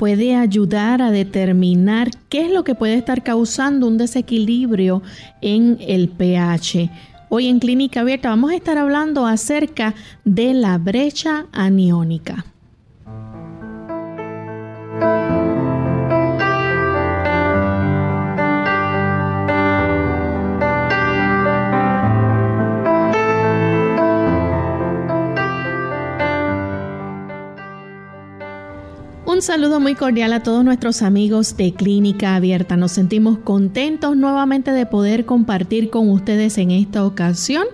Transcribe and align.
Puede 0.00 0.34
ayudar 0.34 1.02
a 1.02 1.10
determinar 1.10 2.10
qué 2.30 2.46
es 2.46 2.50
lo 2.50 2.64
que 2.64 2.74
puede 2.74 2.94
estar 2.94 3.22
causando 3.22 3.86
un 3.86 3.98
desequilibrio 3.98 5.02
en 5.42 5.76
el 5.78 6.08
pH. 6.08 6.90
Hoy 7.28 7.48
en 7.48 7.58
Clínica 7.58 8.00
Abierta 8.00 8.30
vamos 8.30 8.50
a 8.50 8.56
estar 8.56 8.78
hablando 8.78 9.26
acerca 9.26 9.94
de 10.24 10.54
la 10.54 10.78
brecha 10.78 11.44
aniónica. 11.52 12.46
Un 29.40 29.44
saludo 29.44 29.80
muy 29.80 29.94
cordial 29.94 30.34
a 30.34 30.42
todos 30.42 30.62
nuestros 30.62 31.00
amigos 31.00 31.56
de 31.56 31.72
Clínica 31.72 32.36
Abierta. 32.36 32.76
Nos 32.76 32.92
sentimos 32.92 33.38
contentos 33.38 34.14
nuevamente 34.14 34.70
de 34.70 34.84
poder 34.84 35.24
compartir 35.24 35.88
con 35.88 36.10
ustedes 36.10 36.58
en 36.58 36.70
esta 36.70 37.06
ocasión 37.06 37.64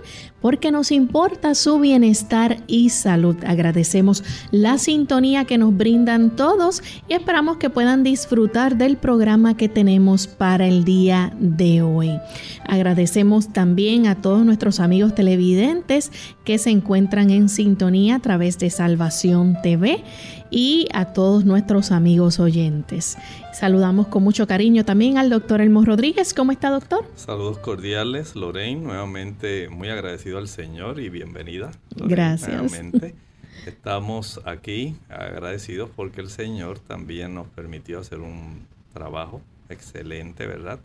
porque 0.41 0.71
nos 0.71 0.91
importa 0.91 1.55
su 1.55 1.79
bienestar 1.79 2.57
y 2.67 2.89
salud. 2.89 3.35
Agradecemos 3.45 4.23
la 4.51 4.77
sintonía 4.77 5.45
que 5.45 5.57
nos 5.57 5.75
brindan 5.75 6.35
todos 6.35 6.83
y 7.07 7.13
esperamos 7.13 7.57
que 7.57 7.69
puedan 7.69 8.03
disfrutar 8.03 8.77
del 8.77 8.97
programa 8.97 9.57
que 9.57 9.69
tenemos 9.69 10.27
para 10.27 10.67
el 10.67 10.83
día 10.83 11.33
de 11.39 11.81
hoy. 11.81 12.11
Agradecemos 12.67 13.51
también 13.51 14.07
a 14.07 14.15
todos 14.15 14.45
nuestros 14.45 14.79
amigos 14.79 15.15
televidentes 15.15 16.11
que 16.43 16.57
se 16.57 16.69
encuentran 16.69 17.29
en 17.29 17.49
sintonía 17.49 18.15
a 18.15 18.19
través 18.19 18.59
de 18.59 18.69
Salvación 18.69 19.57
TV 19.63 20.03
y 20.49 20.87
a 20.93 21.05
todos 21.05 21.45
nuestros 21.45 21.91
amigos 21.91 22.39
oyentes. 22.39 23.17
Saludamos 23.57 24.05
con 24.05 24.21
mucho 24.21 24.45
cariño 24.45 24.85
también 24.85 25.17
al 25.17 25.31
doctor 25.31 25.61
Elmo 25.61 25.83
Rodríguez. 25.83 26.35
¿Cómo 26.35 26.51
está, 26.51 26.69
doctor? 26.69 27.03
Saludos 27.15 27.57
cordiales, 27.57 28.35
Lorraine. 28.35 28.81
Nuevamente 28.81 29.67
muy 29.67 29.89
agradecido 29.89 30.37
al 30.37 30.47
Señor 30.47 30.99
y 30.99 31.09
bienvenida. 31.09 31.71
Gracias. 31.95 32.79
Estamos 33.65 34.39
aquí 34.45 34.95
agradecidos 35.09 35.89
porque 35.95 36.21
el 36.21 36.29
Señor 36.29 36.77
también 36.77 37.33
nos 37.33 37.47
permitió 37.47 37.99
hacer 37.99 38.19
un 38.19 38.67
trabajo 38.93 39.41
excelente, 39.69 40.45
¿verdad? 40.45 40.79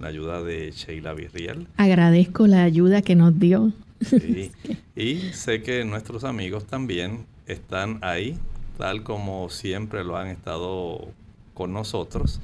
La 0.00 0.08
ayuda 0.08 0.42
de 0.42 0.70
Sheila 0.70 1.12
Virriel. 1.12 1.66
Agradezco 1.76 2.46
la 2.46 2.62
ayuda 2.62 3.02
que 3.02 3.16
nos 3.16 3.38
dio. 3.38 3.74
Sí. 4.00 4.50
Y 4.96 5.16
sé 5.34 5.60
que 5.62 5.84
nuestros 5.84 6.24
amigos 6.24 6.64
también 6.64 7.26
están 7.46 7.98
ahí 8.00 8.38
tal 8.78 9.02
como 9.02 9.50
siempre 9.50 10.04
lo 10.04 10.16
han 10.16 10.28
estado 10.28 11.12
con 11.54 11.72
nosotros. 11.72 12.40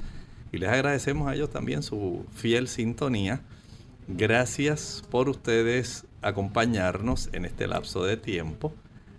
Y 0.51 0.57
les 0.57 0.69
agradecemos 0.69 1.29
a 1.29 1.35
ellos 1.35 1.49
también 1.49 1.83
su 1.83 2.25
fiel 2.33 2.67
sintonía. 2.67 3.41
Gracias 4.07 5.03
por 5.09 5.29
ustedes 5.29 6.05
acompañarnos 6.21 7.29
en 7.33 7.45
este 7.45 7.67
lapso 7.67 8.03
de 8.03 8.17
tiempo. 8.17 8.73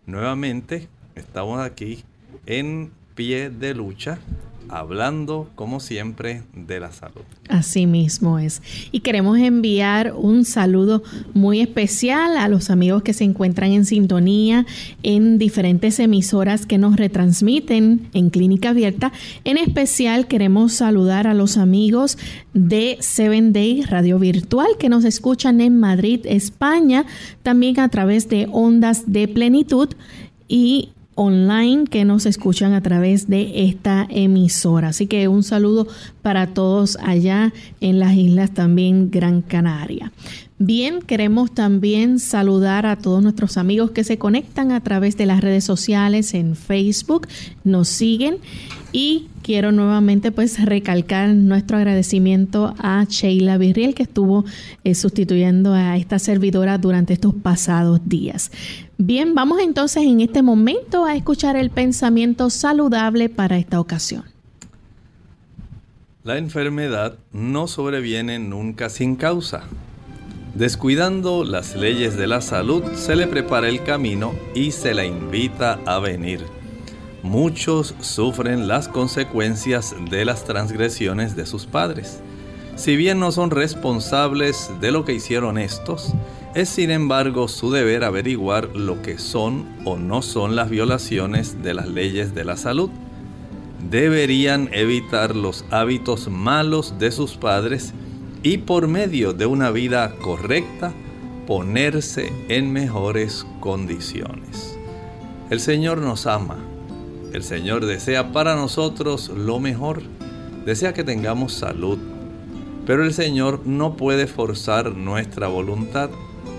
Nuevamente 0.07 0.89
estamos 1.15 1.61
aquí 1.61 2.05
en 2.47 2.93
pie 3.15 3.51
de 3.51 3.75
lucha 3.75 4.19
hablando 4.69 5.51
como 5.55 5.81
siempre 5.81 6.43
de 6.55 6.81
la 6.81 6.93
salud. 6.93 7.23
Así 7.49 7.87
mismo 7.87 8.39
es. 8.39 8.63
Y 8.93 9.01
queremos 9.01 9.39
enviar 9.39 10.15
un 10.17 10.45
saludo 10.45 11.03
muy 11.35 11.61
especial 11.61 12.37
a 12.37 12.49
los 12.49 12.71
amigos 12.71 13.03
que 13.03 13.13
se 13.13 13.25
encuentran 13.25 13.73
en 13.73 13.85
sintonía 13.85 14.67
en 15.03 15.39
diferentes 15.39 15.99
emisoras 15.99 16.67
que 16.67 16.79
nos 16.79 16.97
retransmiten 16.97 18.09
en 18.13 18.31
Clínica 18.31 18.71
Abierta. 18.71 19.13
En 19.45 19.59
especial 19.59 20.27
queremos 20.27 20.73
saludar 20.73 21.27
a 21.27 21.35
los 21.35 21.57
amigos 21.57 22.19
de 22.55 22.97
Seven 23.01 23.53
Day 23.53 23.83
Radio 23.83 24.19
Virtual 24.19 24.69
que 24.79 24.89
nos 24.89 25.05
escuchan 25.05 25.61
en 25.61 25.79
Madrid, 25.79 26.21
España, 26.25 27.07
también 27.43 27.81
a 27.81 27.89
través 27.89 28.29
de 28.29 28.49
Ondas 28.51 29.05
de 29.13 29.29
Plenitud 29.29 29.91
y 30.49 30.91
online 31.15 31.85
que 31.85 32.05
nos 32.05 32.27
escuchan 32.27 32.73
a 32.73 32.83
través 32.83 33.29
de 33.29 33.67
esta 33.67 34.07
emisora. 34.11 34.89
Así 34.89 35.07
que 35.07 35.29
un 35.29 35.43
saludo 35.43 35.87
para 36.23 36.49
todos 36.49 36.97
allá 37.03 37.53
en 37.81 37.99
las 37.99 38.15
islas 38.15 38.53
también 38.53 39.11
Gran 39.11 39.43
Canaria. 39.43 40.13
Bien, 40.59 41.01
queremos 41.03 41.53
también 41.53 42.21
saludar 42.21 42.87
a 42.87 42.97
todos 42.97 43.21
nuestros 43.21 43.57
amigos 43.57 43.91
que 43.91 44.05
se 44.05 44.17
conectan 44.17 44.71
a 44.71 44.81
través 44.81 45.17
de 45.17 45.27
las 45.27 45.41
redes 45.41 45.65
sociales 45.65 46.35
en 46.35 46.55
Facebook, 46.55 47.27
nos 47.65 47.89
siguen 47.89 48.37
y 48.93 49.27
quiero 49.43 49.73
nuevamente 49.73 50.31
pues 50.31 50.65
recalcar 50.65 51.31
nuestro 51.31 51.79
agradecimiento 51.79 52.75
a 52.79 53.05
Sheila 53.09 53.59
Virriel 53.59 53.95
que 53.95 54.05
estuvo 54.05 54.45
eh, 54.85 54.95
sustituyendo 54.95 55.75
a 55.75 55.97
esta 55.97 56.21
servidora 56.21 56.79
durante 56.79 57.15
estos 57.15 57.35
pasados 57.35 58.01
días. 58.05 58.53
Bien, 59.05 59.35
vamos 59.35 59.59
entonces 59.59 60.05
en 60.05 60.21
este 60.21 60.43
momento 60.43 61.05
a 61.05 61.17
escuchar 61.17 61.57
el 61.57 61.71
pensamiento 61.71 62.51
saludable 62.51 63.29
para 63.29 63.59
esta 63.59 63.81
ocasión. 63.81 64.23
La 66.23 66.39
enfermedad 66.39 67.19
no 67.33 67.67
sobreviene 67.67 68.39
nunca 68.39 68.89
sin 68.91 69.17
causa. 69.17 69.65
Descuidando 70.55 71.43
las 71.43 71.75
leyes 71.75 72.17
de 72.17 72.29
la 72.29 72.41
salud, 72.41 72.85
se 72.95 73.17
le 73.17 73.27
prepara 73.27 73.69
el 73.69 73.83
camino 73.83 74.35
y 74.55 74.71
se 74.71 74.95
la 74.95 75.05
invita 75.05 75.81
a 75.85 75.99
venir. 75.99 76.47
Muchos 77.25 77.97
sufren 77.99 78.69
las 78.69 78.87
consecuencias 78.87 79.97
de 80.11 80.25
las 80.25 80.45
transgresiones 80.45 81.35
de 81.35 81.47
sus 81.47 81.67
padres. 81.67 82.21
Si 82.77 82.95
bien 82.95 83.19
no 83.19 83.33
son 83.33 83.51
responsables 83.51 84.71
de 84.81 84.93
lo 84.93 85.05
que 85.05 85.15
hicieron 85.15 85.59
estos, 85.59 86.15
es 86.55 86.69
sin 86.69 86.91
embargo 86.91 87.49
su 87.49 87.71
deber 87.71 88.05
averiguar 88.05 88.77
lo 88.77 89.01
que 89.01 89.19
son 89.19 89.65
o 89.85 89.97
no 89.97 90.21
son 90.21 90.55
las 90.55 90.69
violaciones 90.69 91.63
de 91.63 91.73
las 91.73 91.89
leyes 91.89 92.35
de 92.35 92.45
la 92.45 92.59
salud. 92.59 92.91
Deberían 93.91 94.69
evitar 94.73 95.35
los 95.35 95.65
hábitos 95.71 96.29
malos 96.29 96.99
de 96.99 97.11
sus 97.11 97.37
padres 97.37 97.95
y 98.43 98.59
por 98.59 98.87
medio 98.87 99.33
de 99.33 99.47
una 99.47 99.71
vida 99.71 100.15
correcta 100.17 100.93
ponerse 101.47 102.31
en 102.49 102.71
mejores 102.71 103.47
condiciones. 103.61 104.77
El 105.49 105.59
Señor 105.59 105.99
nos 105.99 106.27
ama. 106.27 106.59
El 107.33 107.45
Señor 107.45 107.87
desea 107.87 108.31
para 108.33 108.57
nosotros 108.57 109.31
lo 109.31 109.59
mejor. 109.59 110.03
Desea 110.67 110.93
que 110.93 111.03
tengamos 111.03 111.55
salud. 111.55 111.99
Pero 112.87 113.05
el 113.05 113.15
Señor 113.15 113.67
no 113.67 113.97
puede 113.97 114.27
forzar 114.27 114.95
nuestra 114.95 115.49
voluntad 115.49 116.11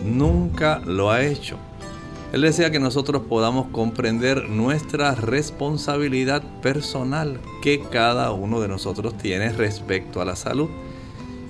nunca 0.04 0.80
lo 0.86 1.12
ha 1.12 1.24
hecho. 1.24 1.58
Él 2.34 2.42
desea 2.42 2.72
que 2.72 2.80
nosotros 2.80 3.22
podamos 3.30 3.68
comprender 3.68 4.50
nuestra 4.50 5.14
responsabilidad 5.14 6.42
personal 6.64 7.40
que 7.62 7.80
cada 7.80 8.32
uno 8.32 8.60
de 8.60 8.68
nosotros 8.68 9.16
tiene 9.20 9.54
respecto 9.54 10.20
a 10.20 10.26
la 10.26 10.36
salud. 10.36 10.68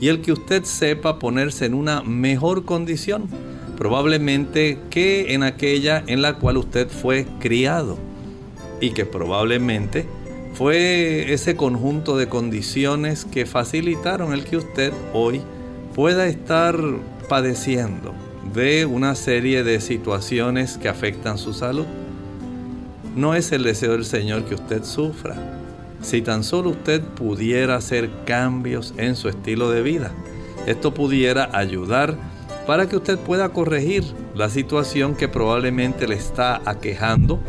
Y 0.02 0.10
el 0.10 0.20
que 0.20 0.34
usted 0.34 0.66
sepa 0.66 1.20
ponerse 1.20 1.66
en 1.66 1.74
una 1.74 2.04
mejor 2.04 2.66
condición, 2.66 3.30
probablemente 3.78 4.78
que 4.90 5.34
en 5.34 5.44
aquella 5.44 6.04
en 6.06 6.22
la 6.22 6.34
cual 6.34 6.58
usted 6.58 6.90
fue 6.90 7.28
criado. 7.40 7.98
Y 8.82 8.92
que 8.92 9.06
probablemente 9.06 10.06
fue 10.54 11.32
ese 11.32 11.56
conjunto 11.56 12.18
de 12.18 12.28
condiciones 12.28 13.24
que 13.24 13.46
facilitaron 13.46 14.34
el 14.34 14.44
que 14.44 14.58
usted 14.58 14.92
hoy 15.14 15.42
pueda 15.96 16.28
estar 16.28 16.78
padeciendo 17.30 18.14
de 18.54 18.86
una 18.86 19.16
serie 19.16 19.63
de 19.63 19.80
situaciones 19.80 20.78
que 20.78 20.90
afectan 20.90 21.38
su 21.38 21.54
salud. 21.54 21.86
No 23.16 23.36
es 23.36 23.51
el 23.51 23.63
deseo 23.63 23.92
del 23.92 24.06
Señor 24.06 24.45
que 24.45 24.56
usted 24.56 24.84
sufra. 24.84 25.36
Si 26.01 26.22
tan 26.22 26.44
solo 26.44 26.72
usted 26.72 27.01
pudiera 27.01 27.75
hacer 27.75 28.10
cambios 28.25 28.94
en 28.98 29.16
su 29.16 29.30
estilo 29.30 29.69
de 29.69 29.81
vida, 29.81 30.12
esto 30.66 30.94
pudiera 30.94 31.50
ayudar 31.54 32.18
para 32.68 32.88
que 32.88 32.98
usted 32.98 33.18
pueda 33.19 33.50
corregir 33.50 34.04
la 34.36 34.50
situación 34.50 35.16
que 35.16 35.28
probablemente 35.28 36.07
le 36.07 36.16
está 36.16 36.62
aquejando, 36.66 37.40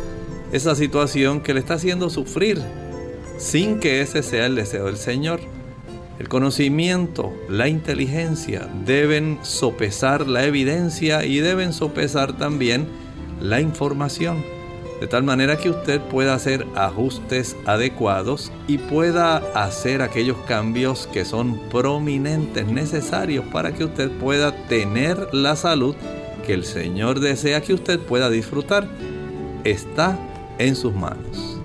esa 0.53 0.75
situación 0.75 1.41
que 1.41 1.55
le 1.55 1.61
está 1.61 1.75
haciendo 1.75 2.11
sufrir, 2.11 2.61
sin 3.39 3.81
que 3.81 4.01
ese 4.01 4.23
sea 4.23 4.47
el 4.47 4.55
deseo 4.55 4.87
del 4.87 4.97
Señor. 4.97 5.41
El 6.19 6.29
conocimiento, 6.29 7.33
la 7.49 7.69
inteligencia 7.69 8.69
deben 8.87 9.41
sopesar 9.43 10.29
la 10.29 10.45
evidencia 10.45 11.25
y 11.25 11.39
deben 11.39 11.73
sopesar 11.73 12.37
también 12.37 12.87
la 13.41 13.61
información, 13.61 14.45
de 15.01 15.09
tal 15.09 15.25
manera 15.25 15.59
que 15.59 15.71
usted 15.71 16.01
pueda 16.01 16.35
hacer 16.35 16.67
ajustes 16.77 17.57
adecuados 17.67 18.53
y 18.69 18.79
pueda 18.79 19.39
hacer 19.55 20.03
aquellos 20.03 20.37
cambios 20.47 21.09
que 21.13 21.25
son 21.25 21.59
prominentes, 21.69 22.65
necesarios 22.67 23.45
para 23.53 23.75
que 23.75 23.85
usted 23.85 24.11
pueda 24.13 24.55
tener 24.69 25.35
la 25.35 25.57
salud 25.57 25.97
que 26.47 26.55
el 26.55 26.65
Señor 26.65 27.19
desea 27.19 27.61
que 27.61 27.75
usted 27.75 27.99
pueda 27.99 28.31
disfrutar. 28.31 28.87
Está 29.65 30.17
en 30.59 30.77
sus 30.77 30.95
manos. 30.95 31.59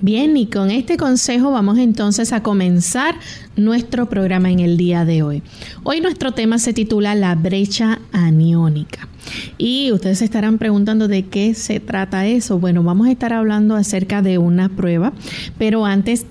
Bien, 0.00 0.36
y 0.36 0.48
con 0.48 0.70
este 0.70 0.98
consejo 0.98 1.50
vamos 1.50 1.78
entonces 1.78 2.32
a 2.34 2.42
comenzar 2.42 3.14
nuestro 3.56 4.08
programa 4.08 4.50
en 4.50 4.60
el 4.60 4.76
día 4.76 5.04
de 5.04 5.22
hoy. 5.22 5.42
Hoy 5.82 6.00
nuestro 6.00 6.32
tema 6.32 6.58
se 6.58 6.72
titula 6.72 7.14
La 7.14 7.34
brecha 7.34 8.00
aniónica. 8.12 9.08
Y 9.56 9.90
ustedes 9.92 10.18
se 10.18 10.24
estarán 10.26 10.58
preguntando 10.58 11.08
de 11.08 11.24
qué 11.24 11.54
se 11.54 11.80
trata 11.80 12.26
eso. 12.26 12.58
Bueno, 12.58 12.82
vamos 12.82 13.06
a 13.06 13.10
estar 13.10 13.32
hablando 13.32 13.74
acerca 13.74 14.22
de 14.22 14.38
una 14.38 14.68
prueba, 14.68 15.12
pero 15.58 15.86
antes 15.86 16.26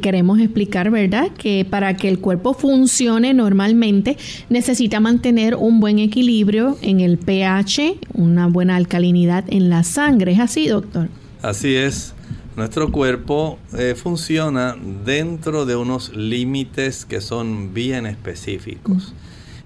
queremos 0.00 0.40
explicar, 0.40 0.90
¿verdad?, 0.90 1.30
que 1.36 1.66
para 1.68 1.96
que 1.96 2.08
el 2.08 2.20
cuerpo 2.20 2.54
funcione 2.54 3.34
normalmente 3.34 4.16
necesita 4.48 5.00
mantener 5.00 5.56
un 5.56 5.80
buen 5.80 5.98
equilibrio 5.98 6.78
en 6.80 7.00
el 7.00 7.18
pH, 7.18 7.98
una 8.14 8.46
buena 8.46 8.76
alcalinidad 8.76 9.44
en 9.48 9.68
la 9.68 9.84
sangre. 9.84 10.32
¿Es 10.32 10.40
así, 10.40 10.68
doctor? 10.68 11.08
Así 11.42 11.74
es. 11.74 12.14
Nuestro 12.58 12.90
cuerpo 12.90 13.56
eh, 13.72 13.94
funciona 13.94 14.76
dentro 15.04 15.64
de 15.64 15.76
unos 15.76 16.12
límites 16.16 17.04
que 17.04 17.20
son 17.20 17.72
bien 17.72 18.04
específicos. 18.04 19.14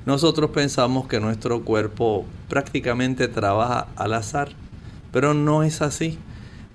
Nosotros 0.05 0.51
pensamos 0.51 1.09
que 1.09 1.19
nuestro 1.19 1.65
cuerpo 1.65 2.27
prácticamente 2.51 3.29
trabaja 3.29 3.89
al 3.97 4.13
azar, 4.13 4.51
pero 5.11 5.33
no 5.33 5.63
es 5.63 5.81
así. 5.81 6.19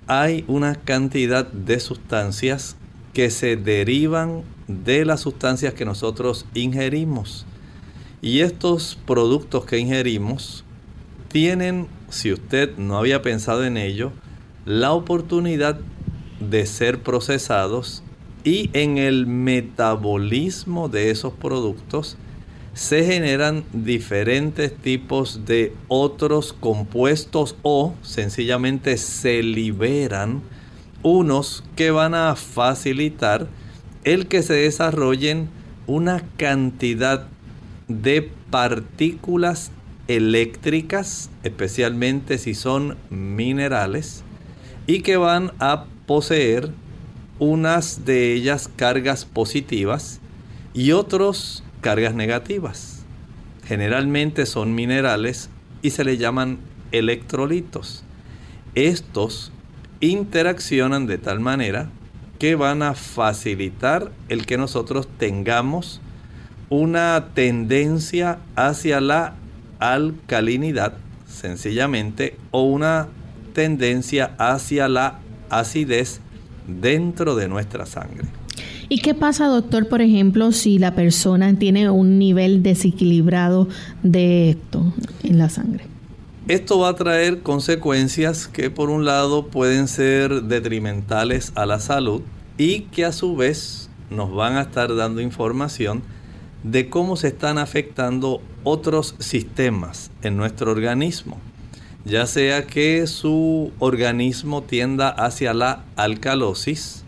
Hay 0.08 0.44
una 0.48 0.74
cantidad 0.74 1.46
de 1.52 1.78
sustancias 1.78 2.74
que 3.14 3.30
se 3.30 3.54
derivan 3.54 4.42
de 4.66 5.04
las 5.04 5.20
sustancias 5.20 5.72
que 5.72 5.84
nosotros 5.84 6.46
ingerimos. 6.52 7.46
Y 8.22 8.40
estos 8.40 8.98
productos 9.06 9.66
que 9.66 9.78
ingerimos 9.78 10.64
tienen, 11.28 11.86
si 12.08 12.32
usted 12.32 12.76
no 12.76 12.98
había 12.98 13.22
pensado 13.22 13.64
en 13.64 13.76
ello, 13.76 14.10
la 14.64 14.90
oportunidad 14.90 15.78
de 16.40 16.66
ser 16.66 17.02
procesados 17.02 18.02
y 18.44 18.70
en 18.72 18.98
el 18.98 19.26
metabolismo 19.26 20.88
de 20.88 21.10
esos 21.10 21.32
productos 21.32 22.16
se 22.74 23.04
generan 23.04 23.64
diferentes 23.72 24.76
tipos 24.76 25.44
de 25.44 25.74
otros 25.88 26.52
compuestos 26.52 27.56
o 27.62 27.94
sencillamente 28.02 28.96
se 28.96 29.42
liberan 29.42 30.42
unos 31.02 31.64
que 31.74 31.90
van 31.90 32.14
a 32.14 32.36
facilitar 32.36 33.48
el 34.04 34.28
que 34.28 34.42
se 34.42 34.54
desarrollen 34.54 35.48
una 35.86 36.22
cantidad 36.36 37.26
de 37.88 38.30
partículas 38.50 39.72
eléctricas, 40.06 41.30
especialmente 41.42 42.38
si 42.38 42.54
son 42.54 42.96
minerales, 43.10 44.22
y 44.86 45.00
que 45.02 45.16
van 45.16 45.52
a 45.58 45.86
poseer 46.08 46.72
unas 47.38 48.06
de 48.06 48.32
ellas 48.32 48.70
cargas 48.74 49.26
positivas 49.26 50.20
y 50.72 50.92
otros 50.92 51.62
cargas 51.82 52.14
negativas. 52.14 53.04
Generalmente 53.66 54.46
son 54.46 54.74
minerales 54.74 55.50
y 55.82 55.90
se 55.90 56.04
le 56.04 56.16
llaman 56.16 56.58
electrolitos. 56.92 58.04
Estos 58.74 59.52
interaccionan 60.00 61.06
de 61.06 61.18
tal 61.18 61.40
manera 61.40 61.90
que 62.38 62.54
van 62.54 62.82
a 62.82 62.94
facilitar 62.94 64.10
el 64.30 64.46
que 64.46 64.56
nosotros 64.56 65.08
tengamos 65.18 66.00
una 66.70 67.28
tendencia 67.34 68.38
hacia 68.56 69.02
la 69.02 69.34
alcalinidad, 69.78 70.94
sencillamente, 71.26 72.38
o 72.50 72.62
una 72.62 73.08
tendencia 73.52 74.34
hacia 74.38 74.88
la 74.88 75.18
acidez 75.50 76.20
dentro 76.66 77.34
de 77.34 77.48
nuestra 77.48 77.86
sangre. 77.86 78.28
¿Y 78.88 79.00
qué 79.00 79.14
pasa, 79.14 79.46
doctor, 79.46 79.88
por 79.88 80.00
ejemplo, 80.00 80.52
si 80.52 80.78
la 80.78 80.94
persona 80.94 81.58
tiene 81.58 81.90
un 81.90 82.18
nivel 82.18 82.62
desequilibrado 82.62 83.68
de 84.02 84.50
esto 84.50 84.94
en 85.22 85.38
la 85.38 85.50
sangre? 85.50 85.84
Esto 86.48 86.78
va 86.78 86.88
a 86.88 86.94
traer 86.94 87.42
consecuencias 87.42 88.48
que 88.48 88.70
por 88.70 88.88
un 88.88 89.04
lado 89.04 89.48
pueden 89.48 89.86
ser 89.86 90.44
detrimentales 90.44 91.52
a 91.54 91.66
la 91.66 91.80
salud 91.80 92.22
y 92.56 92.82
que 92.82 93.04
a 93.04 93.12
su 93.12 93.36
vez 93.36 93.90
nos 94.08 94.34
van 94.34 94.56
a 94.56 94.62
estar 94.62 94.94
dando 94.96 95.20
información 95.20 96.02
de 96.62 96.88
cómo 96.88 97.16
se 97.16 97.28
están 97.28 97.58
afectando 97.58 98.40
otros 98.64 99.14
sistemas 99.18 100.10
en 100.22 100.38
nuestro 100.38 100.72
organismo 100.72 101.38
ya 102.08 102.26
sea 102.26 102.66
que 102.66 103.06
su 103.06 103.70
organismo 103.78 104.62
tienda 104.62 105.10
hacia 105.10 105.52
la 105.52 105.84
alcalosis 105.94 107.04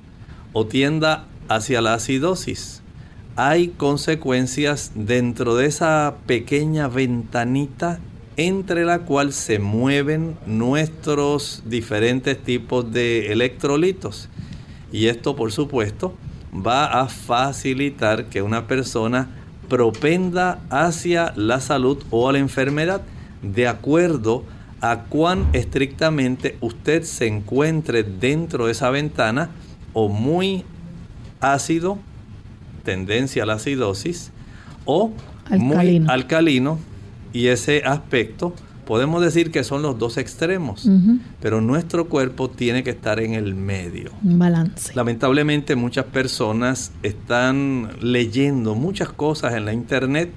o 0.53 0.67
tienda 0.67 1.27
hacia 1.49 1.81
la 1.81 1.95
acidosis. 1.95 2.83
Hay 3.35 3.69
consecuencias 3.69 4.93
dentro 4.95 5.57
de 5.57 5.67
esa 5.67 6.17
pequeña 6.27 6.89
ventanita 6.89 7.99
entre 8.37 8.85
la 8.85 9.01
cual 9.01 9.33
se 9.33 9.59
mueven 9.59 10.37
nuestros 10.45 11.63
diferentes 11.65 12.39
tipos 12.39 12.93
de 12.93 13.33
electrolitos. 13.33 14.29
Y 14.93 15.07
esto, 15.07 15.35
por 15.35 15.51
supuesto, 15.51 16.15
va 16.55 17.01
a 17.01 17.09
facilitar 17.09 18.27
que 18.27 18.43
una 18.43 18.67
persona 18.67 19.31
propenda 19.69 20.61
hacia 20.69 21.33
la 21.37 21.61
salud 21.61 22.03
o 22.11 22.29
a 22.29 22.33
la 22.33 22.39
enfermedad 22.39 23.01
de 23.43 23.67
acuerdo 23.67 24.45
a 24.45 24.60
a 24.81 25.05
cuán 25.05 25.49
estrictamente 25.53 26.57
usted 26.61 27.03
se 27.03 27.27
encuentre 27.27 28.03
dentro 28.03 28.67
de 28.67 28.73
esa 28.73 28.91
ventana 28.91 29.51
o 29.93 30.09
muy 30.09 30.65
ácido, 31.41 31.99
tendencia 32.85 33.43
a 33.43 33.47
la 33.47 33.55
acidosis, 33.55 34.31
o 34.85 35.13
muy 35.51 36.05
alcalino, 36.09 36.79
y 37.33 37.49
ese 37.49 37.83
aspecto 37.85 38.55
podemos 38.87 39.23
decir 39.23 39.53
que 39.53 39.63
son 39.63 39.83
los 39.83 39.99
dos 39.99 40.17
extremos, 40.17 40.89
pero 41.41 41.61
nuestro 41.61 42.09
cuerpo 42.09 42.51
tiene 42.51 42.83
que 42.83 42.91
estar 42.91 43.21
en 43.21 43.35
el 43.35 43.55
medio. 43.55 44.11
Un 44.25 44.39
balance. 44.39 44.93
Lamentablemente 44.95 45.77
muchas 45.77 46.07
personas 46.07 46.91
están 47.03 47.91
leyendo 48.01 48.75
muchas 48.75 49.11
cosas 49.11 49.55
en 49.55 49.65
la 49.65 49.73
internet 49.73 50.33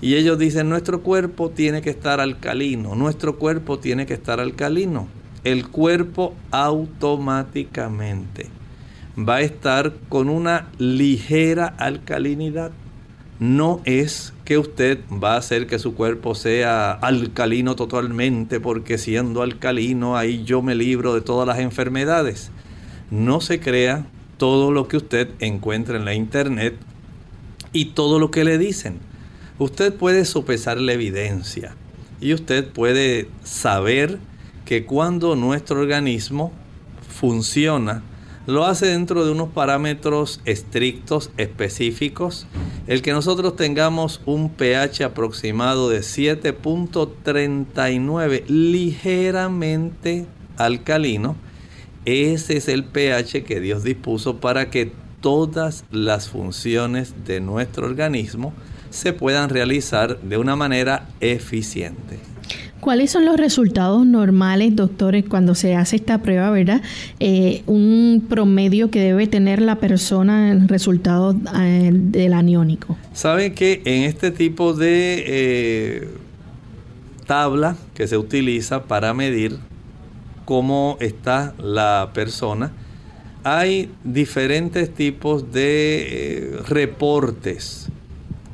y 0.00 0.14
ellos 0.14 0.38
dicen, 0.38 0.68
nuestro 0.68 1.02
cuerpo 1.02 1.50
tiene 1.50 1.82
que 1.82 1.90
estar 1.90 2.20
alcalino, 2.20 2.94
nuestro 2.94 3.36
cuerpo 3.36 3.78
tiene 3.78 4.06
que 4.06 4.14
estar 4.14 4.38
alcalino. 4.38 5.08
El 5.44 5.68
cuerpo 5.68 6.34
automáticamente 6.50 8.46
va 9.18 9.36
a 9.36 9.40
estar 9.40 9.94
con 10.08 10.28
una 10.28 10.68
ligera 10.78 11.66
alcalinidad. 11.78 12.70
no 13.40 13.80
es 13.84 14.32
que 14.44 14.58
usted 14.58 14.98
va 15.12 15.34
a 15.34 15.38
hacer 15.38 15.68
que 15.68 15.78
su 15.78 15.94
cuerpo 15.94 16.34
sea 16.34 16.90
alcalino 16.90 17.76
totalmente, 17.76 18.58
porque 18.58 18.98
siendo 18.98 19.42
alcalino 19.42 20.16
ahí 20.16 20.42
yo 20.44 20.60
me 20.60 20.74
libro 20.74 21.14
de 21.14 21.20
todas 21.20 21.46
las 21.46 21.60
enfermedades. 21.60 22.50
No 23.10 23.40
se 23.40 23.60
crea 23.60 24.06
todo 24.38 24.72
lo 24.72 24.88
que 24.88 24.96
usted 24.96 25.28
encuentra 25.38 25.96
en 25.96 26.04
la 26.04 26.14
internet 26.14 26.76
y 27.72 27.86
todo 27.86 28.18
lo 28.18 28.30
que 28.30 28.44
le 28.44 28.58
dicen. 28.58 29.07
Usted 29.58 29.92
puede 29.92 30.24
sopesar 30.24 30.78
la 30.78 30.92
evidencia 30.92 31.74
y 32.20 32.32
usted 32.32 32.68
puede 32.68 33.28
saber 33.42 34.20
que 34.64 34.84
cuando 34.84 35.34
nuestro 35.34 35.80
organismo 35.80 36.52
funciona, 37.08 38.04
lo 38.46 38.64
hace 38.64 38.86
dentro 38.86 39.24
de 39.24 39.32
unos 39.32 39.48
parámetros 39.48 40.40
estrictos, 40.44 41.32
específicos. 41.38 42.46
El 42.86 43.02
que 43.02 43.10
nosotros 43.12 43.56
tengamos 43.56 44.20
un 44.26 44.50
pH 44.50 45.02
aproximado 45.04 45.90
de 45.90 45.98
7.39, 46.00 48.46
ligeramente 48.46 50.26
alcalino, 50.56 51.34
ese 52.04 52.56
es 52.56 52.68
el 52.68 52.84
pH 52.84 53.42
que 53.44 53.58
Dios 53.60 53.82
dispuso 53.82 54.36
para 54.38 54.70
que 54.70 54.92
todas 55.20 55.84
las 55.90 56.28
funciones 56.28 57.24
de 57.26 57.40
nuestro 57.40 57.86
organismo 57.86 58.52
se 58.90 59.12
puedan 59.12 59.50
realizar 59.50 60.20
de 60.20 60.36
una 60.36 60.56
manera 60.56 61.08
eficiente. 61.20 62.18
¿Cuáles 62.80 63.10
son 63.10 63.24
los 63.24 63.36
resultados 63.36 64.06
normales, 64.06 64.74
doctores, 64.76 65.24
cuando 65.28 65.54
se 65.54 65.74
hace 65.74 65.96
esta 65.96 66.18
prueba, 66.22 66.50
verdad? 66.50 66.80
Eh, 67.18 67.62
un 67.66 68.24
promedio 68.28 68.90
que 68.90 69.00
debe 69.00 69.26
tener 69.26 69.60
la 69.60 69.76
persona 69.76 70.52
en 70.52 70.68
resultado 70.68 71.36
eh, 71.60 71.90
del 71.92 72.32
aniónico. 72.32 72.96
¿Sabe 73.12 73.52
que 73.52 73.82
en 73.84 74.04
este 74.04 74.30
tipo 74.30 74.74
de 74.74 75.24
eh, 75.26 76.08
tabla 77.26 77.76
que 77.94 78.06
se 78.06 78.16
utiliza 78.16 78.84
para 78.84 79.12
medir 79.12 79.58
cómo 80.44 80.96
está 81.00 81.54
la 81.58 82.12
persona, 82.14 82.72
hay 83.42 83.90
diferentes 84.04 84.94
tipos 84.94 85.52
de 85.52 86.60
reportes. 86.66 87.88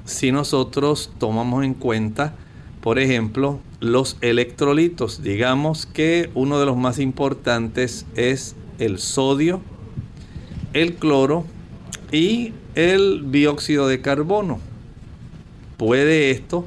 Si 0.05 0.33
nosotros 0.33 1.11
tomamos 1.19 1.65
en 1.65 1.75
cuenta, 1.75 2.35
por 2.81 2.99
ejemplo, 2.99 3.61
los 3.81 4.19
electrolitos. 4.21 5.23
Digamos 5.23 5.87
que 5.87 6.31
uno 6.35 6.61
de 6.61 6.67
los 6.67 6.77
más 6.77 6.99
importantes 6.99 8.05
es 8.15 8.57
el 8.79 8.99
sodio, 8.99 9.63
el 10.75 10.95
cloro 10.97 11.47
y 12.13 12.53
el 12.75 13.31
dióxido 13.33 13.89
de 13.89 14.01
carbono. 14.03 14.61
Puede 15.79 16.31
esto 16.31 16.67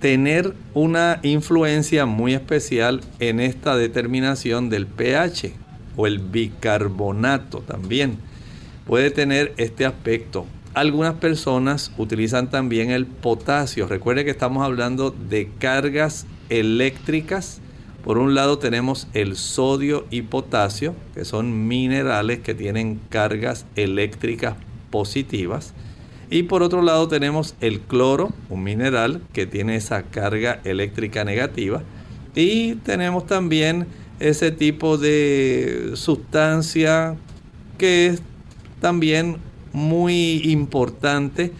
tener 0.00 0.54
una 0.74 1.20
influencia 1.22 2.06
muy 2.06 2.34
especial 2.34 3.00
en 3.18 3.40
esta 3.40 3.76
determinación 3.76 4.70
del 4.70 4.86
pH 4.86 5.54
o 5.96 6.06
el 6.06 6.18
bicarbonato 6.18 7.60
también. 7.60 8.18
Puede 8.86 9.10
tener 9.10 9.54
este 9.56 9.86
aspecto. 9.86 10.46
Algunas 10.72 11.14
personas 11.14 11.90
utilizan 11.98 12.48
también 12.48 12.90
el 12.92 13.04
potasio. 13.04 13.88
Recuerde 13.88 14.24
que 14.24 14.30
estamos 14.30 14.64
hablando 14.64 15.10
de 15.10 15.50
cargas 15.58 16.26
eléctricas. 16.48 17.60
Por 18.04 18.18
un 18.18 18.36
lado 18.36 18.58
tenemos 18.58 19.08
el 19.12 19.36
sodio 19.36 20.06
y 20.10 20.22
potasio, 20.22 20.94
que 21.14 21.24
son 21.24 21.66
minerales 21.66 22.38
que 22.38 22.54
tienen 22.54 23.00
cargas 23.08 23.66
eléctricas 23.74 24.54
positivas. 24.90 25.74
Y 26.30 26.44
por 26.44 26.62
otro 26.62 26.82
lado 26.82 27.08
tenemos 27.08 27.56
el 27.60 27.80
cloro, 27.80 28.32
un 28.48 28.62
mineral 28.62 29.22
que 29.32 29.46
tiene 29.46 29.74
esa 29.74 30.04
carga 30.04 30.60
eléctrica 30.62 31.24
negativa. 31.24 31.82
Y 32.36 32.76
tenemos 32.76 33.26
también 33.26 33.88
ese 34.20 34.52
tipo 34.52 34.98
de 34.98 35.92
sustancia 35.94 37.16
que 37.76 38.06
es 38.06 38.22
también 38.80 39.49
muy 39.72 40.42
importante 40.50 41.52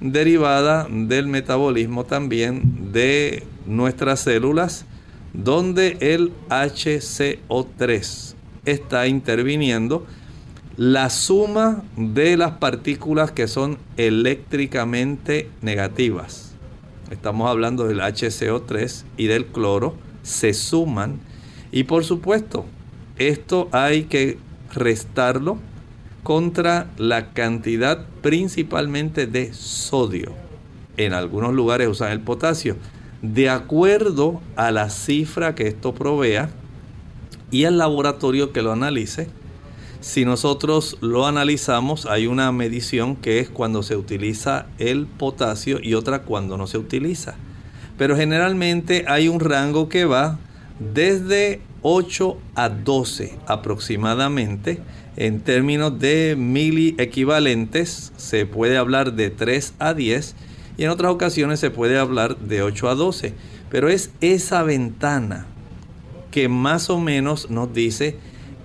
derivada 0.00 0.86
del 0.90 1.26
metabolismo 1.26 2.04
también 2.04 2.92
de 2.92 3.44
nuestras 3.66 4.20
células 4.20 4.84
donde 5.32 5.96
el 6.00 6.32
HCO3 6.48 8.34
está 8.64 9.06
interviniendo 9.06 10.06
la 10.76 11.08
suma 11.08 11.82
de 11.96 12.36
las 12.36 12.52
partículas 12.52 13.32
que 13.32 13.48
son 13.48 13.78
eléctricamente 13.96 15.48
negativas. 15.62 16.52
Estamos 17.10 17.48
hablando 17.48 17.86
del 17.86 18.00
HCO3 18.00 19.04
y 19.16 19.26
del 19.26 19.46
cloro, 19.46 19.94
se 20.22 20.52
suman 20.52 21.20
y 21.70 21.84
por 21.84 22.04
supuesto, 22.04 22.66
esto 23.16 23.68
hay 23.72 24.04
que 24.04 24.38
restarlo 24.74 25.58
contra 26.26 26.90
la 26.96 27.32
cantidad 27.34 28.04
principalmente 28.20 29.28
de 29.28 29.54
sodio. 29.54 30.32
En 30.96 31.12
algunos 31.12 31.54
lugares 31.54 31.86
usan 31.86 32.10
el 32.10 32.18
potasio. 32.18 32.76
De 33.22 33.48
acuerdo 33.48 34.40
a 34.56 34.72
la 34.72 34.90
cifra 34.90 35.54
que 35.54 35.68
esto 35.68 35.94
provea 35.94 36.50
y 37.52 37.62
al 37.62 37.78
laboratorio 37.78 38.52
que 38.52 38.62
lo 38.62 38.72
analice, 38.72 39.28
si 40.00 40.24
nosotros 40.24 40.98
lo 41.00 41.28
analizamos, 41.28 42.06
hay 42.06 42.26
una 42.26 42.50
medición 42.50 43.14
que 43.14 43.38
es 43.38 43.48
cuando 43.48 43.84
se 43.84 43.94
utiliza 43.94 44.66
el 44.78 45.06
potasio 45.06 45.78
y 45.80 45.94
otra 45.94 46.22
cuando 46.22 46.56
no 46.56 46.66
se 46.66 46.78
utiliza. 46.78 47.36
Pero 47.96 48.16
generalmente 48.16 49.04
hay 49.06 49.28
un 49.28 49.38
rango 49.38 49.88
que 49.88 50.06
va 50.06 50.40
desde 50.80 51.60
8 51.82 52.36
a 52.56 52.68
12 52.68 53.38
aproximadamente 53.46 54.82
en 55.16 55.40
términos 55.40 55.98
de 55.98 56.34
mili 56.36 56.94
equivalentes 56.98 58.12
se 58.16 58.46
puede 58.46 58.76
hablar 58.76 59.14
de 59.14 59.30
3 59.30 59.74
a 59.78 59.94
10 59.94 60.34
y 60.76 60.84
en 60.84 60.90
otras 60.90 61.10
ocasiones 61.10 61.58
se 61.60 61.70
puede 61.70 61.98
hablar 61.98 62.36
de 62.38 62.62
8 62.62 62.88
a 62.88 62.94
12. 62.94 63.32
Pero 63.70 63.88
es 63.88 64.10
esa 64.20 64.62
ventana 64.62 65.46
que 66.30 66.48
más 66.48 66.90
o 66.90 67.00
menos 67.00 67.50
nos 67.50 67.72
dice 67.72 68.16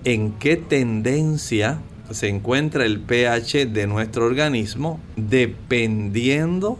en 0.04 0.32
qué 0.32 0.56
tendencia 0.56 1.80
se 2.10 2.28
encuentra 2.28 2.84
el 2.84 3.00
pH 3.00 3.66
de 3.66 3.86
nuestro 3.86 4.26
organismo 4.26 5.00
dependiendo 5.16 6.78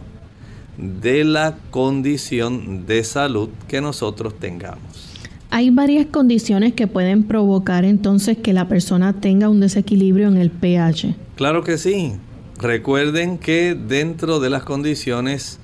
de 0.77 1.23
la 1.23 1.57
condición 1.71 2.85
de 2.85 3.03
salud 3.03 3.49
que 3.67 3.81
nosotros 3.81 4.39
tengamos. 4.39 5.12
Hay 5.55 5.69
varias 5.69 6.07
condiciones 6.07 6.73
que 6.73 6.87
pueden 6.87 7.25
provocar 7.25 7.85
entonces 7.85 8.39
que 8.39 8.53
la 8.53 8.67
persona 8.67 9.21
tenga 9.21 9.49
un 9.49 9.59
desequilibrio 9.59 10.27
en 10.27 10.37
el 10.37 10.49
pH. 10.49 11.13
Claro 11.35 11.63
que 11.63 11.77
sí. 11.77 12.13
Recuerden 12.59 13.37
que 13.37 13.75
dentro 13.75 14.39
de 14.39 14.49
las 14.49 14.63
condiciones 14.63 15.59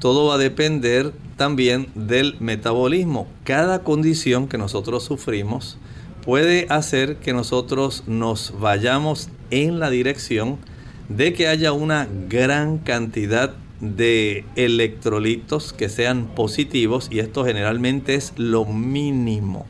todo 0.00 0.26
va 0.26 0.34
a 0.34 0.38
depender 0.38 1.14
también 1.38 1.86
del 1.94 2.36
metabolismo. 2.40 3.26
Cada 3.44 3.84
condición 3.84 4.48
que 4.48 4.58
nosotros 4.58 5.02
sufrimos 5.02 5.78
puede 6.26 6.66
hacer 6.68 7.16
que 7.16 7.32
nosotros 7.32 8.04
nos 8.06 8.52
vayamos 8.60 9.30
en 9.50 9.80
la 9.80 9.88
dirección 9.88 10.58
de 11.08 11.32
que 11.32 11.48
haya 11.48 11.72
una 11.72 12.06
gran 12.28 12.76
cantidad 12.76 13.54
de 13.82 14.44
electrolitos 14.54 15.72
que 15.72 15.88
sean 15.88 16.28
positivos 16.34 17.08
y 17.10 17.18
esto 17.18 17.44
generalmente 17.44 18.14
es 18.14 18.32
lo 18.36 18.64
mínimo. 18.64 19.66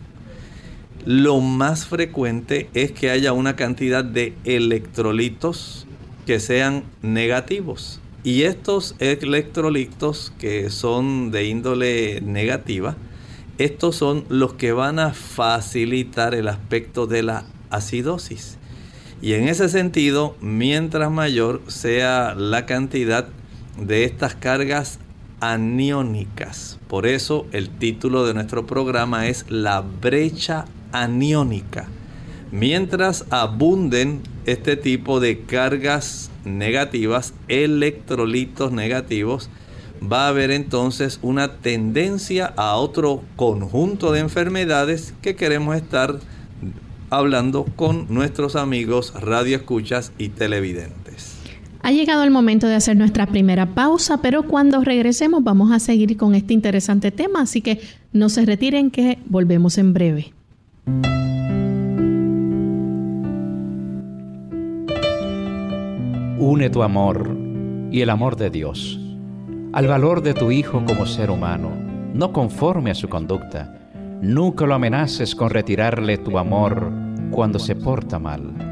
Lo 1.04 1.40
más 1.40 1.86
frecuente 1.86 2.68
es 2.74 2.92
que 2.92 3.10
haya 3.10 3.32
una 3.32 3.56
cantidad 3.56 4.04
de 4.04 4.34
electrolitos 4.44 5.88
que 6.26 6.38
sean 6.38 6.84
negativos. 7.00 8.00
Y 8.22 8.42
estos 8.42 8.94
electrolitos 9.00 10.32
que 10.38 10.70
son 10.70 11.32
de 11.32 11.46
índole 11.46 12.20
negativa, 12.20 12.96
estos 13.58 13.96
son 13.96 14.24
los 14.28 14.54
que 14.54 14.72
van 14.72 14.98
a 14.98 15.12
facilitar 15.12 16.34
el 16.34 16.48
aspecto 16.48 17.06
de 17.06 17.22
la 17.24 17.46
acidosis. 17.70 18.58
Y 19.22 19.32
en 19.32 19.48
ese 19.48 19.68
sentido, 19.68 20.36
mientras 20.40 21.10
mayor 21.10 21.62
sea 21.66 22.34
la 22.36 22.66
cantidad 22.66 23.28
de 23.78 24.04
estas 24.04 24.34
cargas 24.34 24.98
aniónicas. 25.40 26.78
Por 26.88 27.06
eso 27.06 27.46
el 27.52 27.68
título 27.68 28.24
de 28.24 28.34
nuestro 28.34 28.66
programa 28.66 29.26
es 29.26 29.44
La 29.48 29.80
brecha 29.80 30.66
aniónica. 30.92 31.88
Mientras 32.52 33.24
abunden 33.30 34.22
este 34.46 34.76
tipo 34.76 35.20
de 35.20 35.40
cargas 35.40 36.30
negativas, 36.44 37.34
electrolitos 37.48 38.72
negativos, 38.72 39.50
va 40.00 40.26
a 40.26 40.28
haber 40.28 40.50
entonces 40.50 41.18
una 41.22 41.56
tendencia 41.58 42.52
a 42.56 42.76
otro 42.76 43.22
conjunto 43.36 44.12
de 44.12 44.20
enfermedades 44.20 45.14
que 45.22 45.36
queremos 45.36 45.76
estar 45.76 46.18
hablando 47.10 47.64
con 47.76 48.06
nuestros 48.08 48.56
amigos 48.56 49.12
radioescuchas 49.14 50.12
y 50.18 50.30
televidentes. 50.30 51.01
Ha 51.82 51.90
llegado 51.90 52.22
el 52.22 52.30
momento 52.30 52.66
de 52.66 52.74
hacer 52.74 52.96
nuestra 52.96 53.26
primera 53.26 53.66
pausa, 53.66 54.22
pero 54.22 54.44
cuando 54.44 54.82
regresemos 54.82 55.42
vamos 55.42 55.72
a 55.72 55.80
seguir 55.80 56.16
con 56.16 56.34
este 56.34 56.54
interesante 56.54 57.10
tema, 57.10 57.42
así 57.42 57.60
que 57.60 57.80
no 58.12 58.28
se 58.28 58.46
retiren 58.46 58.90
que 58.90 59.18
volvemos 59.26 59.78
en 59.78 59.92
breve. 59.92 60.32
Une 66.38 66.70
tu 66.70 66.82
amor 66.82 67.36
y 67.90 68.00
el 68.00 68.10
amor 68.10 68.36
de 68.36 68.50
Dios 68.50 68.98
al 69.72 69.86
valor 69.86 70.22
de 70.22 70.34
tu 70.34 70.50
hijo 70.50 70.84
como 70.84 71.06
ser 71.06 71.30
humano, 71.30 71.70
no 72.12 72.32
conforme 72.32 72.90
a 72.90 72.94
su 72.94 73.08
conducta. 73.08 73.74
Nunca 74.20 74.66
lo 74.66 74.74
amenaces 74.74 75.34
con 75.34 75.48
retirarle 75.48 76.18
tu 76.18 76.38
amor 76.38 76.92
cuando 77.30 77.58
se 77.58 77.74
porta 77.74 78.18
mal. 78.18 78.71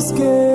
escape. 0.00 0.49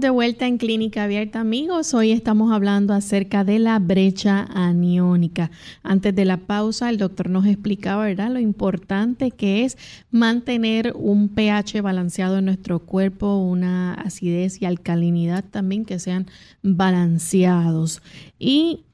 De 0.00 0.08
vuelta 0.08 0.46
en 0.46 0.56
Clínica 0.56 1.04
Abierta, 1.04 1.40
amigos. 1.40 1.92
Hoy 1.92 2.10
estamos 2.12 2.52
hablando 2.52 2.94
acerca 2.94 3.44
de 3.44 3.58
la 3.58 3.78
brecha 3.78 4.46
aniónica. 4.54 5.50
Antes 5.82 6.14
de 6.14 6.24
la 6.24 6.38
pausa, 6.38 6.88
el 6.88 6.96
doctor 6.96 7.28
nos 7.28 7.44
explicaba, 7.44 8.06
¿verdad?, 8.06 8.30
lo 8.30 8.38
importante 8.38 9.30
que 9.30 9.64
es 9.64 9.76
mantener 10.10 10.94
un 10.96 11.28
pH 11.28 11.82
balanceado 11.82 12.38
en 12.38 12.46
nuestro 12.46 12.78
cuerpo, 12.78 13.36
una 13.36 13.92
acidez 13.92 14.62
y 14.62 14.64
alcalinidad 14.64 15.44
también 15.44 15.84
que 15.84 15.98
sean 15.98 16.26
balanceados. 16.62 18.00
Y 18.38 18.84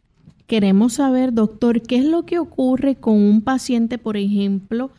queremos 0.48 0.94
saber, 0.94 1.32
doctor, 1.32 1.82
¿qué 1.82 1.98
es 1.98 2.04
lo 2.04 2.24
que 2.24 2.40
ocurre 2.40 2.96
con 2.96 3.14
un 3.14 3.42
paciente, 3.42 3.98
por 3.98 4.16
ejemplo, 4.16 4.90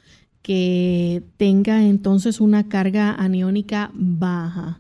que 0.42 1.22
tenga 1.36 1.84
entonces 1.84 2.40
una 2.40 2.70
carga 2.70 3.14
aniónica 3.14 3.92
baja? 3.94 4.80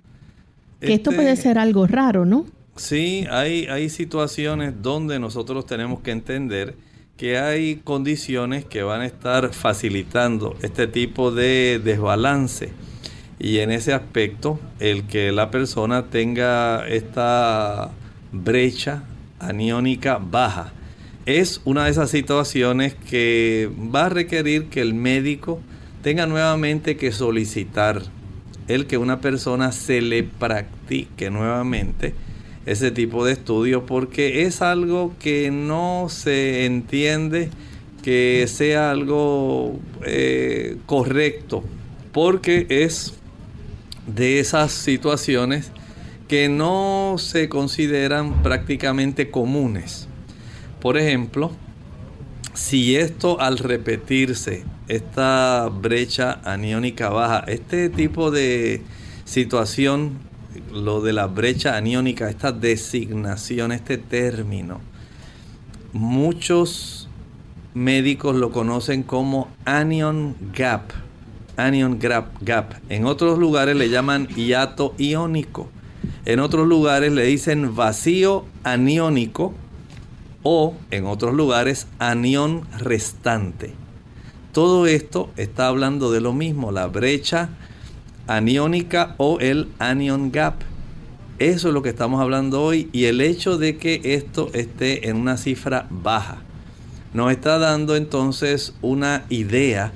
Que 0.79 0.93
esto 0.93 1.11
puede 1.11 1.31
este, 1.31 1.43
ser 1.43 1.59
algo 1.59 1.87
raro, 1.87 2.25
¿no? 2.25 2.45
Sí, 2.75 3.25
hay, 3.31 3.65
hay 3.65 3.89
situaciones 3.89 4.73
donde 4.81 5.19
nosotros 5.19 5.65
tenemos 5.65 6.01
que 6.01 6.11
entender 6.11 6.75
que 7.17 7.39
hay 7.39 7.77
condiciones 7.77 8.63
que 8.65 8.83
van 8.83 9.01
a 9.01 9.05
estar 9.07 9.51
facilitando 9.53 10.55
este 10.61 10.85
tipo 10.87 11.31
de 11.31 11.81
desbalance. 11.83 12.69
Y 13.39 13.57
en 13.59 13.71
ese 13.71 13.93
aspecto, 13.93 14.59
el 14.79 15.07
que 15.07 15.31
la 15.31 15.49
persona 15.49 16.07
tenga 16.07 16.87
esta 16.87 17.91
brecha 18.31 19.03
aniónica 19.39 20.19
baja 20.19 20.73
es 21.27 21.59
una 21.65 21.83
de 21.85 21.91
esas 21.91 22.09
situaciones 22.09 22.95
que 22.95 23.69
va 23.93 24.05
a 24.05 24.09
requerir 24.09 24.69
que 24.69 24.79
el 24.79 24.93
médico 24.93 25.59
tenga 26.01 26.25
nuevamente 26.25 26.95
que 26.95 27.11
solicitar 27.11 28.01
el 28.67 28.86
que 28.86 28.97
una 28.97 29.21
persona 29.21 29.71
se 29.71 30.01
le 30.01 30.23
practique 30.23 31.30
nuevamente 31.30 32.13
ese 32.65 32.91
tipo 32.91 33.25
de 33.25 33.34
estudio 33.34 33.86
porque 33.86 34.43
es 34.43 34.62
algo 34.62 35.15
que 35.19 35.51
no 35.51 36.08
se 36.10 36.65
entiende 36.65 37.49
que 38.03 38.45
sea 38.47 38.91
algo 38.91 39.80
eh, 40.06 40.77
correcto, 40.86 41.63
porque 42.12 42.67
es 42.69 43.13
de 44.06 44.39
esas 44.39 44.71
situaciones 44.71 45.71
que 46.27 46.49
no 46.49 47.15
se 47.17 47.49
consideran 47.49 48.43
prácticamente 48.43 49.30
comunes. 49.30 50.08
Por 50.82 50.97
ejemplo, 50.97 51.51
si 52.53 52.95
esto 52.95 53.39
al 53.39 53.58
repetirse, 53.58 54.63
esta 54.88 55.69
brecha 55.69 56.39
aniónica 56.43 57.10
baja, 57.10 57.43
este 57.47 57.89
tipo 57.89 58.32
de 58.32 58.82
situación, 59.26 60.19
lo 60.71 61.02
de 61.02 61.13
la 61.13 61.28
brecha 61.28 61.76
aniónica, 61.78 62.30
esta 62.30 62.52
designación, 62.52 63.71
este 63.71 63.97
término, 63.97 64.80
muchos 65.93 67.08
médicos 67.73 68.36
lo 68.36 68.52
conocen 68.52 69.04
como 69.04 69.50
anion 69.65 70.36
gap. 70.54 70.91
Anion 71.58 71.97
gap, 72.00 72.28
gap. 72.41 72.73
En 72.89 73.06
otros 73.06 73.39
lugares 73.39 73.76
le 73.76 73.89
llaman 73.89 74.28
hiato 74.28 74.93
iónico. 74.97 75.69
En 76.26 76.39
otros 76.39 76.67
lugares 76.67 77.12
le 77.12 77.23
dicen 77.23 77.76
vacío 77.76 78.45
aniónico 78.63 79.54
o 80.43 80.76
en 80.91 81.06
otros 81.06 81.34
lugares 81.34 81.88
anión 81.97 82.67
restante. 82.78 83.73
Todo 84.51 84.88
esto 84.88 85.29
está 85.38 85.67
hablando 85.67 86.12
de 86.12 86.21
lo 86.21 86.33
mismo, 86.33 86.71
la 86.71 86.88
brecha 86.88 87.49
aniónica 88.27 89.15
o 89.17 89.39
el 89.39 89.69
anion 89.79 90.31
gap. 90.31 90.55
Eso 91.39 91.67
es 91.67 91.73
lo 91.73 91.81
que 91.81 91.89
estamos 91.89 92.21
hablando 92.21 92.63
hoy 92.63 92.89
y 92.91 93.05
el 93.05 93.21
hecho 93.21 93.57
de 93.57 93.77
que 93.77 94.01
esto 94.03 94.49
esté 94.53 95.10
en 95.10 95.17
una 95.17 95.38
cifra 95.38 95.88
baja 95.89 96.41
nos 97.13 97.31
está 97.31 97.57
dando 97.57 97.95
entonces 97.95 98.75
una 98.81 99.25
idea 99.29 99.91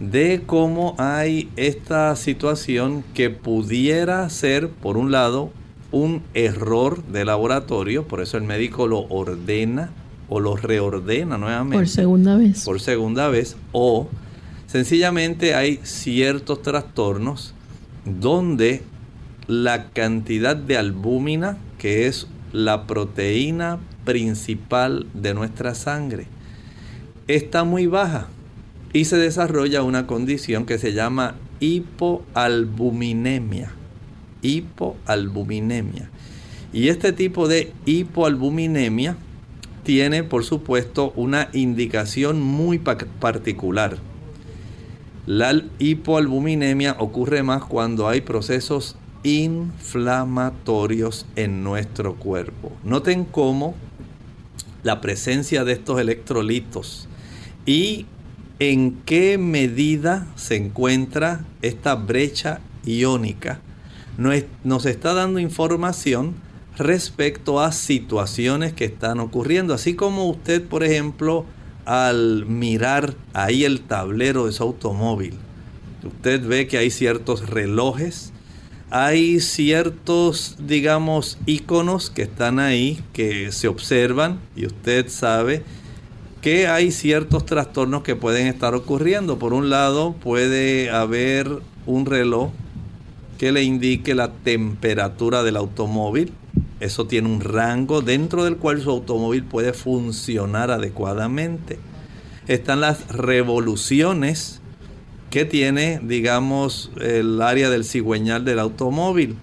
de 0.00 0.42
cómo 0.46 0.94
hay 0.98 1.50
esta 1.56 2.14
situación 2.16 3.04
que 3.14 3.30
pudiera 3.30 4.28
ser, 4.30 4.68
por 4.68 4.96
un 4.96 5.12
lado, 5.12 5.50
un 5.90 6.22
error 6.34 7.02
de 7.04 7.24
laboratorio, 7.24 8.08
por 8.08 8.20
eso 8.20 8.36
el 8.36 8.44
médico 8.44 8.86
lo 8.86 9.00
ordena 9.08 9.90
o 10.32 10.40
lo 10.40 10.56
reordena 10.56 11.36
nuevamente. 11.36 11.76
Por 11.76 11.88
segunda 11.88 12.38
vez. 12.38 12.64
Por 12.64 12.80
segunda 12.80 13.28
vez. 13.28 13.54
O 13.72 14.08
sencillamente 14.66 15.54
hay 15.54 15.78
ciertos 15.82 16.62
trastornos 16.62 17.52
donde 18.06 18.80
la 19.46 19.90
cantidad 19.90 20.56
de 20.56 20.78
albúmina, 20.78 21.58
que 21.76 22.06
es 22.06 22.28
la 22.50 22.86
proteína 22.86 23.78
principal 24.06 25.06
de 25.12 25.34
nuestra 25.34 25.74
sangre, 25.74 26.28
está 27.28 27.64
muy 27.64 27.86
baja 27.86 28.28
y 28.94 29.04
se 29.04 29.18
desarrolla 29.18 29.82
una 29.82 30.06
condición 30.06 30.64
que 30.64 30.78
se 30.78 30.94
llama 30.94 31.34
hipoalbuminemia. 31.60 33.70
Hipoalbuminemia. 34.40 36.08
Y 36.72 36.88
este 36.88 37.12
tipo 37.12 37.48
de 37.48 37.74
hipoalbuminemia 37.84 39.18
tiene, 39.82 40.24
por 40.24 40.44
supuesto, 40.44 41.12
una 41.16 41.48
indicación 41.52 42.40
muy 42.40 42.78
particular. 42.78 43.98
La 45.26 45.62
hipoalbuminemia 45.78 46.96
ocurre 46.98 47.42
más 47.42 47.64
cuando 47.64 48.08
hay 48.08 48.22
procesos 48.22 48.96
inflamatorios 49.22 51.26
en 51.36 51.62
nuestro 51.62 52.16
cuerpo. 52.16 52.72
Noten 52.82 53.24
cómo 53.24 53.74
la 54.82 55.00
presencia 55.00 55.64
de 55.64 55.74
estos 55.74 56.00
electrolitos 56.00 57.08
y 57.66 58.06
en 58.58 59.00
qué 59.04 59.38
medida 59.38 60.26
se 60.34 60.56
encuentra 60.56 61.44
esta 61.62 61.94
brecha 61.94 62.60
iónica. 62.84 63.60
Nos 64.64 64.86
está 64.86 65.14
dando 65.14 65.38
información 65.38 66.34
respecto 66.78 67.60
a 67.60 67.72
situaciones 67.72 68.72
que 68.72 68.84
están 68.84 69.20
ocurriendo. 69.20 69.74
Así 69.74 69.94
como 69.94 70.28
usted, 70.28 70.62
por 70.62 70.84
ejemplo, 70.84 71.44
al 71.84 72.46
mirar 72.46 73.14
ahí 73.32 73.64
el 73.64 73.80
tablero 73.80 74.46
de 74.46 74.52
su 74.52 74.62
automóvil, 74.62 75.34
usted 76.04 76.46
ve 76.46 76.66
que 76.66 76.78
hay 76.78 76.90
ciertos 76.90 77.48
relojes, 77.48 78.32
hay 78.90 79.40
ciertos, 79.40 80.56
digamos, 80.58 81.38
iconos 81.46 82.10
que 82.10 82.22
están 82.22 82.58
ahí, 82.58 83.02
que 83.12 83.50
se 83.52 83.68
observan 83.68 84.38
y 84.54 84.66
usted 84.66 85.08
sabe 85.08 85.62
que 86.42 86.66
hay 86.66 86.90
ciertos 86.90 87.46
trastornos 87.46 88.02
que 88.02 88.16
pueden 88.16 88.48
estar 88.48 88.74
ocurriendo. 88.74 89.38
Por 89.38 89.54
un 89.54 89.70
lado, 89.70 90.12
puede 90.12 90.90
haber 90.90 91.48
un 91.86 92.04
reloj 92.04 92.50
que 93.38 93.52
le 93.52 93.62
indique 93.62 94.14
la 94.14 94.32
temperatura 94.32 95.44
del 95.44 95.56
automóvil. 95.56 96.32
Eso 96.82 97.06
tiene 97.06 97.28
un 97.28 97.40
rango 97.40 98.02
dentro 98.02 98.44
del 98.44 98.56
cual 98.56 98.80
su 98.80 98.90
automóvil 98.90 99.44
puede 99.44 99.72
funcionar 99.72 100.72
adecuadamente. 100.72 101.78
Están 102.48 102.80
las 102.80 103.06
revoluciones 103.08 104.60
que 105.30 105.44
tiene, 105.44 106.00
digamos, 106.02 106.90
el 107.00 107.40
área 107.40 107.70
del 107.70 107.84
cigüeñal 107.84 108.44
del 108.44 108.58
automóvil 108.58 109.36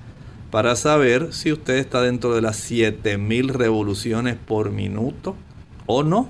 para 0.52 0.76
saber 0.76 1.32
si 1.32 1.54
usted 1.54 1.76
está 1.76 2.02
dentro 2.02 2.36
de 2.36 2.42
las 2.42 2.58
7000 2.58 3.50
revoluciones 3.50 4.36
por 4.36 4.72
minuto 4.72 5.36
o 5.86 6.04
no 6.04 6.30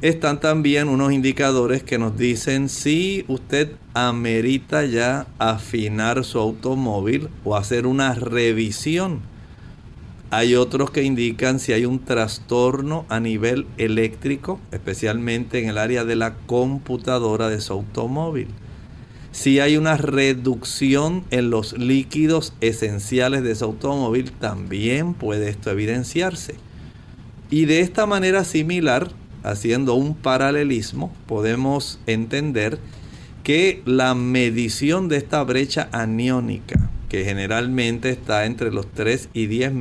están 0.00 0.40
también 0.40 0.88
unos 0.88 1.12
indicadores 1.12 1.82
que 1.82 1.98
nos 1.98 2.18
dicen 2.18 2.68
si 2.68 3.24
usted 3.28 3.72
amerita 3.94 4.84
ya 4.84 5.26
afinar 5.38 6.24
su 6.24 6.38
automóvil 6.38 7.28
o 7.44 7.56
hacer 7.56 7.86
una 7.86 8.14
revisión. 8.14 9.33
Hay 10.36 10.56
otros 10.56 10.90
que 10.90 11.04
indican 11.04 11.60
si 11.60 11.72
hay 11.72 11.84
un 11.84 12.00
trastorno 12.00 13.06
a 13.08 13.20
nivel 13.20 13.68
eléctrico, 13.76 14.58
especialmente 14.72 15.60
en 15.60 15.68
el 15.68 15.78
área 15.78 16.04
de 16.04 16.16
la 16.16 16.34
computadora 16.34 17.48
de 17.48 17.60
su 17.60 17.72
automóvil. 17.72 18.48
Si 19.30 19.60
hay 19.60 19.76
una 19.76 19.96
reducción 19.96 21.22
en 21.30 21.50
los 21.50 21.78
líquidos 21.78 22.52
esenciales 22.60 23.44
de 23.44 23.54
su 23.54 23.64
automóvil, 23.64 24.32
también 24.32 25.14
puede 25.14 25.50
esto 25.50 25.70
evidenciarse. 25.70 26.56
Y 27.48 27.66
de 27.66 27.78
esta 27.78 28.04
manera 28.04 28.42
similar, 28.42 29.12
haciendo 29.44 29.94
un 29.94 30.16
paralelismo, 30.16 31.14
podemos 31.28 32.00
entender 32.06 32.80
que 33.44 33.82
la 33.86 34.16
medición 34.16 35.06
de 35.06 35.18
esta 35.18 35.44
brecha 35.44 35.88
aniónica, 35.92 36.90
que 37.14 37.24
generalmente 37.24 38.10
está 38.10 38.44
entre 38.44 38.72
los 38.72 38.90
3 38.90 39.28
y 39.32 39.46
10 39.46 39.72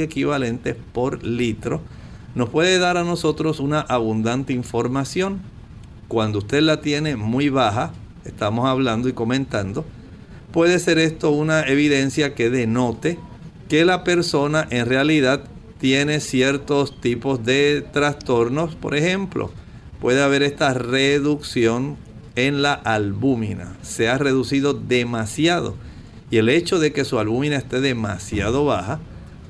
equivalentes 0.00 0.74
por 0.92 1.22
litro, 1.22 1.82
nos 2.34 2.48
puede 2.48 2.80
dar 2.80 2.96
a 2.96 3.04
nosotros 3.04 3.60
una 3.60 3.78
abundante 3.78 4.52
información. 4.54 5.40
Cuando 6.08 6.40
usted 6.40 6.62
la 6.62 6.80
tiene 6.80 7.14
muy 7.14 7.48
baja, 7.48 7.92
estamos 8.24 8.66
hablando 8.66 9.08
y 9.08 9.12
comentando, 9.12 9.84
puede 10.50 10.80
ser 10.80 10.98
esto 10.98 11.30
una 11.30 11.62
evidencia 11.62 12.34
que 12.34 12.50
denote 12.50 13.20
que 13.68 13.84
la 13.84 14.02
persona 14.02 14.66
en 14.70 14.86
realidad 14.86 15.44
tiene 15.78 16.18
ciertos 16.18 17.00
tipos 17.00 17.44
de 17.44 17.86
trastornos. 17.92 18.74
Por 18.74 18.96
ejemplo, 18.96 19.52
puede 20.00 20.24
haber 20.24 20.42
esta 20.42 20.74
reducción 20.74 21.98
en 22.34 22.62
la 22.62 22.72
albúmina. 22.72 23.76
Se 23.80 24.08
ha 24.08 24.18
reducido 24.18 24.74
demasiado. 24.74 25.76
Y 26.30 26.38
el 26.38 26.48
hecho 26.48 26.78
de 26.78 26.92
que 26.92 27.04
su 27.04 27.18
albúmina 27.18 27.56
esté 27.56 27.80
demasiado 27.80 28.64
baja 28.64 29.00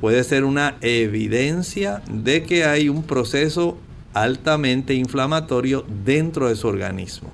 puede 0.00 0.24
ser 0.24 0.44
una 0.44 0.76
evidencia 0.80 2.02
de 2.10 2.42
que 2.42 2.64
hay 2.64 2.88
un 2.88 3.02
proceso 3.02 3.76
altamente 4.14 4.94
inflamatorio 4.94 5.84
dentro 6.04 6.48
de 6.48 6.56
su 6.56 6.68
organismo. 6.68 7.30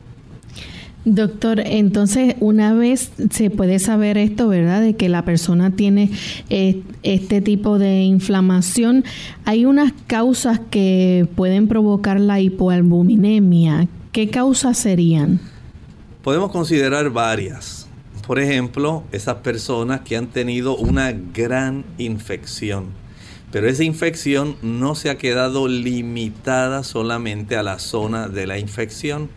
Doctor, 1.04 1.61
entonces 1.61 2.35
una 2.40 2.74
vez 2.74 3.12
se 3.30 3.48
puede 3.48 3.78
saber 3.78 4.18
esto, 4.18 4.48
¿verdad? 4.48 4.82
De 4.82 4.96
que 4.96 5.09
la 5.09 5.24
persona 5.24 5.70
tiene 5.70 6.11
eh, 6.50 6.82
este 7.04 7.40
tipo 7.40 7.78
de 7.78 8.02
inflamación, 8.02 9.04
hay 9.44 9.66
unas 9.66 9.92
causas 10.09 10.61
que 10.68 11.28
pueden 11.37 11.68
provocar 11.68 12.18
la 12.18 12.40
hipoalbuminemia. 12.40 13.87
¿Qué 14.11 14.30
causas 14.30 14.78
serían? 14.78 15.38
Podemos 16.24 16.50
considerar 16.50 17.09
varias. 17.11 17.86
Por 18.27 18.41
ejemplo, 18.41 19.05
esas 19.12 19.37
personas 19.37 20.01
que 20.01 20.17
han 20.17 20.27
tenido 20.27 20.77
una 20.77 21.12
gran 21.12 21.85
infección. 21.97 22.87
Pero 23.53 23.69
esa 23.69 23.85
infección 23.85 24.57
no 24.62 24.97
se 24.97 25.11
ha 25.11 25.17
quedado 25.17 25.69
limitada 25.69 26.83
solamente 26.83 27.57
a 27.57 27.62
la 27.62 27.79
zona 27.79 28.29
de 28.29 28.49
la 28.49 28.59
infección 28.59 29.31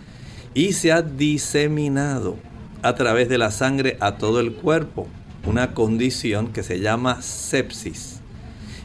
y 0.56 0.74
se 0.74 0.92
ha 0.92 1.04
diseminado 1.04 2.38
a 2.82 2.96
través 2.96 3.30
de 3.30 3.38
la 3.38 3.52
sangre 3.52 3.96
a 4.00 4.18
todo 4.18 4.40
el 4.40 4.54
cuerpo, 4.54 5.08
una 5.46 5.76
condición 5.76 6.48
que 6.48 6.64
se 6.64 6.80
llama 6.80 7.22
sepsis. 7.22 8.22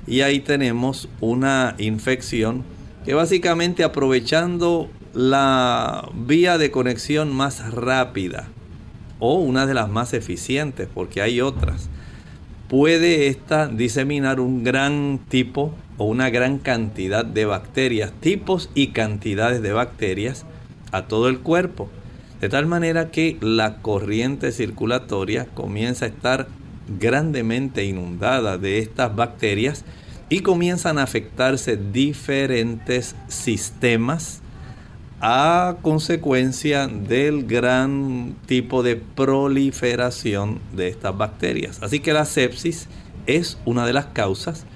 y 0.06 0.20
ahí 0.20 0.40
tenemos 0.40 1.08
una 1.20 1.76
infección 1.78 2.62
que 3.06 3.14
básicamente 3.14 3.84
aprovechando 3.84 4.90
la 5.14 6.10
vía 6.14 6.58
de 6.58 6.70
conexión 6.70 7.34
más 7.34 7.72
rápida 7.72 8.50
o 9.18 9.34
una 9.34 9.66
de 9.66 9.74
las 9.74 9.88
más 9.88 10.14
eficientes, 10.14 10.88
porque 10.92 11.22
hay 11.22 11.40
otras, 11.40 11.88
puede 12.68 13.28
esta 13.28 13.68
diseminar 13.68 14.40
un 14.40 14.64
gran 14.64 15.20
tipo 15.28 15.74
o 15.96 16.04
una 16.06 16.30
gran 16.30 16.58
cantidad 16.58 17.24
de 17.24 17.44
bacterias, 17.44 18.12
tipos 18.20 18.70
y 18.74 18.88
cantidades 18.88 19.62
de 19.62 19.72
bacterias 19.72 20.44
a 20.92 21.06
todo 21.06 21.28
el 21.28 21.40
cuerpo. 21.40 21.88
De 22.40 22.48
tal 22.48 22.66
manera 22.66 23.10
que 23.10 23.36
la 23.40 23.76
corriente 23.80 24.52
circulatoria 24.52 25.46
comienza 25.46 26.04
a 26.04 26.08
estar 26.08 26.48
grandemente 26.98 27.84
inundada 27.84 28.58
de 28.58 28.78
estas 28.78 29.14
bacterias 29.14 29.84
y 30.28 30.40
comienzan 30.40 30.98
a 30.98 31.04
afectarse 31.04 31.76
diferentes 31.76 33.14
sistemas 33.28 34.42
a 35.26 35.78
consecuencia 35.80 36.86
del 36.86 37.46
gran 37.46 38.36
tipo 38.44 38.82
de 38.82 38.96
proliferación 38.96 40.60
de 40.76 40.88
estas 40.88 41.16
bacterias. 41.16 41.82
Así 41.82 42.00
que 42.00 42.12
la 42.12 42.26
sepsis 42.26 42.88
es 43.24 43.56
una 43.64 43.86
de 43.86 43.94
las 43.94 44.04
causas 44.04 44.66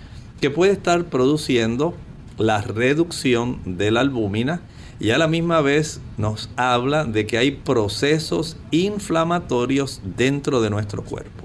que 0.40 0.48
puede 0.48 0.72
estar 0.72 1.04
produciendo 1.04 1.94
la 2.38 2.62
reducción 2.62 3.60
de 3.76 3.90
la 3.90 4.00
albúmina 4.00 4.62
y 4.98 5.10
a 5.10 5.18
la 5.18 5.28
misma 5.28 5.60
vez 5.60 6.00
nos 6.16 6.48
habla 6.56 7.04
de 7.04 7.26
que 7.26 7.36
hay 7.36 7.50
procesos 7.50 8.56
inflamatorios 8.70 10.00
dentro 10.16 10.62
de 10.62 10.70
nuestro 10.70 11.04
cuerpo. 11.04 11.37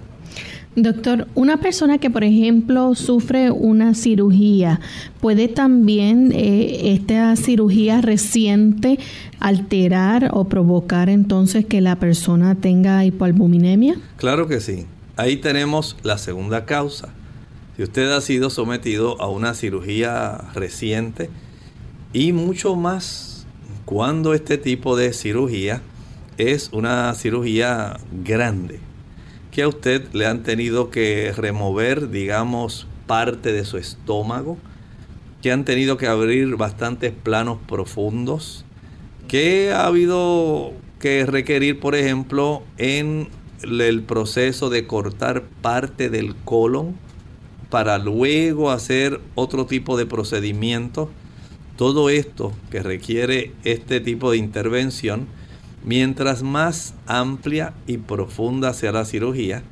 Doctor, 0.75 1.27
una 1.35 1.57
persona 1.57 1.99
que 1.99 2.09
por 2.09 2.23
ejemplo 2.23 2.95
sufre 2.95 3.51
una 3.51 3.93
cirugía, 3.93 4.79
¿puede 5.21 5.47
también 5.47 6.31
eh, 6.31 6.93
esta 6.93 7.35
cirugía 7.35 8.01
reciente 8.01 8.97
alterar 9.39 10.31
o 10.33 10.45
provocar 10.45 11.09
entonces 11.09 11.65
que 11.65 11.79
la 11.79 11.97
persona 11.97 12.55
tenga 12.55 13.05
hipoalbuminemia? 13.05 13.97
Claro 14.17 14.47
que 14.47 14.59
sí. 14.61 14.87
Ahí 15.15 15.37
tenemos 15.37 15.95
la 16.01 16.17
segunda 16.17 16.65
causa. 16.65 17.09
Si 17.77 17.83
usted 17.83 18.09
ha 18.11 18.21
sido 18.21 18.49
sometido 18.49 19.21
a 19.21 19.29
una 19.29 19.53
cirugía 19.53 20.37
reciente 20.55 21.29
y 22.13 22.33
mucho 22.33 22.75
más 22.75 23.45
cuando 23.85 24.33
este 24.33 24.57
tipo 24.57 24.97
de 24.97 25.13
cirugía 25.13 25.81
es 26.39 26.69
una 26.73 27.13
cirugía 27.13 27.97
grande, 28.23 28.79
que 29.53 29.61
a 29.61 29.67
usted 29.67 30.11
le 30.13 30.25
han 30.25 30.41
tenido 30.41 30.89
que 30.89 31.31
remover, 31.31 32.09
digamos, 32.09 32.87
parte 33.05 33.51
de 33.51 33.65
su 33.65 33.77
estómago, 33.77 34.57
que 35.43 35.51
han 35.51 35.63
tenido 35.63 35.95
que 35.95 36.07
abrir 36.07 36.55
bastantes 36.55 37.11
planos 37.11 37.59
profundos, 37.67 38.65
que 39.27 39.71
ha 39.71 39.85
habido 39.85 40.73
que 40.99 41.27
requerir, 41.27 41.79
por 41.79 41.93
ejemplo, 41.93 42.63
en 42.79 43.29
el 43.61 44.01
proceso 44.01 44.71
de 44.71 44.87
cortar 44.87 45.43
parte 45.61 46.09
del 46.09 46.35
colon 46.35 46.95
para 47.69 47.99
luego 47.99 48.71
hacer 48.71 49.21
otro 49.35 49.67
tipo 49.67 49.97
de 49.97 50.07
procedimiento. 50.07 51.11
Todo 51.77 52.09
esto 52.09 52.53
que 52.71 52.81
requiere 52.81 53.51
este 53.63 53.99
tipo 53.99 54.31
de 54.31 54.37
intervención, 54.37 55.27
Mientras 55.83 56.43
más 56.43 56.93
amplia 57.07 57.73
y 57.87 57.97
profunda 57.97 58.73
sea 58.73 58.93
la 58.93 59.05
cirugía, 59.05 59.63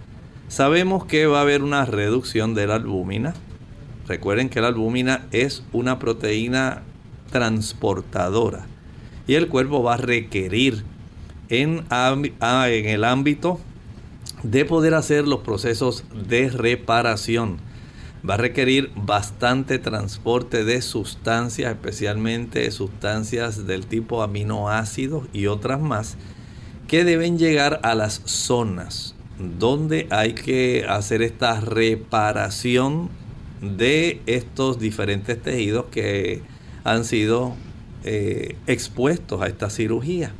sabemos 0.49 1.05
que 1.05 1.25
va 1.25 1.39
a 1.39 1.41
haber 1.41 1.63
una 1.63 1.85
reducción 1.85 2.53
de 2.53 2.67
la 2.67 2.75
albúmina. 2.75 3.33
Recuerden 4.07 4.49
que 4.49 4.59
la 4.59 4.67
albúmina 4.67 5.27
es 5.31 5.63
una 5.71 5.99
proteína 5.99 6.83
transportadora 7.31 8.65
y 9.25 9.35
el 9.35 9.47
cuerpo 9.47 9.81
va 9.83 9.93
a 9.93 9.97
requerir 9.97 10.83
en, 11.47 11.85
en 11.89 12.85
el 12.85 13.03
ámbito 13.05 13.61
de 14.43 14.65
poder 14.65 14.95
hacer 14.95 15.27
los 15.27 15.41
procesos 15.41 16.03
de 16.27 16.49
reparación 16.49 17.57
va 18.27 18.35
a 18.35 18.37
requerir 18.37 18.91
bastante 18.95 19.79
transporte 19.79 20.63
de 20.63 20.81
sustancias, 20.81 21.71
especialmente 21.71 22.69
sustancias 22.71 23.65
del 23.65 23.85
tipo 23.87 24.21
aminoácidos 24.21 25.27
y 25.33 25.47
otras 25.47 25.79
más, 25.79 26.17
que 26.87 27.03
deben 27.03 27.37
llegar 27.37 27.79
a 27.83 27.95
las 27.95 28.21
zonas 28.25 29.15
donde 29.39 30.07
hay 30.09 30.33
que 30.33 30.85
hacer 30.87 31.21
esta 31.21 31.59
reparación 31.59 33.09
de 33.61 34.21
estos 34.25 34.79
diferentes 34.79 35.41
tejidos 35.41 35.85
que 35.91 36.41
han 36.83 37.05
sido 37.05 37.55
eh, 38.03 38.55
expuestos 38.67 39.41
a 39.41 39.47
esta 39.47 39.69
cirugía. 39.69 40.31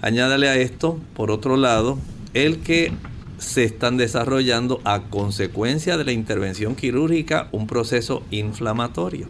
Añádale 0.00 0.48
a 0.48 0.56
esto, 0.56 0.98
por 1.14 1.30
otro 1.30 1.56
lado, 1.56 1.98
el 2.34 2.60
que 2.60 2.92
se 3.40 3.64
están 3.64 3.96
desarrollando 3.96 4.80
a 4.84 5.00
consecuencia 5.10 5.96
de 5.96 6.04
la 6.04 6.12
intervención 6.12 6.76
quirúrgica 6.76 7.48
un 7.50 7.66
proceso 7.66 8.22
inflamatorio. 8.30 9.26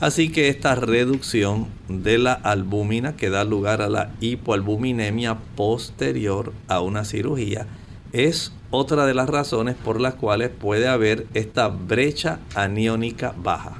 Así 0.00 0.30
que 0.30 0.48
esta 0.48 0.74
reducción 0.74 1.68
de 1.88 2.18
la 2.18 2.32
albúmina 2.32 3.14
que 3.14 3.30
da 3.30 3.44
lugar 3.44 3.82
a 3.82 3.88
la 3.88 4.10
hipoalbuminemia 4.20 5.36
posterior 5.54 6.52
a 6.66 6.80
una 6.80 7.04
cirugía 7.04 7.66
es 8.12 8.52
otra 8.70 9.06
de 9.06 9.14
las 9.14 9.28
razones 9.28 9.76
por 9.76 10.00
las 10.00 10.14
cuales 10.14 10.50
puede 10.50 10.88
haber 10.88 11.26
esta 11.34 11.68
brecha 11.68 12.40
aniónica 12.54 13.34
baja. 13.40 13.74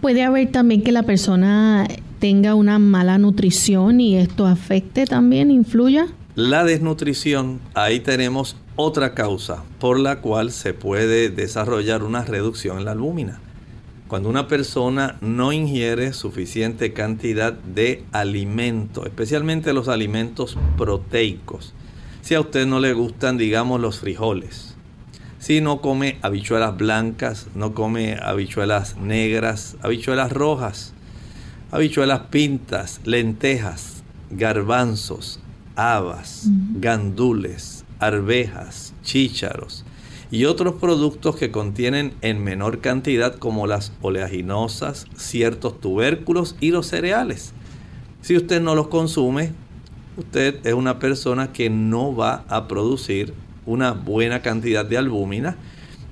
Puede 0.00 0.22
haber 0.22 0.52
también 0.52 0.82
que 0.82 0.92
la 0.92 1.02
persona 1.02 1.88
tenga 2.20 2.54
una 2.54 2.78
mala 2.78 3.18
nutrición 3.18 4.00
y 4.00 4.16
esto 4.16 4.46
afecte 4.46 5.06
también, 5.06 5.50
influya. 5.50 6.06
La 6.38 6.62
desnutrición, 6.62 7.58
ahí 7.74 7.98
tenemos 7.98 8.54
otra 8.76 9.12
causa 9.12 9.64
por 9.80 9.98
la 9.98 10.20
cual 10.20 10.52
se 10.52 10.72
puede 10.72 11.30
desarrollar 11.30 12.04
una 12.04 12.24
reducción 12.24 12.78
en 12.78 12.84
la 12.84 12.92
albúmina. 12.92 13.40
Cuando 14.06 14.28
una 14.28 14.46
persona 14.46 15.16
no 15.20 15.52
ingiere 15.52 16.12
suficiente 16.12 16.92
cantidad 16.92 17.54
de 17.54 18.04
alimento, 18.12 19.04
especialmente 19.04 19.72
los 19.72 19.88
alimentos 19.88 20.56
proteicos. 20.76 21.74
Si 22.20 22.36
a 22.36 22.40
usted 22.40 22.68
no 22.68 22.78
le 22.78 22.92
gustan, 22.92 23.36
digamos, 23.36 23.80
los 23.80 23.98
frijoles. 23.98 24.76
Si 25.40 25.60
no 25.60 25.80
come 25.80 26.18
habichuelas 26.22 26.76
blancas, 26.76 27.48
no 27.56 27.74
come 27.74 28.16
habichuelas 28.22 28.96
negras, 28.96 29.76
habichuelas 29.82 30.30
rojas, 30.30 30.94
habichuelas 31.72 32.28
pintas, 32.30 33.00
lentejas, 33.02 34.04
garbanzos, 34.30 35.40
habas, 35.78 36.48
gandules, 36.74 37.84
arvejas, 38.00 38.92
chícharos 39.04 39.84
y 40.28 40.44
otros 40.44 40.74
productos 40.74 41.36
que 41.36 41.52
contienen 41.52 42.14
en 42.20 42.42
menor 42.42 42.80
cantidad 42.80 43.36
como 43.36 43.68
las 43.68 43.92
oleaginosas, 44.02 45.06
ciertos 45.16 45.80
tubérculos 45.80 46.56
y 46.60 46.72
los 46.72 46.88
cereales. 46.88 47.52
Si 48.22 48.36
usted 48.36 48.60
no 48.60 48.74
los 48.74 48.88
consume, 48.88 49.52
usted 50.16 50.66
es 50.66 50.74
una 50.74 50.98
persona 50.98 51.52
que 51.52 51.70
no 51.70 52.14
va 52.14 52.44
a 52.48 52.66
producir 52.66 53.32
una 53.64 53.92
buena 53.92 54.42
cantidad 54.42 54.84
de 54.84 54.98
albúmina 54.98 55.56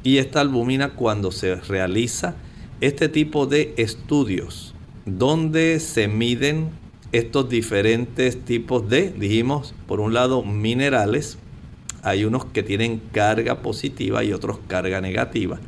y 0.05 0.19
esta 0.19 0.43
albúmina 0.43 0.91
cuando 0.91 1.33
se 1.33 1.57
realiza 1.57 2.37
este 2.81 3.09
tipo 3.09 3.47
de 3.47 3.75
estudios 3.79 4.75
donde 5.07 5.81
se 5.81 6.07
miden 6.07 6.71
estos 7.13 7.49
diferentes 7.49 8.45
tipos 8.45 8.89
de, 8.89 9.11
dijimos, 9.11 9.75
por 9.87 10.01
un 10.01 10.15
lado 10.15 10.43
minerales, 10.43 11.39
hay 12.03 12.25
unos 12.25 12.45
que 12.45 12.63
tienen 12.63 13.01
carga 13.13 13.63
positiva 13.63 14.23
y 14.23 14.33
otros 14.33 14.59
carga 14.69 15.01
negativa. 15.01 15.59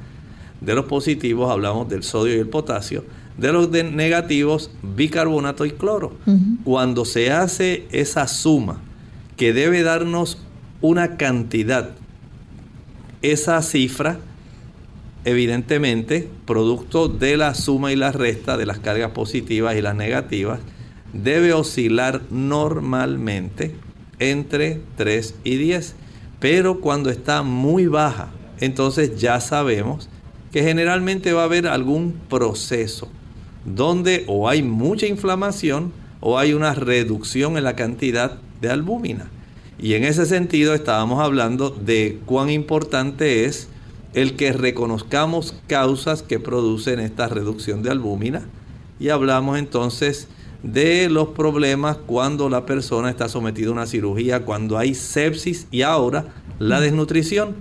De 0.61 0.75
los 0.75 0.87
positivos 0.87 1.51
hablamos 1.51 1.89
del 1.89 2.03
sodio 2.03 2.37
y 2.37 2.39
el 2.39 2.49
potasio, 2.49 3.05
de 3.37 3.53
los 3.53 3.71
negativos 3.71 4.71
bicarbonato 4.83 5.65
y 5.65 5.71
cloro. 5.71 6.17
Cuando 6.65 7.05
se 7.05 7.31
hace 7.31 7.87
esa 7.93 8.27
suma 8.27 8.81
que 9.37 9.53
debe 9.53 9.83
darnos 9.83 10.39
una 10.81 11.17
cantidad, 11.17 11.91
esa 13.23 13.63
cifra, 13.63 14.19
evidentemente, 15.25 16.29
producto 16.47 17.09
de 17.09 17.37
la 17.37 17.55
suma 17.55 17.93
y 17.93 17.97
la 17.97 18.13
resta 18.13 18.57
de 18.57 18.67
las 18.67 18.81
cargas 18.81 19.13
positivas 19.13 19.77
y 19.77 19.83
las 19.83 19.95
negativas, 19.95 20.61
debe 21.13 21.53
oscilar 21.53 22.23
normalmente 22.31 23.75
entre 24.19 24.81
3 24.97 25.35
y 25.45 25.57
10. 25.57 25.95
Pero 26.41 26.81
cuando 26.81 27.11
está 27.11 27.43
muy 27.43 27.87
baja, 27.87 28.31
entonces 28.61 29.19
ya 29.21 29.41
sabemos 29.41 30.09
que 30.53 30.63
generalmente 30.63 31.33
va 31.33 31.43
a 31.43 31.45
haber 31.45 31.67
algún 31.67 32.13
proceso 32.29 33.09
donde 33.65 34.25
o 34.29 34.49
hay 34.49 34.63
mucha 34.63 35.07
inflamación 35.07 35.93
o 36.21 36.39
hay 36.39 36.55
una 36.55 36.75
reducción 36.75 37.57
en 37.57 37.65
la 37.65 37.77
cantidad 37.77 38.39
de 38.61 38.71
albúmina. 38.71 39.31
Y 39.79 39.95
en 39.95 40.05
ese 40.05 40.27
sentido 40.27 40.75
estábamos 40.75 41.21
hablando 41.21 41.71
de 41.71 42.19
cuán 42.27 42.51
importante 42.51 43.45
es 43.45 43.69
el 44.15 44.35
que 44.35 44.53
reconozcamos 44.53 45.55
causas 45.67 46.23
que 46.23 46.41
producen 46.41 46.99
esta 46.99 47.29
reducción 47.29 47.83
de 47.83 47.91
albúmina 47.91 48.49
y 48.99 49.11
hablamos 49.11 49.59
entonces 49.59 50.29
de 50.63 51.09
los 51.09 51.29
problemas 51.29 51.97
cuando 51.97 52.49
la 52.49 52.67
persona 52.67 53.11
está 53.11 53.29
sometida 53.29 53.69
a 53.69 53.73
una 53.73 53.87
cirugía, 53.87 54.45
cuando 54.45 54.77
hay 54.79 54.95
sepsis 54.95 55.69
y 55.71 55.83
ahora 55.83 56.35
la 56.59 56.81
desnutrición, 56.81 57.57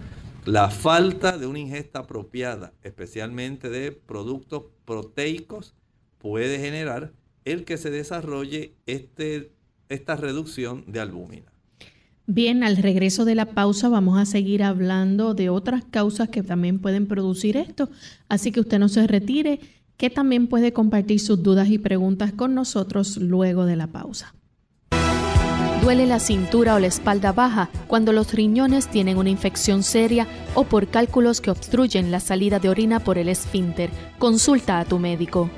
la 0.45 0.69
falta 0.69 1.38
de 1.38 1.45
una 1.45 1.60
ingesta 1.60 1.99
apropiada, 1.99 2.73
especialmente 2.83 3.69
de 3.69 3.91
productos 3.91 4.63
proteicos, 4.86 5.75
puede 6.17 6.60
generar 6.60 7.12
el 7.45 7.65
que 7.65 7.77
se 7.77 7.91
desarrolle 7.91 8.73
este, 8.86 9.51
esta 9.89 10.15
reducción 10.15 10.83
de 10.88 10.99
albúmina. 10.99 11.51
Bien, 12.29 12.63
al 12.65 12.75
regreso 12.75 13.23
de 13.23 13.36
la 13.36 13.45
pausa 13.45 13.88
vamos 13.88 14.19
a 14.19 14.25
seguir 14.25 14.62
hablando 14.62 15.33
de 15.33 15.49
otras 15.49 15.86
causas 15.86 16.27
que 16.27 16.43
también 16.43 16.79
pueden 16.79 17.07
producir 17.07 17.55
esto, 17.55 17.89
así 18.27 18.51
que 18.51 18.60
usted 18.60 18.79
no 18.79 18.89
se 18.89 19.07
retire 19.07 19.62
que 19.97 20.10
también 20.10 20.47
puede 20.47 20.73
compartir 20.73 21.19
sus 21.19 21.43
dudas 21.43 21.69
y 21.69 21.79
preguntas 21.79 22.31
con 22.31 22.53
nosotros 22.53 23.17
luego 23.17 23.65
de 23.65 23.75
la 23.75 23.88
pausa. 23.88 24.33
Duele 25.81 26.05
la 26.05 26.19
cintura 26.19 26.75
o 26.75 26.79
la 26.79 26.88
espalda 26.88 27.31
baja 27.31 27.69
cuando 27.88 28.12
los 28.12 28.33
riñones 28.33 28.88
tienen 28.89 29.17
una 29.17 29.29
infección 29.29 29.83
seria 29.83 30.27
o 30.53 30.65
por 30.65 30.88
cálculos 30.88 31.39
que 31.39 31.49
obstruyen 31.49 32.12
la 32.12 32.19
salida 32.19 32.60
de 32.60 32.69
orina 32.69 32.99
por 32.99 33.17
el 33.17 33.29
esfínter. 33.29 33.89
Consulta 34.19 34.79
a 34.79 34.86
tu 34.86 34.99
médico. 34.99 35.49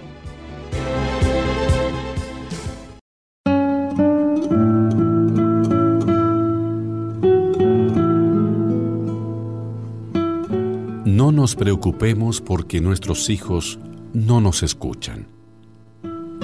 No 11.06 11.32
nos 11.32 11.56
preocupemos 11.56 12.40
porque 12.40 12.82
nuestros 12.82 13.30
hijos 13.30 13.80
no 14.14 14.42
nos 14.42 14.64
escuchan. 14.64 15.28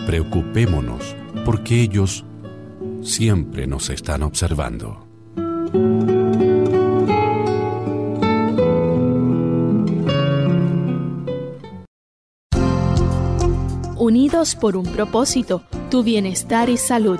Preocupémonos 0.05 1.15
porque 1.45 1.81
ellos 1.81 2.25
siempre 3.01 3.67
nos 3.67 3.89
están 3.89 4.23
observando. 4.23 5.05
Unidos 13.97 14.55
por 14.55 14.77
un 14.77 14.85
propósito, 14.85 15.63
tu 15.89 16.03
bienestar 16.03 16.69
y 16.69 16.77
salud. 16.77 17.19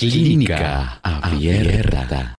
Clínica 0.00 1.00
Abierta. 1.02 2.36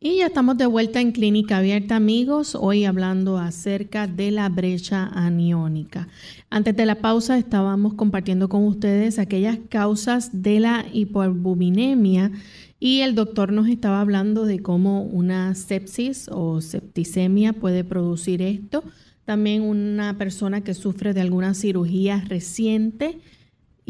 Y 0.00 0.16
ya 0.20 0.28
estamos 0.28 0.56
de 0.56 0.64
vuelta 0.64 0.98
en 0.98 1.12
Clínica 1.12 1.58
Abierta, 1.58 1.96
amigos, 1.96 2.54
hoy 2.54 2.86
hablando 2.86 3.36
acerca 3.36 4.06
de 4.06 4.30
la 4.30 4.48
brecha 4.48 5.04
aniónica. 5.08 6.08
Antes 6.48 6.74
de 6.74 6.86
la 6.86 7.02
pausa 7.02 7.36
estábamos 7.36 7.92
compartiendo 7.92 8.48
con 8.48 8.64
ustedes 8.64 9.18
aquellas 9.18 9.58
causas 9.68 10.30
de 10.42 10.60
la 10.60 10.86
hipoalbuminemia 10.90 12.32
y 12.78 13.00
el 13.02 13.14
doctor 13.14 13.52
nos 13.52 13.68
estaba 13.68 14.00
hablando 14.00 14.46
de 14.46 14.60
cómo 14.60 15.02
una 15.02 15.54
sepsis 15.54 16.30
o 16.32 16.62
septicemia 16.62 17.52
puede 17.52 17.84
producir 17.84 18.40
esto. 18.40 18.82
También 19.26 19.60
una 19.60 20.16
persona 20.16 20.62
que 20.62 20.72
sufre 20.72 21.12
de 21.12 21.20
alguna 21.20 21.52
cirugía 21.52 22.24
reciente 22.26 23.18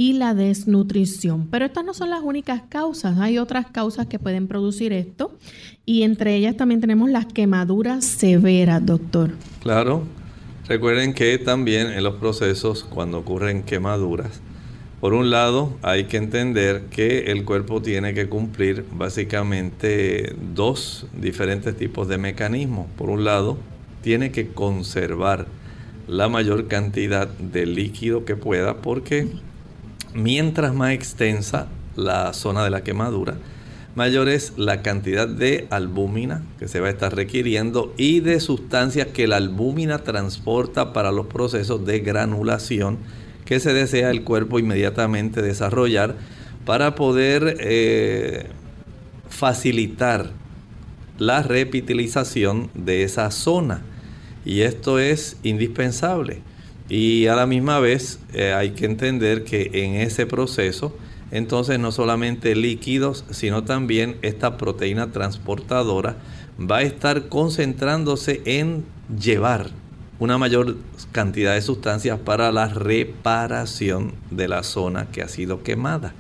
y 0.01 0.15
la 0.15 0.33
desnutrición. 0.33 1.47
Pero 1.51 1.67
estas 1.67 1.85
no 1.85 1.93
son 1.93 2.09
las 2.09 2.23
únicas 2.23 2.63
causas, 2.71 3.19
hay 3.19 3.37
otras 3.37 3.67
causas 3.67 4.07
que 4.07 4.19
pueden 4.19 4.49
producir 4.49 4.95
esto 4.95 5.37
y 5.85 6.05
entre 6.05 6.37
ellas 6.37 6.57
también 6.57 6.81
tenemos 6.81 7.11
las 7.11 7.27
quemaduras 7.27 8.07
severas, 8.07 8.87
doctor. 8.87 9.33
Claro, 9.63 10.05
recuerden 10.67 11.13
que 11.13 11.37
también 11.37 11.89
en 11.89 12.03
los 12.03 12.15
procesos 12.15 12.83
cuando 12.83 13.19
ocurren 13.19 13.63
quemaduras, 13.63 14.41
por 15.03 15.13
un 15.13 15.29
lado 15.29 15.77
hay 15.83 16.05
que 16.05 16.17
entender 16.17 16.85
que 16.89 17.31
el 17.31 17.45
cuerpo 17.45 17.83
tiene 17.83 18.15
que 18.15 18.27
cumplir 18.27 18.87
básicamente 18.93 20.35
dos 20.55 21.09
diferentes 21.13 21.77
tipos 21.77 22.09
de 22.09 22.17
mecanismos. 22.17 22.87
Por 22.97 23.11
un 23.11 23.25
lado, 23.25 23.59
tiene 24.01 24.31
que 24.31 24.49
conservar 24.49 25.47
la 26.09 26.31
mayor 26.31 26.69
cantidad 26.69 27.29
de 27.29 27.67
líquido 27.67 28.25
que 28.25 28.35
pueda 28.35 28.79
porque 28.79 29.29
Mientras 30.15 30.75
más 30.75 30.93
extensa 30.93 31.69
la 31.95 32.33
zona 32.33 32.65
de 32.65 32.71
la 32.71 32.83
quemadura, 32.83 33.37
mayor 33.95 34.29
es 34.29 34.55
la 34.57 34.83
cantidad 34.83 35.29
de 35.29 35.69
albúmina 35.71 36.43
que 36.59 36.67
se 36.67 36.81
va 36.81 36.89
a 36.89 36.91
estar 36.91 37.15
requiriendo 37.15 37.95
y 37.97 38.21
de 38.21 38.41
sustancias 38.41 39.09
que 39.09 39.29
la 39.29 39.37
albúmina 39.37 39.99
transporta 39.99 40.93
para 40.93 41.13
los 41.13 41.27
procesos 41.27 41.85
de 41.87 42.01
granulación 42.01 42.99
que 43.45 43.61
se 43.61 43.73
desea 43.73 44.11
el 44.11 44.25
cuerpo 44.25 44.59
inmediatamente 44.59 45.43
desarrollar 45.43 46.17
para 46.65 46.95
poder 46.97 47.57
eh, 47.61 48.47
facilitar 49.29 50.31
la 51.19 51.43
repitilización 51.43 52.71
de 52.75 53.05
esa 53.05 53.31
zona. 53.31 53.83
Y 54.45 54.63
esto 54.63 54.99
es 54.99 55.37
indispensable. 55.43 56.43
Y 56.91 57.29
a 57.29 57.37
la 57.37 57.47
misma 57.47 57.79
vez 57.79 58.19
eh, 58.35 58.53
hay 58.53 58.73
que 58.73 58.85
entender 58.85 59.45
que 59.45 59.71
en 59.73 59.95
ese 59.95 60.27
proceso, 60.27 60.95
entonces 61.31 61.79
no 61.79 61.93
solamente 61.93 62.57
líquidos, 62.57 63.25
sino 63.31 63.63
también 63.63 64.17
esta 64.23 64.57
proteína 64.57 65.13
transportadora 65.13 66.17
va 66.61 66.79
a 66.79 66.83
estar 66.83 67.29
concentrándose 67.29 68.43
en 68.45 68.85
llevar 69.17 69.71
una 70.19 70.37
mayor 70.37 70.77
cantidad 71.13 71.55
de 71.55 71.63
sustancias 71.63 72.19
para 72.19 72.51
la 72.51 72.67
reparación 72.67 74.13
de 74.33 74.49
la 74.49 74.65
zona 74.65 75.07
que 75.13 75.23
ha 75.23 75.29
sido 75.29 75.63
quemada. 75.63 76.13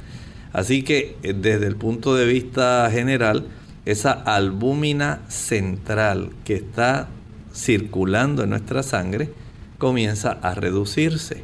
Así 0.52 0.84
que 0.84 1.16
eh, 1.24 1.34
desde 1.36 1.66
el 1.66 1.74
punto 1.74 2.14
de 2.14 2.26
vista 2.26 2.88
general, 2.92 3.48
esa 3.86 4.12
albúmina 4.12 5.22
central 5.28 6.30
que 6.44 6.54
está 6.54 7.08
circulando 7.52 8.44
en 8.44 8.50
nuestra 8.50 8.84
sangre, 8.84 9.30
comienza 9.80 10.38
a 10.42 10.54
reducirse. 10.54 11.42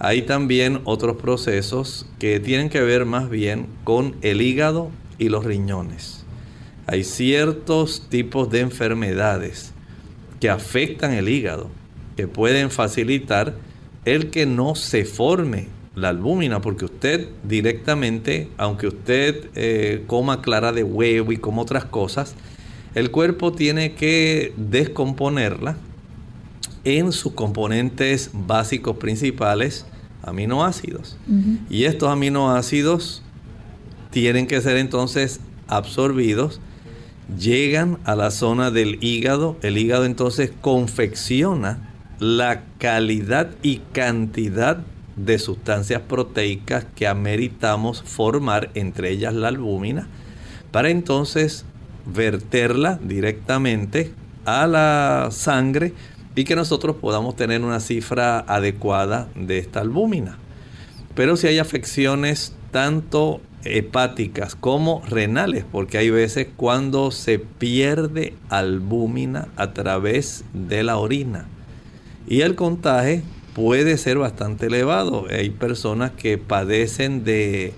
Hay 0.00 0.22
también 0.22 0.80
otros 0.84 1.16
procesos 1.16 2.06
que 2.18 2.40
tienen 2.40 2.70
que 2.70 2.80
ver 2.80 3.04
más 3.04 3.30
bien 3.30 3.66
con 3.84 4.16
el 4.22 4.42
hígado 4.42 4.90
y 5.18 5.28
los 5.28 5.44
riñones. 5.44 6.24
Hay 6.86 7.04
ciertos 7.04 8.08
tipos 8.08 8.50
de 8.50 8.60
enfermedades 8.60 9.72
que 10.40 10.50
afectan 10.50 11.12
el 11.12 11.28
hígado, 11.28 11.68
que 12.16 12.26
pueden 12.26 12.70
facilitar 12.70 13.54
el 14.04 14.30
que 14.30 14.46
no 14.46 14.74
se 14.74 15.04
forme 15.04 15.68
la 15.94 16.08
albúmina, 16.10 16.60
porque 16.60 16.84
usted 16.84 17.28
directamente, 17.42 18.48
aunque 18.56 18.86
usted 18.86 19.50
eh, 19.54 20.04
coma 20.06 20.40
clara 20.42 20.72
de 20.72 20.84
huevo 20.84 21.32
y 21.32 21.36
como 21.36 21.62
otras 21.62 21.84
cosas, 21.84 22.34
el 22.94 23.10
cuerpo 23.10 23.52
tiene 23.52 23.94
que 23.94 24.54
descomponerla 24.56 25.76
en 26.96 27.12
sus 27.12 27.32
componentes 27.32 28.30
básicos 28.32 28.96
principales, 28.96 29.86
aminoácidos. 30.22 31.16
Y 31.68 31.84
estos 31.84 32.10
aminoácidos 32.10 33.22
tienen 34.10 34.46
que 34.46 34.60
ser 34.60 34.76
entonces 34.76 35.40
absorbidos, 35.66 36.60
llegan 37.38 37.98
a 38.04 38.16
la 38.16 38.30
zona 38.30 38.70
del 38.70 38.98
hígado, 39.02 39.56
el 39.62 39.76
hígado 39.76 40.06
entonces 40.06 40.50
confecciona 40.60 41.94
la 42.18 42.64
calidad 42.78 43.50
y 43.62 43.78
cantidad 43.92 44.78
de 45.16 45.38
sustancias 45.38 46.00
proteicas 46.02 46.86
que 46.94 47.06
ameritamos 47.06 48.02
formar, 48.02 48.70
entre 48.74 49.10
ellas 49.10 49.34
la 49.34 49.48
albúmina, 49.48 50.08
para 50.70 50.90
entonces 50.90 51.64
verterla 52.06 52.98
directamente 53.02 54.12
a 54.44 54.66
la 54.66 55.28
sangre 55.30 55.92
y 56.38 56.44
que 56.44 56.54
nosotros 56.54 56.94
podamos 56.94 57.34
tener 57.34 57.64
una 57.64 57.80
cifra 57.80 58.38
adecuada 58.38 59.28
de 59.34 59.58
esta 59.58 59.80
albúmina. 59.80 60.38
Pero 61.16 61.36
si 61.36 61.48
hay 61.48 61.58
afecciones 61.58 62.54
tanto 62.70 63.40
hepáticas 63.64 64.54
como 64.54 65.02
renales, 65.08 65.64
porque 65.64 65.98
hay 65.98 66.10
veces 66.10 66.46
cuando 66.56 67.10
se 67.10 67.40
pierde 67.40 68.34
albúmina 68.50 69.48
a 69.56 69.72
través 69.72 70.44
de 70.52 70.84
la 70.84 70.98
orina. 70.98 71.46
Y 72.28 72.42
el 72.42 72.54
contagio 72.54 73.22
puede 73.52 73.98
ser 73.98 74.18
bastante 74.18 74.66
elevado. 74.66 75.26
Hay 75.28 75.50
personas 75.50 76.12
que 76.12 76.38
padecen 76.38 77.24
de, 77.24 77.72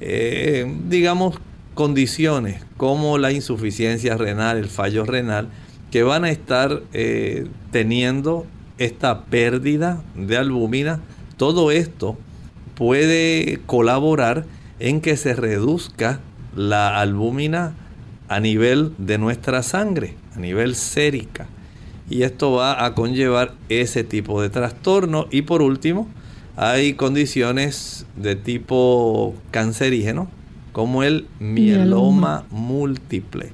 eh, 0.00 0.66
digamos, 0.88 1.38
condiciones 1.74 2.60
como 2.76 3.18
la 3.18 3.30
insuficiencia 3.30 4.16
renal, 4.16 4.58
el 4.58 4.66
fallo 4.66 5.04
renal, 5.04 5.48
que 5.94 6.02
van 6.02 6.24
a 6.24 6.30
estar 6.30 6.82
eh, 6.92 7.46
teniendo 7.70 8.46
esta 8.78 9.26
pérdida 9.26 10.02
de 10.16 10.36
albúmina. 10.36 10.98
Todo 11.36 11.70
esto 11.70 12.18
puede 12.74 13.60
colaborar 13.66 14.44
en 14.80 15.00
que 15.00 15.16
se 15.16 15.36
reduzca 15.36 16.18
la 16.56 16.98
albúmina 16.98 17.76
a 18.26 18.40
nivel 18.40 18.92
de 18.98 19.18
nuestra 19.18 19.62
sangre, 19.62 20.16
a 20.34 20.40
nivel 20.40 20.74
sérica. 20.74 21.46
Y 22.10 22.24
esto 22.24 22.50
va 22.50 22.84
a 22.84 22.92
conllevar 22.96 23.54
ese 23.68 24.02
tipo 24.02 24.42
de 24.42 24.50
trastorno. 24.50 25.28
Y 25.30 25.42
por 25.42 25.62
último, 25.62 26.08
hay 26.56 26.94
condiciones 26.94 28.04
de 28.16 28.34
tipo 28.34 29.36
cancerígeno, 29.52 30.26
como 30.72 31.04
el 31.04 31.28
mieloma, 31.38 32.46
múltiple, 32.50 33.52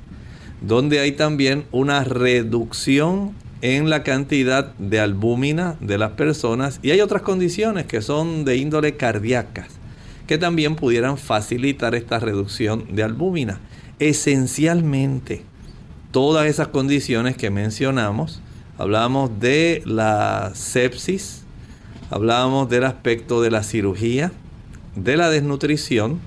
donde 0.61 1.00
hay 1.00 1.12
también 1.12 1.64
una 1.72 2.04
reducción 2.04 3.32
en 3.62 3.90
la 3.90 4.02
cantidad 4.02 4.74
de 4.76 5.00
albúmina 5.00 5.76
de 5.80 5.98
las 5.98 6.12
personas 6.12 6.80
y 6.82 6.90
hay 6.90 7.00
otras 7.00 7.22
condiciones 7.22 7.86
que 7.86 8.02
son 8.02 8.44
de 8.44 8.56
índole 8.56 8.96
cardíacas 8.96 9.80
que 10.30 10.38
también 10.38 10.76
pudieran 10.76 11.18
facilitar 11.18 11.96
esta 11.96 12.20
reducción 12.20 12.84
de 12.94 13.02
albúmina. 13.02 13.58
Esencialmente, 13.98 15.42
todas 16.12 16.46
esas 16.46 16.68
condiciones 16.68 17.36
que 17.36 17.50
mencionamos, 17.50 18.40
hablamos 18.78 19.40
de 19.40 19.82
la 19.84 20.52
sepsis, 20.54 21.42
hablábamos 22.11 22.70
del 22.70 22.84
aspecto 22.84 23.42
de 23.42 23.50
la 23.50 23.64
cirugía, 23.64 24.30
de 24.94 25.16
la 25.16 25.30
desnutrición, 25.30 26.20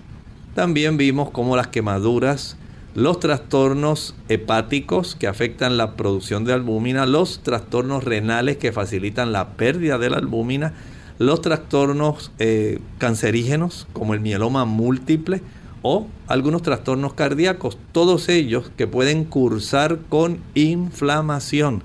también 0.53 0.97
vimos 0.97 1.31
cómo 1.31 1.55
las 1.55 1.67
quemaduras, 1.67 2.57
los 2.95 3.19
trastornos 3.19 4.15
hepáticos 4.29 5.15
que 5.15 5.27
afectan 5.27 5.77
la 5.77 5.95
producción 5.95 6.45
de 6.45 6.53
albúmina, 6.53 7.05
los 7.05 7.41
trastornos 7.41 8.03
renales 8.03 8.57
que 8.57 8.71
facilitan 8.71 9.31
la 9.31 9.51
pérdida 9.51 9.97
de 9.97 10.09
la 10.09 10.17
albúmina, 10.17 10.73
los 11.17 11.41
trastornos 11.41 12.31
eh, 12.39 12.79
cancerígenos 12.99 13.87
como 13.93 14.13
el 14.13 14.19
mieloma 14.19 14.65
múltiple 14.65 15.41
o 15.81 16.07
algunos 16.27 16.61
trastornos 16.61 17.13
cardíacos, 17.13 17.77
todos 17.91 18.29
ellos 18.29 18.71
que 18.77 18.87
pueden 18.87 19.25
cursar 19.25 19.99
con 20.09 20.39
inflamación. 20.53 21.83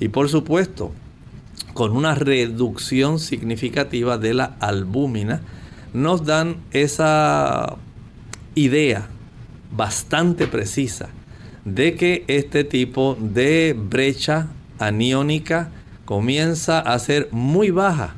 Y 0.00 0.08
por 0.08 0.28
supuesto 0.28 0.92
con 1.76 1.92
una 1.94 2.14
reducción 2.14 3.18
significativa 3.18 4.16
de 4.16 4.32
la 4.32 4.56
albúmina, 4.60 5.42
nos 5.92 6.24
dan 6.24 6.56
esa 6.72 7.76
idea 8.54 9.08
bastante 9.70 10.46
precisa 10.46 11.08
de 11.64 11.94
que 11.94 12.24
este 12.28 12.64
tipo 12.64 13.16
de 13.20 13.74
brecha 13.76 14.48
aniónica 14.78 15.70
comienza 16.04 16.78
a 16.78 16.98
ser 16.98 17.28
muy 17.32 17.70
baja 17.70 18.14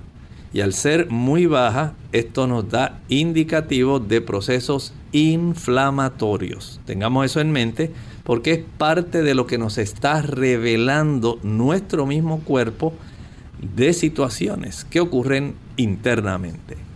y 0.52 0.60
al 0.60 0.72
ser 0.72 1.10
muy 1.10 1.46
baja, 1.46 1.94
esto 2.12 2.46
nos 2.46 2.68
da 2.68 3.00
indicativo 3.08 4.00
de 4.00 4.20
procesos 4.20 4.94
inflamatorios. 5.12 6.80
Tengamos 6.86 7.26
eso 7.26 7.40
en 7.40 7.52
mente 7.52 7.92
porque 8.24 8.52
es 8.52 8.60
parte 8.76 9.22
de 9.22 9.34
lo 9.34 9.46
que 9.46 9.58
nos 9.58 9.78
está 9.78 10.22
revelando 10.22 11.38
nuestro 11.42 12.06
mismo 12.06 12.40
cuerpo 12.40 12.94
de 13.60 13.92
situaciones 13.92 14.84
que 14.84 15.00
ocurren 15.00 15.54
internamente. 15.76 16.87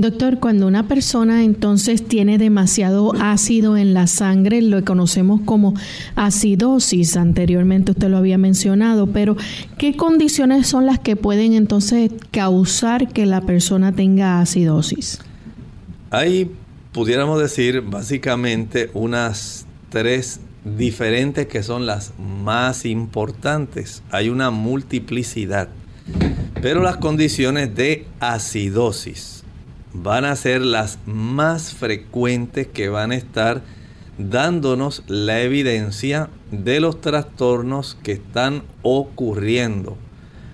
Doctor, 0.00 0.38
cuando 0.38 0.66
una 0.66 0.88
persona 0.88 1.44
entonces 1.44 2.02
tiene 2.02 2.38
demasiado 2.38 3.12
ácido 3.20 3.76
en 3.76 3.92
la 3.92 4.06
sangre, 4.06 4.62
lo 4.62 4.82
conocemos 4.82 5.42
como 5.42 5.74
acidosis, 6.16 7.18
anteriormente 7.18 7.92
usted 7.92 8.08
lo 8.08 8.16
había 8.16 8.38
mencionado, 8.38 9.08
pero 9.08 9.36
¿qué 9.76 9.96
condiciones 9.96 10.66
son 10.68 10.86
las 10.86 11.00
que 11.00 11.16
pueden 11.16 11.52
entonces 11.52 12.10
causar 12.30 13.08
que 13.12 13.26
la 13.26 13.42
persona 13.42 13.92
tenga 13.92 14.40
acidosis? 14.40 15.18
Hay, 16.10 16.50
pudiéramos 16.92 17.38
decir, 17.38 17.82
básicamente 17.82 18.90
unas 18.94 19.66
tres 19.90 20.40
diferentes 20.64 21.46
que 21.46 21.62
son 21.62 21.84
las 21.84 22.14
más 22.18 22.86
importantes. 22.86 24.02
Hay 24.10 24.30
una 24.30 24.50
multiplicidad, 24.50 25.68
pero 26.62 26.82
las 26.82 26.96
condiciones 26.96 27.74
de 27.74 28.06
acidosis 28.18 29.39
van 29.92 30.24
a 30.24 30.36
ser 30.36 30.60
las 30.60 30.98
más 31.06 31.72
frecuentes 31.72 32.66
que 32.66 32.88
van 32.88 33.12
a 33.12 33.16
estar 33.16 33.62
dándonos 34.18 35.02
la 35.06 35.40
evidencia 35.40 36.28
de 36.50 36.80
los 36.80 37.00
trastornos 37.00 37.96
que 38.02 38.12
están 38.12 38.62
ocurriendo 38.82 39.96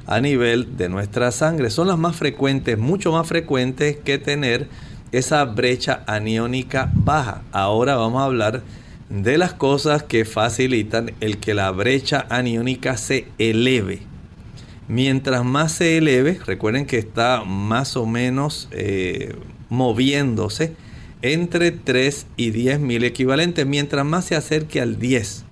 a 0.07 0.21
nivel 0.21 0.77
de 0.77 0.89
nuestra 0.89 1.33
sangre. 1.33 1.71
Son 1.71 1.89
las 1.89 1.99
más 1.99 2.17
frecuentes, 2.17 2.79
mucho 2.79 3.13
más 3.13 3.27
frecuentes 3.27 3.97
que 3.97 4.19
tener 4.19 4.69
esa 5.13 5.45
brecha 5.45 6.03
aniónica 6.07 6.91
baja. 6.95 7.43
Ahora 7.53 7.97
vamos 7.97 8.23
a 8.23 8.27
hablar 8.27 8.63
de 9.09 9.39
las 9.39 9.53
cosas 9.53 10.03
que 10.03 10.25
facilitan 10.25 11.13
el 11.21 11.39
que 11.39 11.55
la 11.55 11.71
brecha 11.71 12.27
aniónica 12.29 12.97
se 12.97 13.29
eleve. 13.39 14.03
Mientras 14.89 15.45
más 15.45 15.73
se 15.73 15.99
eleve, 15.99 16.39
recuerden 16.47 16.87
que 16.87 16.99
está 16.99 17.43
más 17.45 17.97
o 17.97 18.07
menos 18.07 18.69
eh, 18.71 19.35
moviéndose 19.69 20.75
entre 21.23 21.73
3 21.73 22.27
y 22.37 22.51
10 22.51 22.81
mil 22.81 23.03
equivalentes. 23.03 23.67
Mientras 23.67 24.05
más 24.05 24.27
se 24.27 24.37
acerque 24.37 24.81
al 24.81 24.99
10, 24.99 25.45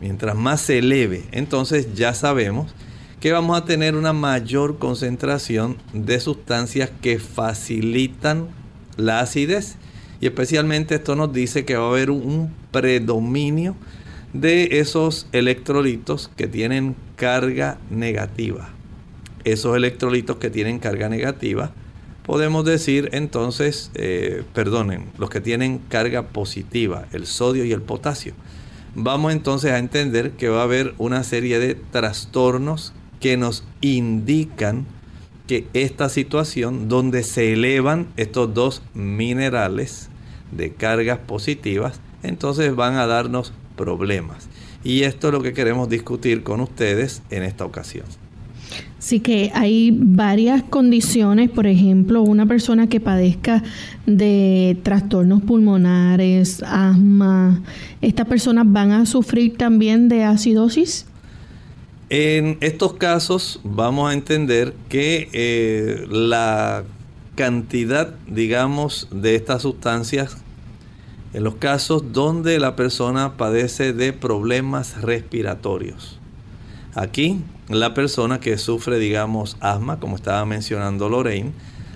mientras 0.00 0.36
más 0.36 0.60
se 0.60 0.78
eleve, 0.78 1.24
entonces 1.32 1.94
ya 1.94 2.14
sabemos 2.14 2.72
que 3.18 3.32
vamos 3.32 3.58
a 3.60 3.64
tener 3.64 3.96
una 3.96 4.12
mayor 4.12 4.78
concentración 4.78 5.76
de 5.92 6.20
sustancias 6.20 6.90
que 7.02 7.18
facilitan 7.18 8.48
la 8.96 9.20
acidez. 9.20 9.76
Y 10.20 10.26
especialmente 10.26 10.94
esto 10.94 11.16
nos 11.16 11.32
dice 11.32 11.64
que 11.64 11.76
va 11.76 11.86
a 11.86 11.90
haber 11.90 12.10
un 12.10 12.54
predominio 12.70 13.74
de 14.32 14.80
esos 14.80 15.26
electrolitos 15.32 16.30
que 16.36 16.46
tienen 16.46 16.94
carga 17.16 17.78
negativa. 17.90 18.70
Esos 19.44 19.76
electrolitos 19.76 20.36
que 20.36 20.50
tienen 20.50 20.78
carga 20.78 21.08
negativa, 21.08 21.72
podemos 22.24 22.64
decir 22.64 23.08
entonces, 23.12 23.90
eh, 23.94 24.44
perdonen, 24.54 25.06
los 25.18 25.30
que 25.30 25.40
tienen 25.40 25.78
carga 25.78 26.28
positiva, 26.28 27.06
el 27.12 27.26
sodio 27.26 27.64
y 27.64 27.72
el 27.72 27.82
potasio. 27.82 28.34
Vamos 28.94 29.32
entonces 29.32 29.72
a 29.72 29.78
entender 29.78 30.32
que 30.32 30.48
va 30.48 30.60
a 30.60 30.64
haber 30.64 30.94
una 30.98 31.22
serie 31.24 31.58
de 31.58 31.74
trastornos 31.74 32.92
que 33.20 33.36
nos 33.36 33.64
indican 33.80 34.86
que 35.46 35.66
esta 35.74 36.08
situación 36.08 36.88
donde 36.88 37.22
se 37.22 37.52
elevan 37.52 38.08
estos 38.16 38.54
dos 38.54 38.82
minerales 38.94 40.08
de 40.52 40.72
cargas 40.72 41.18
positivas, 41.18 42.00
entonces 42.22 42.74
van 42.74 42.94
a 42.94 43.06
darnos 43.06 43.52
problemas. 43.80 44.48
Y 44.84 45.02
esto 45.02 45.28
es 45.28 45.34
lo 45.34 45.42
que 45.42 45.52
queremos 45.52 45.88
discutir 45.88 46.42
con 46.42 46.60
ustedes 46.60 47.22
en 47.30 47.42
esta 47.42 47.64
ocasión. 47.64 48.04
Sí 48.98 49.20
que 49.20 49.50
hay 49.54 49.90
varias 49.92 50.62
condiciones, 50.62 51.50
por 51.50 51.66
ejemplo, 51.66 52.22
una 52.22 52.44
persona 52.44 52.86
que 52.86 53.00
padezca 53.00 53.62
de 54.06 54.76
trastornos 54.82 55.42
pulmonares, 55.42 56.62
asma, 56.62 57.62
¿estas 58.02 58.26
personas 58.26 58.66
van 58.68 58.92
a 58.92 59.06
sufrir 59.06 59.56
también 59.56 60.08
de 60.08 60.24
acidosis? 60.24 61.06
En 62.10 62.58
estos 62.60 62.94
casos 62.94 63.60
vamos 63.64 64.10
a 64.10 64.14
entender 64.14 64.74
que 64.88 65.28
eh, 65.32 66.06
la 66.10 66.84
cantidad, 67.36 68.14
digamos, 68.26 69.08
de 69.10 69.34
estas 69.34 69.62
sustancias 69.62 70.36
en 71.32 71.44
los 71.44 71.56
casos 71.56 72.12
donde 72.12 72.58
la 72.58 72.76
persona 72.76 73.36
padece 73.36 73.92
de 73.92 74.12
problemas 74.12 75.00
respiratorios. 75.02 76.18
Aquí, 76.94 77.40
la 77.68 77.94
persona 77.94 78.40
que 78.40 78.58
sufre, 78.58 78.98
digamos, 78.98 79.56
asma, 79.60 80.00
como 80.00 80.16
estaba 80.16 80.44
mencionando 80.44 81.08
Lorraine, 81.08 81.52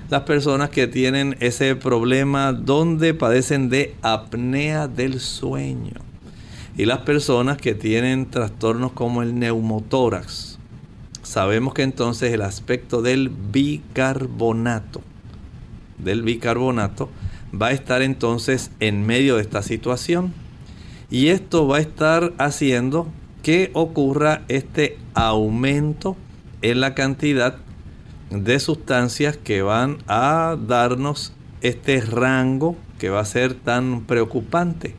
las 0.08 0.22
personas 0.22 0.70
que 0.70 0.86
tienen 0.86 1.36
ese 1.40 1.74
problema 1.74 2.52
donde 2.52 3.14
padecen 3.14 3.70
de 3.70 3.96
apnea 4.02 4.86
del 4.86 5.18
sueño 5.18 5.94
y 6.76 6.84
las 6.84 6.98
personas 6.98 7.56
que 7.56 7.74
tienen 7.74 8.30
trastornos 8.30 8.92
como 8.92 9.22
el 9.22 9.38
neumotórax. 9.38 10.58
Sabemos 11.22 11.74
que 11.74 11.82
entonces 11.82 12.32
el 12.32 12.42
aspecto 12.42 13.00
del 13.00 13.30
bicarbonato, 13.30 15.00
del 15.98 16.22
bicarbonato, 16.22 17.08
va 17.60 17.68
a 17.68 17.72
estar 17.72 18.02
entonces 18.02 18.70
en 18.80 19.06
medio 19.06 19.36
de 19.36 19.42
esta 19.42 19.62
situación. 19.62 20.32
Y 21.10 21.28
esto 21.28 21.66
va 21.66 21.78
a 21.78 21.80
estar 21.80 22.32
haciendo 22.38 23.06
que 23.42 23.70
ocurra 23.74 24.42
este 24.48 24.98
aumento 25.14 26.16
en 26.62 26.80
la 26.80 26.94
cantidad 26.94 27.56
de 28.30 28.58
sustancias 28.58 29.36
que 29.36 29.62
van 29.62 29.98
a 30.08 30.56
darnos 30.66 31.32
este 31.60 32.00
rango 32.00 32.76
que 32.98 33.10
va 33.10 33.20
a 33.20 33.24
ser 33.24 33.54
tan 33.54 34.02
preocupante. 34.02 34.94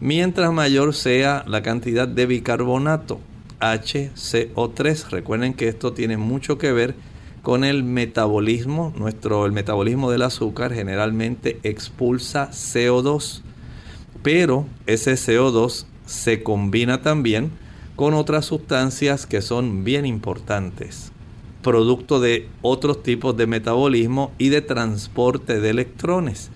Mientras 0.00 0.52
mayor 0.52 0.94
sea 0.94 1.44
la 1.46 1.62
cantidad 1.62 2.06
de 2.06 2.26
bicarbonato, 2.26 3.20
HCO3, 3.60 5.10
recuerden 5.10 5.54
que 5.54 5.68
esto 5.68 5.92
tiene 5.92 6.16
mucho 6.16 6.58
que 6.58 6.72
ver 6.72 6.94
con 6.94 7.13
el 7.64 7.84
metabolismo. 7.84 8.92
Nuestro 8.96 9.44
el 9.44 9.52
metabolismo 9.52 10.10
del 10.10 10.22
azúcar 10.22 10.72
generalmente 10.72 11.60
expulsa 11.62 12.50
CO2, 12.50 13.42
pero 14.22 14.66
ese 14.86 15.12
CO2 15.12 15.84
se 16.06 16.42
combina 16.42 17.02
también 17.02 17.50
con 17.96 18.14
otras 18.14 18.46
sustancias 18.46 19.26
que 19.26 19.42
son 19.42 19.84
bien 19.84 20.06
importantes, 20.06 21.12
producto 21.62 22.18
de 22.18 22.48
otros 22.62 23.02
tipos 23.02 23.36
de 23.36 23.46
metabolismo 23.46 24.32
y 24.38 24.48
de 24.48 24.62
transporte 24.62 25.60
de 25.60 25.70
electrones. 25.70 26.50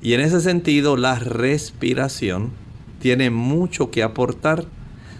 Y 0.00 0.14
en 0.14 0.20
ese 0.20 0.40
sentido, 0.40 0.96
la 0.96 1.18
respiración 1.18 2.50
tiene 2.98 3.28
mucho 3.30 3.90
que 3.90 4.02
aportar, 4.02 4.64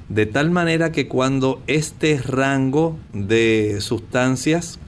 de 0.09 0.27
tal 0.27 0.51
manera 0.51 0.93
que 0.93 1.09
cuando 1.09 1.63
este 1.67 2.19
rango 2.19 2.97
de 3.13 3.79
sustancias 3.81 4.79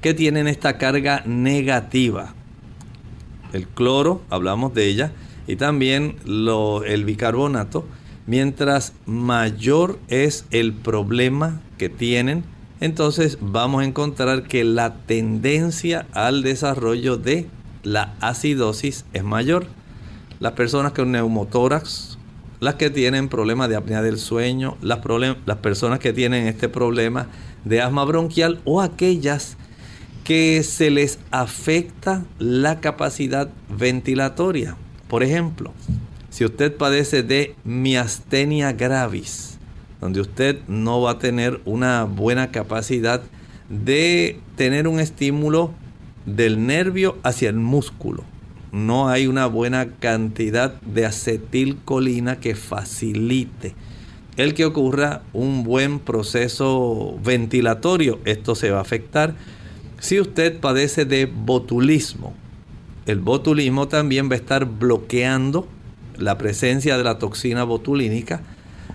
que 0.00 0.14
tienen 0.14 0.48
esta 0.48 0.78
carga 0.78 1.22
negativa, 1.26 2.34
el 3.52 3.66
cloro, 3.66 4.22
hablamos 4.30 4.74
de 4.74 4.86
ella, 4.86 5.12
y 5.46 5.56
también 5.56 6.16
el 6.26 7.04
bicarbonato, 7.04 7.86
mientras 8.26 8.92
mayor 9.06 9.98
es 10.08 10.44
el 10.50 10.74
problema 10.74 11.60
que 11.78 11.88
tienen, 11.88 12.44
entonces 12.80 13.38
vamos 13.40 13.82
a 13.82 13.86
encontrar 13.86 14.44
que 14.44 14.62
la 14.62 14.94
tendencia 14.94 16.06
al 16.12 16.42
desarrollo 16.42 17.16
de 17.16 17.48
la 17.82 18.14
acidosis 18.20 19.04
es 19.12 19.24
mayor. 19.24 19.66
Las 20.38 20.52
personas 20.52 20.92
con 20.92 21.10
neumotórax, 21.10 22.18
las 22.60 22.74
que 22.74 22.90
tienen 22.90 23.28
problemas 23.28 23.68
de 23.68 23.76
apnea 23.76 24.02
del 24.02 24.18
sueño, 24.18 24.76
las, 24.80 25.00
las 25.46 25.56
personas 25.56 25.98
que 25.98 26.12
tienen 26.12 26.46
este 26.46 26.68
problema 26.68 27.26
de 27.64 27.80
asma 27.80 28.04
bronquial 28.04 28.60
o 28.64 28.80
aquellas 28.80 29.56
que 30.28 30.62
se 30.62 30.90
les 30.90 31.18
afecta 31.30 32.22
la 32.38 32.80
capacidad 32.80 33.48
ventilatoria. 33.70 34.76
Por 35.08 35.22
ejemplo, 35.22 35.72
si 36.28 36.44
usted 36.44 36.76
padece 36.76 37.22
de 37.22 37.54
miastenia 37.64 38.72
gravis, 38.72 39.58
donde 40.02 40.20
usted 40.20 40.58
no 40.68 41.00
va 41.00 41.12
a 41.12 41.18
tener 41.18 41.62
una 41.64 42.04
buena 42.04 42.50
capacidad 42.50 43.22
de 43.70 44.38
tener 44.54 44.86
un 44.86 45.00
estímulo 45.00 45.72
del 46.26 46.66
nervio 46.66 47.16
hacia 47.22 47.48
el 47.48 47.56
músculo. 47.56 48.22
No 48.70 49.08
hay 49.08 49.28
una 49.28 49.46
buena 49.46 49.94
cantidad 49.98 50.78
de 50.82 51.06
acetilcolina 51.06 52.38
que 52.38 52.54
facilite 52.54 53.74
el 54.36 54.52
que 54.52 54.66
ocurra 54.66 55.22
un 55.32 55.64
buen 55.64 55.98
proceso 55.98 57.18
ventilatorio. 57.24 58.20
Esto 58.26 58.54
se 58.54 58.70
va 58.70 58.78
a 58.78 58.82
afectar. 58.82 59.34
Si 60.00 60.20
usted 60.20 60.60
padece 60.60 61.04
de 61.04 61.26
botulismo, 61.26 62.34
el 63.06 63.20
botulismo 63.20 63.88
también 63.88 64.28
va 64.28 64.34
a 64.34 64.36
estar 64.36 64.64
bloqueando 64.66 65.66
la 66.16 66.38
presencia 66.38 66.98
de 66.98 67.04
la 67.04 67.18
toxina 67.18 67.64
botulínica 67.64 68.42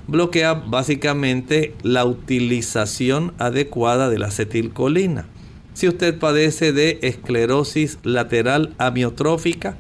bloquea 0.08 0.54
básicamente 0.54 1.76
la 1.82 2.06
utilización 2.06 3.34
adecuada 3.38 4.10
de 4.10 4.20
la 4.20 4.28
acetilcolina. 4.28 5.26
Si 5.74 5.88
usted 5.88 6.20
padece 6.20 6.74
de 6.74 7.00
esclerosis 7.02 7.98
lateral 8.04 8.74
amiotrófica 8.78 9.76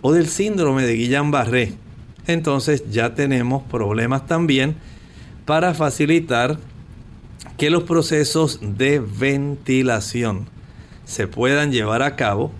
o 0.00 0.12
del 0.12 0.26
síndrome 0.26 0.84
de 0.84 0.96
Guillain-Barré, 0.96 1.74
entonces 2.26 2.90
ya 2.90 3.14
tenemos 3.14 3.62
problemas 3.64 4.26
también 4.26 4.76
para 5.44 5.74
facilitar 5.74 6.58
que 7.56 7.70
los 7.70 7.84
procesos 7.84 8.58
de 8.62 9.00
ventilación 9.00 10.46
se 11.04 11.26
puedan 11.26 11.72
llevar 11.72 12.02
a 12.02 12.16
cabo 12.16 12.50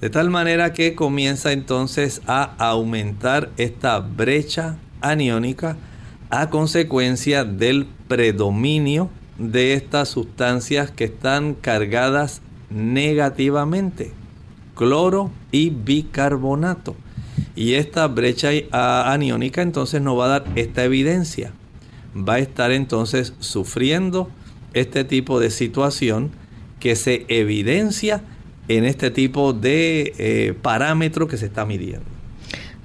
de 0.00 0.10
tal 0.10 0.30
manera 0.30 0.72
que 0.72 0.94
comienza 0.94 1.52
entonces 1.52 2.22
a 2.26 2.54
aumentar 2.58 3.50
esta 3.56 3.98
brecha 3.98 4.76
aniónica 5.00 5.76
a 6.30 6.50
consecuencia 6.50 7.44
del 7.44 7.86
predominio 8.06 9.10
de 9.38 9.74
estas 9.74 10.08
sustancias 10.08 10.90
que 10.90 11.04
están 11.04 11.54
cargadas 11.54 12.42
negativamente, 12.70 14.12
cloro 14.76 15.30
y 15.50 15.70
bicarbonato. 15.70 16.94
Y 17.56 17.74
esta 17.74 18.06
brecha 18.06 18.50
aniónica 18.70 19.62
entonces 19.62 20.00
nos 20.00 20.18
va 20.18 20.26
a 20.26 20.28
dar 20.28 20.44
esta 20.54 20.84
evidencia. 20.84 21.52
Va 22.16 22.34
a 22.34 22.38
estar 22.38 22.70
entonces 22.70 23.34
sufriendo 23.40 24.28
este 24.80 25.04
tipo 25.04 25.40
de 25.40 25.50
situación 25.50 26.30
que 26.80 26.96
se 26.96 27.24
evidencia 27.28 28.22
en 28.68 28.84
este 28.84 29.10
tipo 29.10 29.52
de 29.52 30.12
eh, 30.18 30.54
parámetro 30.60 31.26
que 31.26 31.36
se 31.36 31.46
está 31.46 31.64
midiendo. 31.64 32.06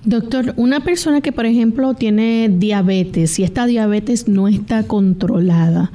Doctor, 0.05 0.53
una 0.57 0.83
persona 0.83 1.21
que 1.21 1.31
por 1.31 1.45
ejemplo 1.45 1.93
tiene 1.93 2.49
diabetes 2.51 3.39
y 3.39 3.43
esta 3.43 3.65
diabetes 3.65 4.27
no 4.27 4.49
está 4.49 4.83
controlada, 4.83 5.91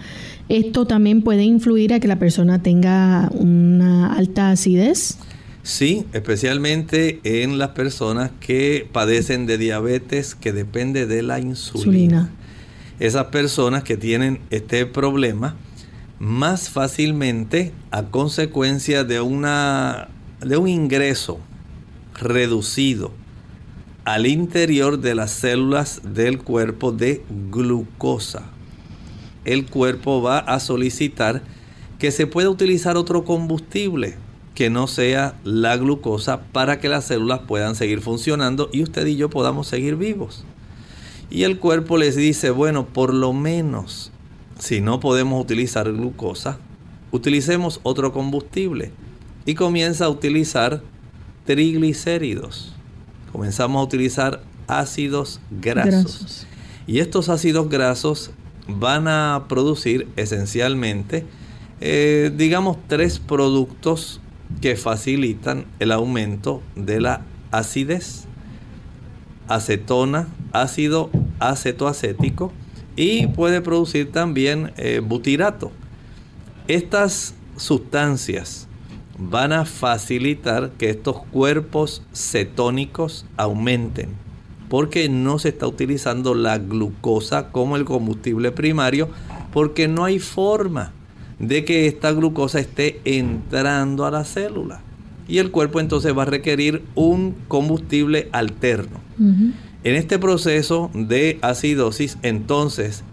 ¿esto 0.49 0.87
también 0.87 1.23
puede 1.23 1.43
influir 1.43 1.93
a 1.93 2.01
que 2.01 2.09
la 2.09 2.19
persona 2.19 2.63
tenga 2.63 3.31
una 3.35 4.15
alta 4.15 4.51
acidez? 4.51 5.19
Sí, 5.63 6.07
especialmente 6.15 7.21
en 7.25 7.59
las 7.59 7.71
personas 7.71 8.31
que 8.41 8.89
padecen 8.91 9.45
de 9.45 9.59
diabetes 9.59 10.35
que 10.35 10.55
depende 10.55 11.05
de 11.05 11.23
la 11.23 11.41
insulina. 11.41 12.31
Esas 13.01 13.27
personas 13.27 13.83
que 13.83 13.99
tienen 13.99 14.41
este 14.49 14.87
problema, 14.87 15.57
más 16.19 16.71
fácilmente 16.71 17.73
a 17.91 18.05
consecuencia 18.05 19.05
de, 19.05 19.21
una, 19.21 20.09
de 20.41 20.57
un 20.57 20.69
ingreso 20.69 21.39
reducido 22.15 23.13
al 24.05 24.27
interior 24.27 24.99
de 24.99 25.15
las 25.15 25.31
células 25.31 26.01
del 26.03 26.43
cuerpo 26.43 26.93
de 26.93 27.23
glucosa. 27.51 28.45
El 29.45 29.67
cuerpo 29.67 30.23
va 30.23 30.39
a 30.39 30.61
solicitar 30.61 31.43
que 31.99 32.11
se 32.11 32.27
pueda 32.27 32.51
utilizar 32.51 32.97
otro 32.97 33.25
combustible 33.25 34.17
que 34.55 34.71
no 34.71 34.87
sea 34.87 35.39
la 35.45 35.77
glucosa 35.77 36.41
para 36.53 36.81
que 36.81 36.89
las 36.89 37.05
células 37.05 37.41
puedan 37.47 37.77
seguir 37.77 38.01
funcionando 38.01 38.71
y 38.73 38.83
usted 38.83 39.07
y 39.07 39.17
yo 39.17 39.31
podamos 39.31 39.69
seguir 39.69 39.97
vivos. 39.97 40.45
Y 41.31 41.43
el 41.43 41.59
cuerpo 41.59 41.99
les 41.99 42.17
dice, 42.17 42.51
bueno, 42.51 42.87
por 42.87 43.15
lo 43.15 43.33
menos 43.33 44.11
si 44.59 44.81
no 44.81 45.01
podemos 45.01 45.41
utilizar 45.43 45.91
glucosa, 45.93 46.59
utilicemos 47.11 47.81
otro 47.83 48.13
combustible. 48.13 48.93
Y 49.47 49.55
comienza 49.55 50.05
a 50.05 50.09
utilizar 50.11 50.83
triglicéridos. 51.47 52.75
Comenzamos 53.33 53.81
a 53.81 53.85
utilizar 53.85 54.43
ácidos 54.67 55.41
grasos. 55.51 56.47
Y 56.87 56.99
estos 56.99 57.29
ácidos 57.29 57.69
grasos 57.69 58.31
van 58.67 59.09
a 59.09 59.47
producir 59.49 60.09
esencialmente, 60.17 61.25
eh, 61.81 62.31
digamos, 62.37 62.77
tres 62.87 63.19
productos 63.19 64.21
que 64.61 64.77
facilitan 64.77 65.67
el 65.79 65.93
aumento 65.93 66.63
de 66.75 67.01
la 67.01 67.23
acidez. 67.51 68.25
Acetona, 69.49 70.29
ácido 70.53 71.11
acetoacético 71.39 72.53
y 72.99 73.29
puede 73.29 73.61
producir 73.61 74.11
también 74.11 74.73
eh, 74.77 75.01
butirato. 75.03 75.71
Estas 76.67 77.33
sustancias 77.57 78.67
van 79.17 79.53
a 79.53 79.65
facilitar 79.65 80.73
que 80.73 80.91
estos 80.91 81.23
cuerpos 81.31 82.03
cetónicos 82.13 83.25
aumenten 83.37 84.11
porque 84.69 85.09
no 85.09 85.39
se 85.39 85.51
está 85.51 85.67
utilizando 85.67 86.35
la 86.35 86.59
glucosa 86.59 87.51
como 87.53 87.77
el 87.77 87.85
combustible 87.85 88.51
primario 88.51 89.09
porque 89.53 89.87
no 89.87 90.05
hay 90.05 90.19
forma 90.19 90.93
de 91.39 91.65
que 91.65 91.87
esta 91.87 92.11
glucosa 92.11 92.59
esté 92.59 93.01
entrando 93.05 94.07
a 94.07 94.11
la 94.11 94.25
célula 94.25 94.81
y 95.29 95.39
el 95.39 95.53
cuerpo 95.53 95.79
entonces 95.79 96.17
va 96.17 96.23
a 96.23 96.27
requerir 96.27 96.83
un 96.97 97.35
combustible 97.47 98.29
alterno. 98.33 98.99
En 99.85 99.95
este 99.95 100.19
proceso 100.19 100.91
de 100.93 101.39
acidosis, 101.41 102.19
entonces, 102.23 103.05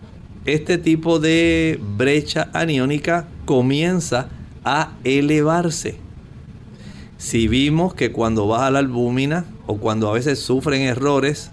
este 0.46 0.80
tipo 0.80 1.20
de 1.20 1.80
brecha 1.96 2.50
aniónica 2.54 3.28
comienza 3.46 4.30
a 4.64 4.94
elevarse. 5.04 5.98
Si 7.18 7.48
vimos 7.48 7.94
que 7.94 8.12
cuando 8.12 8.48
baja 8.48 8.72
la 8.72 8.80
albúmina 8.80 9.46
o 9.68 9.78
cuando 9.78 10.10
a 10.10 10.14
veces 10.14 10.40
sufren 10.40 10.82
errores, 10.82 11.52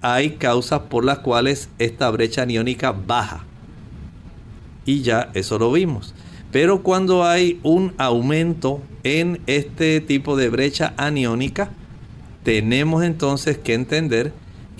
hay 0.00 0.32
causas 0.32 0.82
por 0.82 1.04
las 1.04 1.18
cuales 1.18 1.68
esta 1.78 2.08
brecha 2.10 2.42
aniónica 2.42 2.92
baja. 2.92 3.44
Y 4.84 5.02
ya 5.02 5.30
eso 5.34 5.58
lo 5.58 5.72
vimos. 5.72 6.14
Pero 6.52 6.82
cuando 6.82 7.24
hay 7.24 7.58
un 7.62 7.94
aumento 7.98 8.80
en 9.02 9.40
este 9.46 10.00
tipo 10.00 10.36
de 10.36 10.50
brecha 10.50 10.94
aniónica, 10.96 11.70
tenemos 12.44 13.02
entonces 13.02 13.58
que 13.58 13.74
entender 13.74 14.32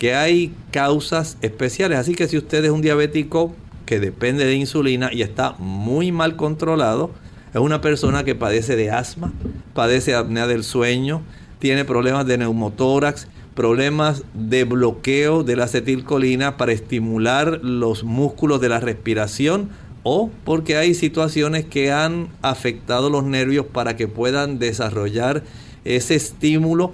que 0.02 0.16
hay 0.16 0.52
causas 0.72 1.38
especiales. 1.42 1.96
Así 1.96 2.16
que 2.16 2.26
si 2.26 2.36
usted 2.36 2.64
es 2.64 2.72
un 2.72 2.82
diabético 2.82 3.54
que 3.86 4.00
depende 4.00 4.44
de 4.44 4.56
insulina 4.56 5.10
y 5.12 5.22
está 5.22 5.52
muy 5.60 6.10
mal 6.10 6.34
controlado, 6.34 7.12
es 7.54 7.60
una 7.60 7.80
persona 7.80 8.24
que 8.24 8.34
padece 8.34 8.74
de 8.74 8.90
asma, 8.90 9.32
padece 9.74 10.10
de 10.10 10.16
apnea 10.16 10.48
del 10.48 10.64
sueño, 10.64 11.22
tiene 11.60 11.84
problemas 11.84 12.26
de 12.26 12.36
neumotórax, 12.36 13.28
problemas 13.54 14.24
de 14.34 14.64
bloqueo 14.64 15.44
de 15.44 15.54
la 15.54 15.66
acetilcolina 15.66 16.56
para 16.56 16.72
estimular 16.72 17.60
los 17.62 18.02
músculos 18.02 18.60
de 18.60 18.70
la 18.70 18.80
respiración 18.80 19.68
o 20.02 20.32
porque 20.42 20.78
hay 20.78 20.94
situaciones 20.94 21.64
que 21.64 21.92
han 21.92 22.26
afectado 22.42 23.08
los 23.08 23.22
nervios 23.22 23.66
para 23.66 23.94
que 23.94 24.08
puedan 24.08 24.58
desarrollar 24.58 25.44
ese 25.84 26.16
estímulo 26.16 26.92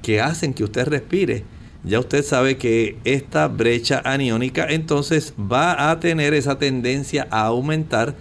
que 0.00 0.22
hacen 0.22 0.54
que 0.54 0.64
usted 0.64 0.88
respire. 0.88 1.44
Ya 1.82 1.98
usted 1.98 2.22
sabe 2.24 2.58
que 2.58 2.98
esta 3.04 3.48
brecha 3.48 4.02
aniónica 4.04 4.66
entonces 4.68 5.32
va 5.40 5.90
a 5.90 5.98
tener 5.98 6.34
esa 6.34 6.58
tendencia 6.58 7.26
a 7.30 7.46
aumentar 7.46 8.14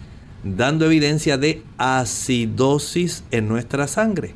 dando 0.44 0.86
evidencia 0.86 1.38
de 1.38 1.62
acidosis 1.78 3.24
en 3.32 3.50
nuestra 3.50 3.88
sangre. 3.88 4.34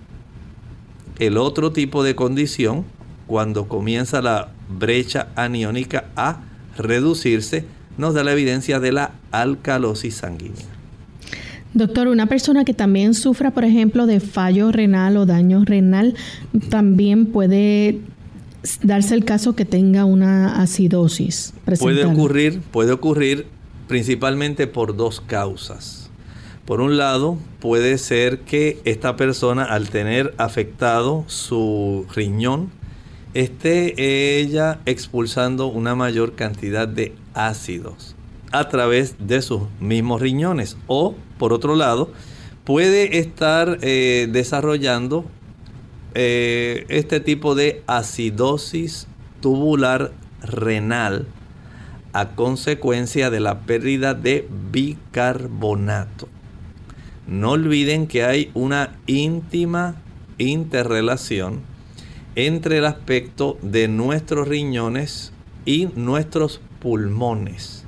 El 1.20 1.38
otro 1.38 1.72
tipo 1.72 2.04
de 2.04 2.16
condición, 2.16 2.84
cuando 3.28 3.68
comienza 3.70 4.22
la 4.22 4.50
brecha 4.68 5.30
aniónica 5.36 6.06
a 6.18 6.42
reducirse, 6.78 7.64
nos 7.98 8.14
da 8.14 8.24
la 8.24 8.34
evidencia 8.34 8.80
de 8.82 8.92
la 8.92 9.12
alcalosis 9.32 10.16
sanguínea. 10.16 10.66
Doctor, 11.74 12.08
una 12.08 12.28
persona 12.28 12.66
que 12.66 12.74
también 12.74 13.14
sufra, 13.14 13.52
por 13.52 13.64
ejemplo, 13.64 14.06
de 14.06 14.20
fallo 14.20 14.72
renal 14.72 15.18
o 15.18 15.26
daño 15.26 15.64
renal, 15.66 16.16
también 16.70 17.28
puede 17.28 18.00
darse 18.82 19.16
el 19.16 19.26
caso 19.26 19.56
que 19.56 19.66
tenga 19.66 20.06
una 20.06 20.62
acidosis. 20.62 21.54
Puede 21.80 22.06
ocurrir, 22.06 22.62
puede 22.62 22.92
ocurrir 22.92 23.48
principalmente 23.88 24.68
por 24.68 24.96
dos 24.96 25.22
causas. 25.22 26.10
Por 26.66 26.80
un 26.80 26.96
lado, 26.96 27.38
puede 27.60 27.98
ser 27.98 28.40
que 28.40 28.80
esta 28.86 29.18
persona 29.18 29.66
al 29.66 29.90
tener 29.90 30.34
afectado 30.38 31.26
su 31.28 32.06
riñón, 32.16 32.72
esté 33.34 34.40
ella 34.40 34.80
expulsando 34.86 35.68
una 35.68 35.96
mayor 35.96 36.36
cantidad 36.36 36.88
de 36.88 37.14
ácidos 37.34 38.16
a 38.52 38.70
través 38.70 39.16
de 39.20 39.42
sus 39.42 39.64
mismos 39.82 40.22
riñones. 40.22 40.78
O, 40.88 41.16
por 41.38 41.52
otro 41.52 41.76
lado, 41.76 42.12
puede 42.64 43.18
estar 43.18 43.80
eh, 43.82 44.30
desarrollando 44.32 45.26
eh, 46.16 46.86
este 46.90 47.20
tipo 47.20 47.56
de 47.56 47.84
acidosis 47.88 49.08
tubular 49.42 50.12
renal 50.42 51.26
a 52.14 52.36
consecuencia 52.36 53.30
de 53.30 53.40
la 53.40 53.62
pérdida 53.62 54.14
de 54.14 54.48
bicarbonato. 54.72 56.28
No 57.28 57.52
olviden 57.52 58.08
que 58.08 58.24
hay 58.24 58.52
una 58.54 58.96
íntima 59.08 59.96
interrelación 60.38 61.62
entre 62.36 62.78
el 62.78 62.86
aspecto 62.86 63.58
de 63.62 63.88
nuestros 63.88 64.48
riñones 64.48 65.34
y 65.66 65.88
nuestros 65.96 66.62
pulmones. 66.80 67.86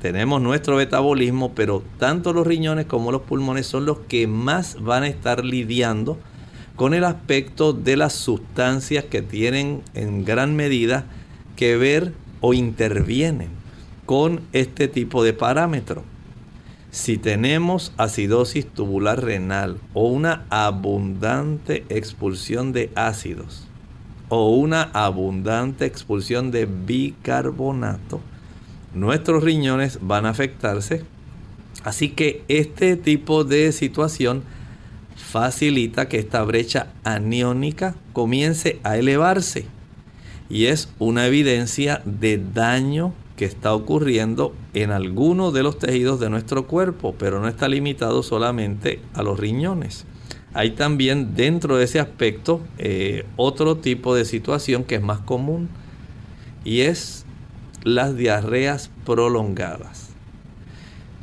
Tenemos 0.00 0.42
nuestro 0.42 0.76
metabolismo, 0.76 1.54
pero 1.54 1.82
tanto 1.98 2.32
los 2.32 2.46
riñones 2.46 2.86
como 2.86 3.12
los 3.12 3.22
pulmones 3.22 3.66
son 3.66 3.86
los 3.86 4.00
que 4.00 4.26
más 4.26 4.82
van 4.82 5.04
a 5.04 5.08
estar 5.08 5.44
lidiando 5.44 6.18
con 6.76 6.94
el 6.94 7.04
aspecto 7.04 7.72
de 7.72 7.96
las 7.96 8.14
sustancias 8.14 9.04
que 9.04 9.22
tienen 9.22 9.82
en 9.94 10.24
gran 10.24 10.56
medida 10.56 11.06
que 11.56 11.76
ver 11.76 12.12
o 12.40 12.54
intervienen 12.54 13.50
con 14.06 14.40
este 14.52 14.88
tipo 14.88 15.22
de 15.22 15.32
parámetro. 15.32 16.02
Si 16.90 17.16
tenemos 17.16 17.92
acidosis 17.96 18.66
tubular 18.66 19.24
renal 19.24 19.78
o 19.94 20.08
una 20.08 20.44
abundante 20.50 21.84
expulsión 21.88 22.72
de 22.72 22.90
ácidos 22.94 23.66
o 24.28 24.50
una 24.50 24.90
abundante 24.92 25.86
expulsión 25.86 26.50
de 26.50 26.66
bicarbonato, 26.66 28.20
nuestros 28.94 29.42
riñones 29.42 29.98
van 30.02 30.26
a 30.26 30.30
afectarse. 30.30 31.04
Así 31.82 32.10
que 32.10 32.44
este 32.48 32.96
tipo 32.96 33.44
de 33.44 33.72
situación 33.72 34.42
facilita 35.22 36.08
que 36.08 36.18
esta 36.18 36.42
brecha 36.42 36.88
aniónica 37.04 37.94
comience 38.12 38.80
a 38.82 38.98
elevarse. 38.98 39.66
Y 40.50 40.66
es 40.66 40.92
una 40.98 41.26
evidencia 41.26 42.02
de 42.04 42.38
daño 42.38 43.14
que 43.36 43.46
está 43.46 43.72
ocurriendo 43.72 44.54
en 44.74 44.90
algunos 44.90 45.54
de 45.54 45.62
los 45.62 45.78
tejidos 45.78 46.20
de 46.20 46.28
nuestro 46.28 46.66
cuerpo, 46.66 47.14
pero 47.18 47.40
no 47.40 47.48
está 47.48 47.68
limitado 47.68 48.22
solamente 48.22 49.00
a 49.14 49.22
los 49.22 49.38
riñones. 49.40 50.04
Hay 50.52 50.72
también 50.72 51.34
dentro 51.34 51.78
de 51.78 51.84
ese 51.84 51.98
aspecto 51.98 52.60
eh, 52.76 53.24
otro 53.36 53.78
tipo 53.78 54.14
de 54.14 54.26
situación 54.26 54.84
que 54.84 54.96
es 54.96 55.02
más 55.02 55.20
común 55.20 55.70
y 56.64 56.82
es 56.82 57.24
las 57.84 58.16
diarreas 58.16 58.90
prolongadas. 59.06 60.11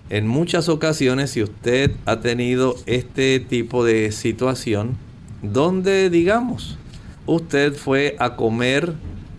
En 0.10 0.28
muchas 0.28 0.70
ocasiones, 0.70 1.32
si 1.32 1.44
usted 1.44 1.92
ha 2.06 2.20
tenido 2.20 2.76
este 2.88 3.40
tipo 3.40 3.86
de 3.86 4.12
situación, 4.12 4.98
donde 5.44 6.10
digamos, 6.10 6.78
usted 7.26 7.76
fue 7.76 8.16
a 8.20 8.36
comer 8.36 8.94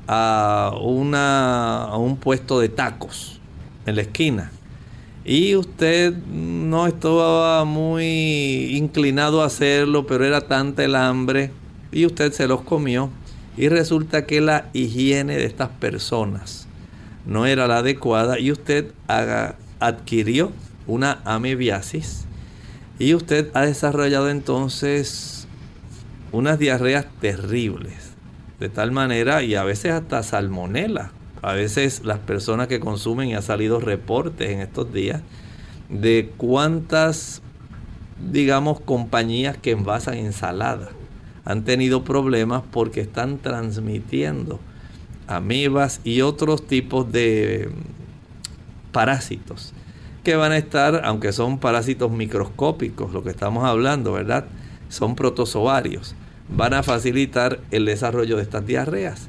a, 0.06 0.72
una, 0.80 1.84
a 1.84 1.96
un 1.96 2.16
puesto 2.16 2.60
de 2.60 2.68
tacos 2.68 3.40
en 3.86 3.96
la 3.96 4.02
esquina 4.02 4.52
y 5.24 5.54
usted 5.54 6.14
no 6.16 6.86
estaba 6.86 7.64
muy 7.64 8.76
inclinado 8.76 9.42
a 9.42 9.46
hacerlo, 9.46 10.06
pero 10.06 10.24
era 10.24 10.40
tanta 10.40 10.84
el 10.84 10.94
hambre 10.94 11.50
y 11.92 12.06
usted 12.06 12.32
se 12.32 12.48
los 12.48 12.62
comió 12.62 13.10
y 13.56 13.68
resulta 13.68 14.24
que 14.24 14.40
la 14.40 14.68
higiene 14.72 15.36
de 15.36 15.44
estas 15.44 15.68
personas 15.68 16.66
no 17.26 17.46
era 17.46 17.66
la 17.66 17.78
adecuada 17.78 18.38
y 18.38 18.50
usted 18.50 18.92
haga, 19.06 19.56
adquirió 19.80 20.52
una 20.86 21.20
amebiasis 21.24 22.24
y 22.98 23.14
usted 23.14 23.50
ha 23.54 23.62
desarrollado 23.62 24.28
entonces 24.28 25.48
unas 26.32 26.58
diarreas 26.58 27.06
terribles, 27.20 28.12
de 28.60 28.68
tal 28.68 28.92
manera 28.92 29.42
y 29.42 29.54
a 29.54 29.64
veces 29.64 29.92
hasta 29.92 30.22
salmonela. 30.22 31.12
A 31.42 31.54
veces 31.54 32.02
las 32.04 32.18
personas 32.18 32.68
que 32.68 32.80
consumen 32.80 33.30
y 33.30 33.34
ha 33.34 33.40
salido 33.40 33.80
reportes 33.80 34.50
en 34.50 34.60
estos 34.60 34.92
días 34.92 35.22
de 35.88 36.30
cuántas, 36.36 37.40
digamos, 38.30 38.80
compañías 38.80 39.56
que 39.56 39.70
envasan 39.70 40.18
ensalada 40.18 40.90
han 41.46 41.64
tenido 41.64 42.04
problemas 42.04 42.62
porque 42.70 43.00
están 43.00 43.38
transmitiendo 43.38 44.60
amebas 45.26 46.00
y 46.04 46.20
otros 46.20 46.66
tipos 46.66 47.10
de 47.10 47.70
parásitos 48.92 49.72
que 50.24 50.36
van 50.36 50.52
a 50.52 50.58
estar, 50.58 51.02
aunque 51.04 51.32
son 51.32 51.58
parásitos 51.58 52.10
microscópicos, 52.10 53.12
lo 53.12 53.22
que 53.22 53.30
estamos 53.30 53.64
hablando, 53.64 54.12
¿verdad? 54.12 54.46
Son 54.88 55.16
protozoarios. 55.16 56.14
Van 56.54 56.74
a 56.74 56.82
facilitar 56.82 57.60
el 57.70 57.86
desarrollo 57.86 58.36
de 58.36 58.42
estas 58.42 58.66
diarreas. 58.66 59.28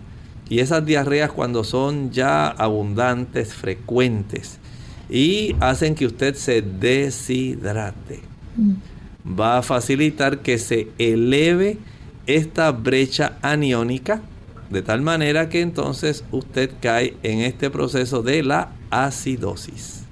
Y 0.49 0.59
esas 0.59 0.85
diarreas 0.85 1.31
cuando 1.31 1.63
son 1.63 2.11
ya 2.11 2.47
abundantes, 2.47 3.53
frecuentes, 3.53 4.59
y 5.09 5.55
hacen 5.61 5.95
que 5.95 6.05
usted 6.05 6.35
se 6.35 6.61
deshidrate, 6.61 8.19
mm. 8.57 9.39
va 9.39 9.59
a 9.59 9.61
facilitar 9.61 10.39
que 10.39 10.57
se 10.57 10.89
eleve 10.97 11.77
esta 12.27 12.71
brecha 12.71 13.37
aniónica 13.41 14.21
de 14.71 14.81
tal 14.81 15.01
manera 15.01 15.49
que 15.49 15.61
entonces 15.61 16.23
usted 16.31 16.71
cae 16.79 17.17
en 17.23 17.39
este 17.39 17.69
proceso 17.69 18.23
de 18.23 18.41
la 18.41 18.69
acidosis. 18.91 20.03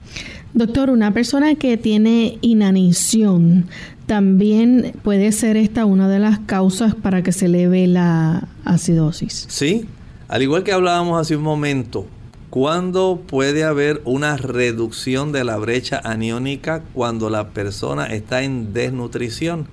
Doctor, 0.54 0.90
una 0.90 1.14
persona 1.14 1.56
que 1.56 1.78
tiene 1.78 2.40
inanición, 2.42 3.68
también 4.08 4.94
puede 5.04 5.32
ser 5.32 5.58
esta 5.58 5.86
una 5.86 6.10
de 6.10 6.18
las 6.18 6.40
causas 6.40 6.96
para 6.96 7.22
que 7.22 7.32
se 7.32 7.46
eleve 7.46 7.86
la 7.86 8.48
acidosis. 8.66 9.46
Sí, 9.48 9.86
al 10.28 10.42
igual 10.42 10.64
que 10.64 10.72
hablábamos 10.72 11.22
hace 11.22 11.36
un 11.36 11.44
momento, 11.44 12.08
¿cuándo 12.50 13.22
puede 13.28 13.64
haber 13.64 14.02
una 14.06 14.38
reducción 14.38 15.32
de 15.32 15.44
la 15.44 15.58
brecha 15.58 16.02
aniónica 16.04 16.82
cuando 16.94 17.30
la 17.30 17.50
persona 17.50 18.08
está 18.08 18.42
en 18.42 18.74
desnutrición? 18.74 19.68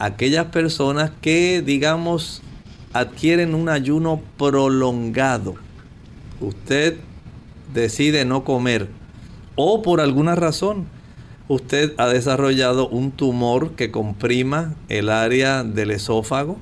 aquellas 0.00 0.46
personas 0.46 1.12
que, 1.20 1.62
digamos, 1.62 2.42
adquieren 2.92 3.54
un 3.54 3.68
ayuno 3.68 4.20
prolongado. 4.38 5.54
Usted 6.40 6.96
decide 7.72 8.24
no 8.24 8.44
comer 8.44 8.88
o 9.56 9.82
por 9.82 10.00
alguna 10.00 10.34
razón 10.34 10.86
usted 11.48 11.92
ha 11.98 12.06
desarrollado 12.06 12.88
un 12.88 13.10
tumor 13.10 13.72
que 13.72 13.90
comprima 13.90 14.74
el 14.88 15.08
área 15.08 15.64
del 15.64 15.90
esófago 15.90 16.58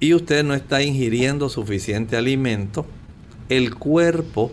y 0.00 0.14
usted 0.14 0.44
no 0.44 0.54
está 0.54 0.82
ingiriendo 0.82 1.48
suficiente 1.48 2.16
alimento, 2.16 2.86
el 3.48 3.74
cuerpo 3.74 4.52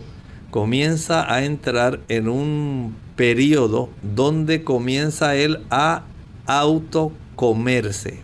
comienza 0.50 1.32
a 1.32 1.44
entrar 1.44 2.00
en 2.08 2.28
un 2.28 2.96
periodo 3.16 3.90
donde 4.02 4.64
comienza 4.64 5.36
él 5.36 5.60
a 5.70 6.04
autocomerse. 6.46 8.20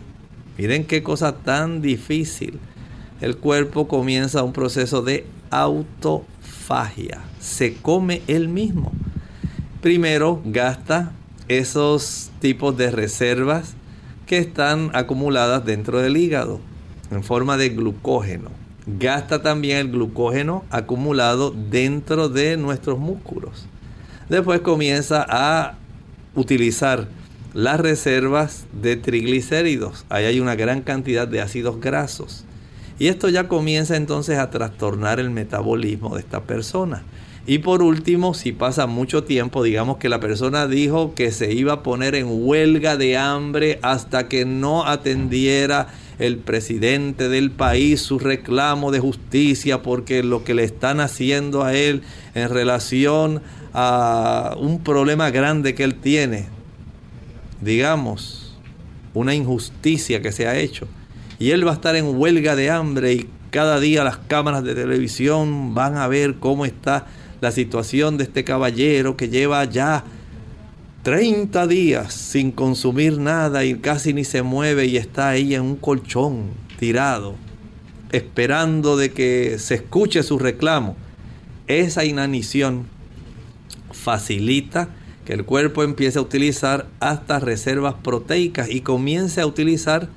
Miren 0.57 0.85
qué 0.85 1.03
cosa 1.03 1.37
tan 1.37 1.81
difícil. 1.81 2.59
El 3.21 3.37
cuerpo 3.37 3.87
comienza 3.87 4.43
un 4.43 4.53
proceso 4.53 5.01
de 5.01 5.25
Se 7.39 7.73
come 7.73 8.21
él 8.27 8.47
mismo. 8.47 8.91
Primero 9.81 10.41
gasta 10.45 11.11
esos 11.47 12.29
tipos 12.39 12.77
de 12.77 12.91
reservas 12.91 13.73
que 14.27 14.37
están 14.37 14.91
acumuladas 14.93 15.65
dentro 15.65 15.99
del 15.99 16.15
hígado 16.15 16.59
en 17.09 17.23
forma 17.23 17.57
de 17.57 17.69
glucógeno. 17.69 18.51
Gasta 18.85 19.41
también 19.41 19.77
el 19.77 19.91
glucógeno 19.91 20.63
acumulado 20.69 21.51
dentro 21.51 22.29
de 22.29 22.55
nuestros 22.55 22.99
músculos. 22.99 23.65
Después 24.29 24.61
comienza 24.61 25.25
a 25.27 25.75
utilizar 26.35 27.07
las 27.53 27.79
reservas 27.79 28.67
de 28.79 28.95
triglicéridos. 28.95 30.05
Ahí 30.09 30.25
hay 30.25 30.39
una 30.39 30.55
gran 30.55 30.81
cantidad 30.81 31.27
de 31.27 31.41
ácidos 31.41 31.79
grasos. 31.79 32.45
Y 32.99 33.07
esto 33.07 33.29
ya 33.29 33.47
comienza 33.47 33.95
entonces 33.95 34.37
a 34.37 34.49
trastornar 34.49 35.21
el 35.21 35.29
metabolismo 35.29 36.15
de 36.15 36.19
esta 36.19 36.43
persona. 36.43 37.03
Y 37.47 37.59
por 37.59 37.81
último, 37.81 38.33
si 38.33 38.51
pasa 38.51 38.85
mucho 38.85 39.23
tiempo, 39.23 39.63
digamos 39.63 39.97
que 39.97 40.09
la 40.09 40.19
persona 40.19 40.67
dijo 40.67 41.15
que 41.15 41.31
se 41.31 41.53
iba 41.53 41.73
a 41.73 41.83
poner 41.83 42.13
en 42.13 42.27
huelga 42.29 42.97
de 42.97 43.17
hambre 43.17 43.79
hasta 43.81 44.27
que 44.27 44.45
no 44.45 44.85
atendiera 44.85 45.87
el 46.19 46.37
presidente 46.37 47.29
del 47.29 47.49
país 47.49 48.01
su 48.01 48.19
reclamo 48.19 48.91
de 48.91 48.99
justicia 48.99 49.81
porque 49.81 50.21
lo 50.21 50.43
que 50.43 50.53
le 50.53 50.65
están 50.65 50.99
haciendo 50.99 51.63
a 51.63 51.73
él 51.73 52.03
en 52.35 52.49
relación 52.49 53.41
a 53.73 54.55
un 54.59 54.83
problema 54.83 55.31
grande 55.31 55.73
que 55.73 55.85
él 55.85 55.95
tiene, 55.95 56.47
digamos, 57.61 58.57
una 59.13 59.33
injusticia 59.33 60.21
que 60.21 60.33
se 60.33 60.45
ha 60.45 60.57
hecho. 60.57 60.87
Y 61.39 61.51
él 61.51 61.65
va 61.65 61.71
a 61.71 61.75
estar 61.75 61.95
en 61.95 62.19
huelga 62.19 62.55
de 62.55 62.69
hambre 62.69 63.13
y 63.13 63.29
cada 63.49 63.79
día 63.79 64.03
las 64.03 64.17
cámaras 64.17 64.63
de 64.63 64.75
televisión 64.75 65.73
van 65.73 65.97
a 65.97 66.07
ver 66.07 66.35
cómo 66.35 66.65
está 66.65 67.07
la 67.41 67.51
situación 67.51 68.17
de 68.17 68.25
este 68.25 68.43
caballero 68.43 69.15
que 69.15 69.29
lleva 69.29 69.63
ya 69.63 70.03
30 71.03 71.65
días 71.67 72.13
sin 72.13 72.51
consumir 72.51 73.17
nada 73.17 73.63
y 73.63 73.75
casi 73.75 74.13
ni 74.13 74.25
se 74.25 74.43
mueve 74.43 74.85
y 74.85 74.97
está 74.97 75.29
ahí 75.29 75.55
en 75.55 75.61
un 75.61 75.75
colchón 75.77 76.47
tirado, 76.77 77.35
esperando 78.11 78.97
de 78.97 79.11
que 79.11 79.57
se 79.59 79.75
escuche 79.75 80.23
su 80.23 80.37
reclamo. 80.37 80.97
Esa 81.67 82.03
inanición 82.03 82.85
facilita 83.91 84.89
que 85.23 85.33
el 85.33 85.45
cuerpo 85.45 85.83
empiece 85.83 86.19
a 86.19 86.21
utilizar 86.21 86.87
hasta 86.99 87.39
reservas 87.39 87.95
proteicas 88.03 88.69
y 88.69 88.81
comience 88.81 89.39
a 89.39 89.45
utilizar 89.45 90.09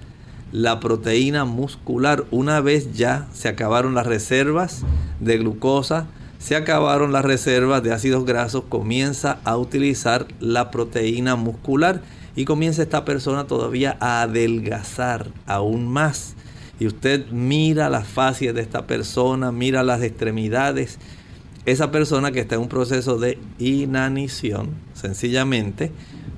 la 0.52 0.78
proteína 0.80 1.44
muscular. 1.44 2.24
Una 2.30 2.60
vez 2.60 2.92
ya 2.92 3.26
se 3.32 3.48
acabaron 3.48 3.94
las 3.94 4.06
reservas 4.06 4.82
de 5.18 5.38
glucosa, 5.38 6.06
se 6.38 6.56
acabaron 6.56 7.12
las 7.12 7.24
reservas 7.24 7.82
de 7.82 7.92
ácidos 7.92 8.24
grasos, 8.24 8.64
comienza 8.68 9.40
a 9.44 9.56
utilizar 9.56 10.26
la 10.38 10.70
proteína 10.70 11.36
muscular 11.36 12.02
y 12.36 12.44
comienza 12.44 12.82
esta 12.82 13.04
persona 13.04 13.46
todavía 13.46 13.96
a 14.00 14.22
adelgazar 14.22 15.28
aún 15.46 15.88
más. 15.88 16.34
Y 16.78 16.86
usted 16.86 17.26
mira 17.30 17.88
las 17.90 18.06
facies 18.06 18.54
de 18.54 18.60
esta 18.60 18.86
persona, 18.86 19.52
mira 19.52 19.82
las 19.82 20.02
extremidades 20.02 20.98
esa 21.64 21.92
persona 21.92 22.32
que 22.32 22.40
está 22.40 22.56
en 22.56 22.62
un 22.62 22.68
proceso 22.68 23.18
de 23.18 23.38
inanición, 23.58 24.70
sencillamente, 24.94 25.92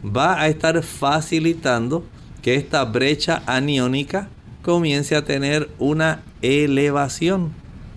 va 0.05 0.39
a 0.41 0.49
estar 0.49 0.83
facilitando 0.83 2.05
que 2.45 2.57
esta 2.57 2.85
brecha 2.85 3.43
aniónica 3.47 4.29
comience 4.61 5.17
a 5.17 5.25
tener 5.25 5.71
una 5.79 6.23
elevación, 6.43 7.55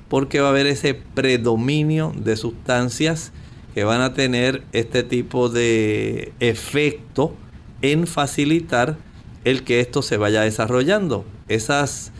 porque 0.07 0.39
va 0.39 0.47
a 0.47 0.51
haber 0.51 0.67
ese 0.67 0.93
predominio 0.93 2.13
de 2.15 2.37
sustancias 2.37 3.33
que 3.75 3.83
van 3.83 3.99
a 3.99 4.13
tener 4.13 4.63
este 4.71 5.03
tipo 5.03 5.49
de 5.49 6.31
efecto 6.39 7.35
en 7.81 8.07
facilitar 8.07 8.95
el 9.43 9.65
que 9.65 9.81
esto 9.81 10.01
se 10.01 10.15
vaya 10.15 10.43
desarrollando. 10.43 11.25
Esas 11.49 12.13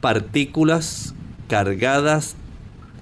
partículas 0.00 1.14
cargadas 1.48 2.34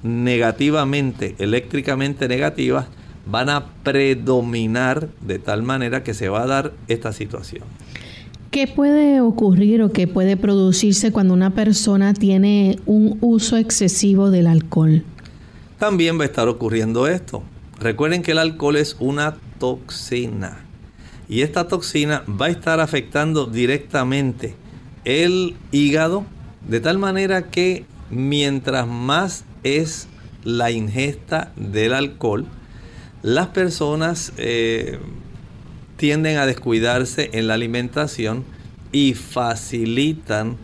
negativamente, 0.03 1.37
eléctricamente 1.39 2.27
negativas, 2.27 2.89
van 3.27 3.49
a 3.49 3.67
predominar 3.85 5.09
de 5.21 5.39
tal 5.39 5.63
manera 5.63 6.03
que 6.03 6.15
se 6.15 6.29
va 6.29 6.43
a 6.43 6.47
dar 6.49 6.73
esta 6.89 7.13
situación. 7.13 7.63
¿Qué 8.53 8.67
puede 8.67 9.23
ocurrir 9.23 9.81
o 9.81 9.93
qué 9.93 10.07
puede 10.07 10.37
producirse 10.37 11.11
cuando 11.11 11.33
una 11.33 11.55
persona 11.55 12.13
tiene 12.13 12.79
un 12.85 13.17
uso 13.23 13.57
excesivo 13.57 14.31
del 14.31 14.47
alcohol? 14.47 15.05
También 15.79 16.19
va 16.19 16.25
a 16.25 16.27
estar 16.27 16.49
ocurriendo 16.49 17.07
esto. 17.07 17.43
Recuerden 17.81 18.23
que 18.23 18.33
el 18.33 18.39
alcohol 18.39 18.77
es 18.77 18.95
una 19.01 19.39
toxina 19.59 20.67
y 21.31 21.41
esta 21.41 21.67
toxina 21.67 22.25
va 22.29 22.47
a 22.47 22.51
estar 22.51 22.79
afectando 22.81 23.47
directamente 23.47 24.55
el 25.07 25.57
hígado 25.71 26.27
de 26.69 26.81
tal 26.81 26.99
manera 26.99 27.49
que 27.49 27.87
mientras 28.11 28.87
más 28.87 29.47
es 29.63 30.09
la 30.45 30.71
ingesta 30.71 31.53
del 31.57 31.95
alcohol, 31.95 32.45
las 33.23 33.47
personas 33.47 34.35
eh, 34.37 34.99
tienden 36.03 36.37
a 36.37 36.47
descuidarse 36.47 37.31
en 37.33 37.47
la 37.47 37.55
alimentación 37.55 38.45
y 38.91 39.15
facilitan 39.15 40.57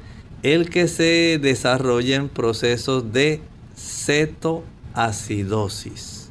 el 0.42 0.68
que 0.68 0.88
se 0.88 1.38
desarrollen 1.40 2.28
procesos 2.28 3.12
de 3.12 3.40
cetoacidosis. 3.76 6.30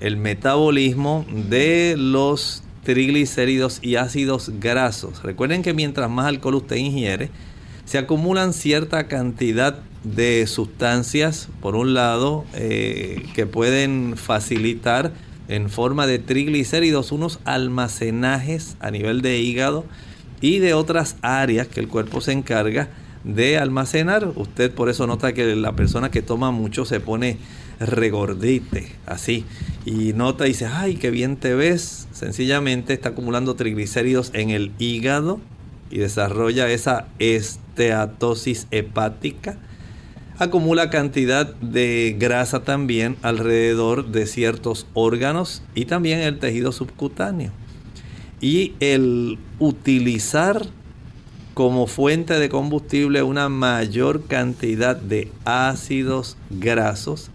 El 0.00 0.16
metabolismo 0.16 1.24
de 1.48 1.94
los 1.96 2.64
triglicéridos 2.82 3.78
y 3.80 3.94
ácidos 3.94 4.50
grasos. 4.58 5.22
Recuerden 5.22 5.62
que 5.62 5.72
mientras 5.72 6.10
más 6.10 6.26
alcohol 6.26 6.56
usted 6.56 6.74
ingiere, 6.74 7.30
se 7.84 7.98
acumulan 7.98 8.54
cierta 8.54 9.06
cantidad 9.06 9.78
de 10.02 10.48
sustancias, 10.48 11.48
por 11.60 11.76
un 11.76 11.94
lado, 11.94 12.44
eh, 12.54 13.24
que 13.36 13.46
pueden 13.46 14.14
facilitar 14.16 15.12
en 15.52 15.68
forma 15.68 16.06
de 16.06 16.18
triglicéridos 16.18 17.12
unos 17.12 17.38
almacenajes 17.44 18.76
a 18.80 18.90
nivel 18.90 19.20
de 19.20 19.38
hígado 19.38 19.84
y 20.40 20.60
de 20.60 20.72
otras 20.72 21.16
áreas 21.20 21.68
que 21.68 21.80
el 21.80 21.88
cuerpo 21.88 22.22
se 22.22 22.32
encarga 22.32 22.88
de 23.22 23.58
almacenar. 23.58 24.32
Usted 24.34 24.72
por 24.72 24.88
eso 24.88 25.06
nota 25.06 25.34
que 25.34 25.54
la 25.54 25.76
persona 25.76 26.10
que 26.10 26.22
toma 26.22 26.50
mucho 26.50 26.86
se 26.86 27.00
pone 27.00 27.36
regordite, 27.78 28.92
así. 29.04 29.44
Y 29.84 30.14
nota 30.14 30.46
y 30.46 30.50
dice, 30.50 30.66
ay, 30.66 30.96
qué 30.96 31.10
bien 31.10 31.36
te 31.36 31.54
ves. 31.54 32.08
Sencillamente 32.12 32.94
está 32.94 33.10
acumulando 33.10 33.54
triglicéridos 33.54 34.30
en 34.32 34.50
el 34.50 34.72
hígado 34.78 35.38
y 35.90 35.98
desarrolla 35.98 36.70
esa 36.70 37.08
esteatosis 37.18 38.68
hepática 38.70 39.58
acumula 40.42 40.90
cantidad 40.90 41.54
de 41.54 42.16
grasa 42.18 42.64
también 42.64 43.16
alrededor 43.22 44.08
de 44.08 44.26
ciertos 44.26 44.86
órganos 44.94 45.62
y 45.74 45.84
también 45.84 46.20
el 46.20 46.38
tejido 46.38 46.72
subcutáneo. 46.72 47.52
Y 48.40 48.74
el 48.80 49.38
utilizar 49.58 50.66
como 51.54 51.86
fuente 51.86 52.38
de 52.38 52.48
combustible 52.48 53.22
una 53.22 53.48
mayor 53.48 54.26
cantidad 54.26 54.96
de 54.96 55.30
ácidos 55.44 56.36
grasos 56.50 57.30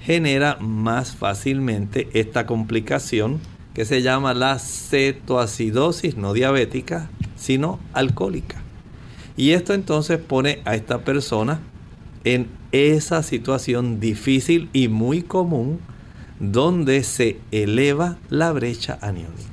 genera 0.00 0.56
más 0.60 1.14
fácilmente 1.14 2.08
esta 2.12 2.46
complicación 2.46 3.40
que 3.74 3.84
se 3.84 4.02
llama 4.02 4.34
la 4.34 4.58
cetoacidosis 4.58 6.16
no 6.16 6.32
diabética, 6.32 7.10
sino 7.36 7.78
alcohólica. 7.92 8.60
Y 9.36 9.52
esto 9.52 9.72
entonces 9.72 10.18
pone 10.18 10.60
a 10.64 10.74
esta 10.74 10.98
persona 11.04 11.60
en 12.24 12.48
esa 12.72 13.22
situación 13.22 14.00
difícil 14.00 14.68
y 14.72 14.88
muy 14.88 15.22
común 15.22 15.80
donde 16.38 17.02
se 17.02 17.38
eleva 17.50 18.16
la 18.28 18.52
brecha 18.52 18.98
aniónica. 19.00 19.49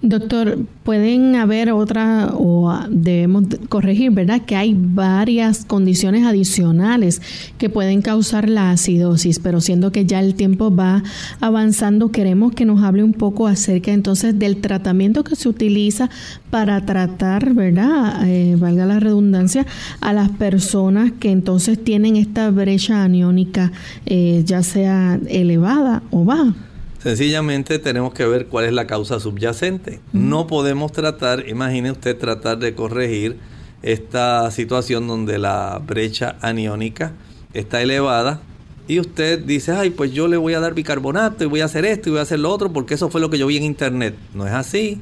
Doctor, 0.00 0.58
pueden 0.84 1.34
haber 1.34 1.72
otra 1.72 2.30
o 2.32 2.72
debemos 2.88 3.46
corregir, 3.68 4.12
¿verdad? 4.12 4.42
Que 4.42 4.54
hay 4.54 4.76
varias 4.78 5.64
condiciones 5.64 6.24
adicionales 6.24 7.20
que 7.58 7.68
pueden 7.68 8.00
causar 8.00 8.48
la 8.48 8.70
acidosis, 8.70 9.40
pero 9.40 9.60
siendo 9.60 9.90
que 9.90 10.06
ya 10.06 10.20
el 10.20 10.36
tiempo 10.36 10.74
va 10.74 11.02
avanzando, 11.40 12.12
queremos 12.12 12.52
que 12.52 12.64
nos 12.64 12.84
hable 12.84 13.02
un 13.02 13.12
poco 13.12 13.48
acerca 13.48 13.90
entonces 13.90 14.38
del 14.38 14.58
tratamiento 14.58 15.24
que 15.24 15.34
se 15.34 15.48
utiliza 15.48 16.10
para 16.50 16.86
tratar, 16.86 17.54
¿verdad? 17.54 18.22
Eh, 18.24 18.54
valga 18.56 18.86
la 18.86 19.00
redundancia, 19.00 19.66
a 20.00 20.12
las 20.12 20.30
personas 20.30 21.10
que 21.18 21.32
entonces 21.32 21.82
tienen 21.82 22.14
esta 22.14 22.50
brecha 22.52 23.02
aniónica, 23.02 23.72
eh, 24.06 24.42
ya 24.46 24.62
sea 24.62 25.18
elevada 25.28 26.04
o 26.12 26.24
baja. 26.24 26.54
Sencillamente 27.02 27.78
tenemos 27.78 28.12
que 28.12 28.26
ver 28.26 28.46
cuál 28.46 28.64
es 28.64 28.72
la 28.72 28.86
causa 28.86 29.20
subyacente. 29.20 30.00
No 30.12 30.46
podemos 30.46 30.90
tratar, 30.92 31.48
imagine 31.48 31.92
usted 31.92 32.18
tratar 32.18 32.58
de 32.58 32.74
corregir 32.74 33.38
esta 33.82 34.50
situación 34.50 35.06
donde 35.06 35.38
la 35.38 35.80
brecha 35.84 36.36
aniónica 36.40 37.12
está 37.54 37.80
elevada 37.82 38.40
y 38.88 38.98
usted 38.98 39.44
dice, 39.44 39.72
ay, 39.72 39.90
pues 39.90 40.12
yo 40.12 40.26
le 40.26 40.36
voy 40.36 40.54
a 40.54 40.60
dar 40.60 40.74
bicarbonato 40.74 41.44
y 41.44 41.46
voy 41.46 41.60
a 41.60 41.66
hacer 41.66 41.84
esto 41.84 42.08
y 42.08 42.12
voy 42.12 42.20
a 42.20 42.22
hacer 42.22 42.40
lo 42.40 42.50
otro 42.50 42.72
porque 42.72 42.94
eso 42.94 43.10
fue 43.10 43.20
lo 43.20 43.30
que 43.30 43.38
yo 43.38 43.46
vi 43.46 43.58
en 43.58 43.64
internet. 43.64 44.16
No 44.34 44.46
es 44.46 44.52
así. 44.52 45.00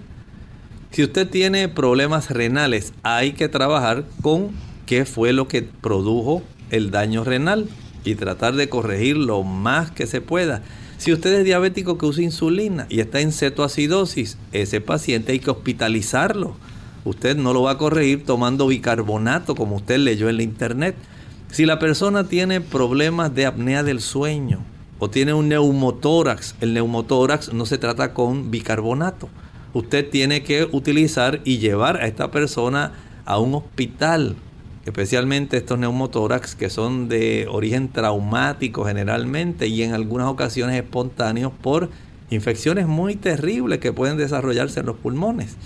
Si 0.91 1.03
usted 1.03 1.29
tiene 1.29 1.69
problemas 1.69 2.31
renales, 2.31 2.93
hay 3.03 3.33
que 3.33 3.49
trabajar 3.49 4.05
con 4.23 4.51
qué 4.87 5.05
fue 5.05 5.33
lo 5.33 5.49
que 5.49 5.63
produjo 5.63 6.43
el 6.71 6.91
daño 6.91 7.25
renal 7.25 7.69
y 8.05 8.17
tratar 8.17 8.55
de 8.55 8.69
corregir 8.69 9.17
lo 9.17 9.43
más 9.43 9.91
que 9.91 10.07
se 10.07 10.21
pueda. 10.21 10.63
Si 10.99 11.13
usted 11.13 11.33
es 11.35 11.45
diabético 11.45 11.99
que 11.99 12.07
usa 12.07 12.23
insulina 12.23 12.87
y 12.89 13.01
está 13.01 13.21
en 13.21 13.33
cetoacidosis, 13.33 14.39
ese 14.53 14.81
paciente 14.81 15.33
hay 15.33 15.41
que 15.41 15.51
hospitalizarlo. 15.51 16.57
Usted 17.05 17.37
no 17.37 17.53
lo 17.53 17.63
va 17.63 17.73
a 17.73 17.79
corregir 17.79 18.25
tomando 18.25 18.67
bicarbonato 18.67 19.55
como 19.55 19.77
usted 19.77 19.99
leyó 19.99 20.29
en 20.29 20.39
la 20.39 20.43
internet. 20.43 20.97
Si 21.53 21.67
la 21.67 21.79
persona 21.79 22.29
tiene 22.29 22.61
problemas 22.61 23.35
de 23.35 23.47
apnea 23.47 23.83
del 23.83 24.01
sueño 24.01 24.65
o 24.99 25.11
tiene 25.11 25.35
un 25.35 25.49
neumotórax, 25.49 26.57
el 26.61 26.73
neumotórax 26.75 27.53
no 27.53 27.67
se 27.67 27.79
trata 27.79 28.15
con 28.15 28.51
bicarbonato. 28.51 29.29
Usted 29.75 30.09
tiene 30.09 30.43
que 30.43 30.65
utilizar 30.65 31.43
y 31.45 31.59
llevar 31.59 31.99
a 31.99 32.07
esta 32.07 32.31
persona 32.31 32.93
a 33.27 33.39
un 33.39 33.55
hospital 33.55 34.37
especialmente 34.87 35.57
estos 35.57 35.79
neumotórax 35.79 36.55
que 36.55 36.71
son 36.71 37.09
de 37.09 37.47
origen 37.51 37.89
traumático 37.89 38.85
generalmente 38.85 39.67
y 39.67 39.83
en 39.83 39.93
algunas 39.93 40.29
ocasiones 40.29 40.77
espontáneos 40.77 41.53
por 41.61 41.91
infecciones 42.31 42.87
muy 42.87 43.17
terribles 43.17 43.81
que 43.81 43.93
pueden 43.93 44.17
desarrollarse 44.17 44.81
en 44.81 44.87
los 44.87 44.97
pulmones. 44.97 45.57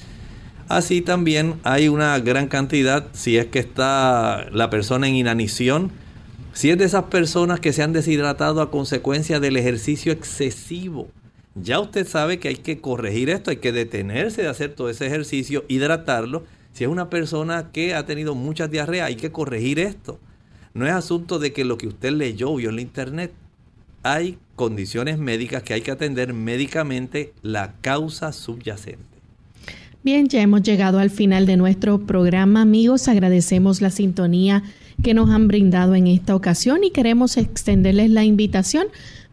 Así 0.68 1.02
también 1.02 1.60
hay 1.64 1.88
una 1.88 2.18
gran 2.20 2.48
cantidad, 2.48 3.08
si 3.12 3.36
es 3.36 3.46
que 3.46 3.58
está 3.58 4.48
la 4.52 4.70
persona 4.70 5.06
en 5.06 5.14
inanición, 5.14 5.90
si 6.52 6.70
es 6.70 6.78
de 6.78 6.84
esas 6.84 7.04
personas 7.04 7.60
que 7.60 7.72
se 7.72 7.82
han 7.82 7.92
deshidratado 7.92 8.62
a 8.62 8.70
consecuencia 8.70 9.38
del 9.38 9.56
ejercicio 9.56 10.12
excesivo. 10.12 11.08
Ya 11.56 11.80
usted 11.80 12.06
sabe 12.06 12.38
que 12.38 12.48
hay 12.48 12.56
que 12.56 12.80
corregir 12.80 13.28
esto, 13.28 13.50
hay 13.50 13.56
que 13.58 13.72
detenerse 13.72 14.42
de 14.42 14.48
hacer 14.48 14.72
todo 14.72 14.88
ese 14.88 15.06
ejercicio, 15.06 15.64
hidratarlo 15.68 16.44
si 16.72 16.84
es 16.84 16.90
una 16.90 17.10
persona 17.10 17.70
que 17.72 17.94
ha 17.94 18.06
tenido 18.06 18.34
muchas 18.34 18.70
diarreas, 18.70 19.08
hay 19.08 19.16
que 19.16 19.32
corregir 19.32 19.78
esto. 19.78 20.18
No 20.72 20.86
es 20.86 20.92
asunto 20.92 21.38
de 21.38 21.52
que 21.52 21.64
lo 21.64 21.76
que 21.76 21.88
usted 21.88 22.12
leyó 22.12 22.54
vio 22.54 22.70
en 22.70 22.76
la 22.76 22.82
internet. 22.82 23.32
Hay 24.02 24.38
condiciones 24.56 25.18
médicas 25.18 25.62
que 25.62 25.74
hay 25.74 25.80
que 25.82 25.90
atender 25.90 26.32
médicamente 26.32 27.32
la 27.42 27.74
causa 27.80 28.32
subyacente. 28.32 29.04
Bien, 30.02 30.28
ya 30.28 30.40
hemos 30.40 30.62
llegado 30.62 30.98
al 30.98 31.10
final 31.10 31.44
de 31.44 31.58
nuestro 31.58 32.06
programa, 32.06 32.62
amigos. 32.62 33.08
Agradecemos 33.08 33.82
la 33.82 33.90
sintonía 33.90 34.62
que 35.02 35.12
nos 35.12 35.28
han 35.30 35.48
brindado 35.48 35.94
en 35.94 36.06
esta 36.06 36.34
ocasión 36.34 36.84
y 36.84 36.90
queremos 36.90 37.36
extenderles 37.36 38.10
la 38.10 38.24
invitación 38.24 38.86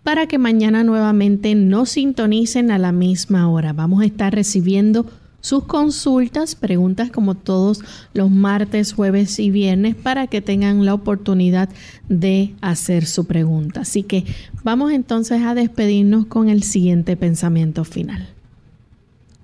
para 0.03 0.27
que 0.27 0.37
mañana 0.37 0.83
nuevamente 0.83 1.55
nos 1.55 1.91
sintonicen 1.91 2.71
a 2.71 2.77
la 2.77 2.91
misma 2.91 3.49
hora. 3.49 3.73
Vamos 3.73 4.01
a 4.01 4.05
estar 4.05 4.33
recibiendo 4.33 5.05
sus 5.47 5.63
consultas, 5.63 6.55
preguntas 6.55 7.09
como 7.09 7.33
todos 7.33 7.81
los 8.13 8.29
martes, 8.29 8.91
jueves 8.91 9.39
y 9.39 9.49
viernes 9.49 9.95
para 9.95 10.27
que 10.27 10.41
tengan 10.41 10.85
la 10.85 10.93
oportunidad 10.93 11.69
de 12.09 12.53
hacer 12.59 13.05
su 13.05 13.25
pregunta. 13.25 13.81
Así 13.81 14.03
que 14.03 14.25
vamos 14.65 14.91
entonces 14.91 15.41
a 15.43 15.55
despedirnos 15.55 16.25
con 16.25 16.49
el 16.49 16.63
siguiente 16.63 17.15
pensamiento 17.15 17.85
final. 17.85 18.27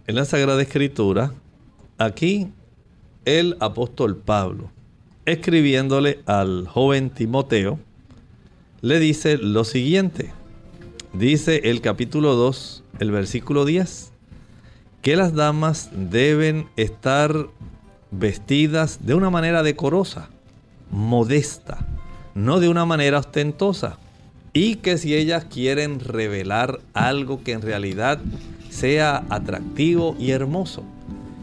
En 0.06 0.16
la 0.16 0.26
Sagrada 0.26 0.62
Escritura, 0.62 1.34
aquí 1.98 2.50
el 3.24 3.56
apóstol 3.62 4.18
Pablo, 4.18 4.72
escribiéndole 5.26 6.20
al 6.26 6.68
joven 6.68 7.12
Timoteo, 7.12 7.80
le 8.82 9.00
dice 9.00 9.38
lo 9.38 9.64
siguiente. 9.64 10.34
Dice 11.14 11.62
el 11.70 11.80
capítulo 11.80 12.36
2, 12.36 12.84
el 13.00 13.12
versículo 13.12 13.64
10 13.64 14.13
que 15.04 15.18
las 15.18 15.36
damas 15.36 15.90
deben 15.92 16.70
estar 16.78 17.50
vestidas 18.10 19.06
de 19.06 19.14
una 19.14 19.30
manera 19.30 19.62
decorosa, 19.62 20.30
modesta, 20.90 21.86
no 22.34 22.62
de 22.62 22.70
una 22.70 22.86
manera 22.86 23.20
ostentosa. 23.20 23.98
Y 24.54 24.76
que 24.78 24.98
si 24.98 25.14
ellas 25.14 25.46
quieren 25.46 26.00
revelar 26.00 26.80
algo 26.94 27.44
que 27.44 27.52
en 27.52 27.62
realidad 27.62 28.20
sea 28.70 29.26
atractivo 29.30 30.16
y 30.18 30.32
hermoso, 30.32 30.84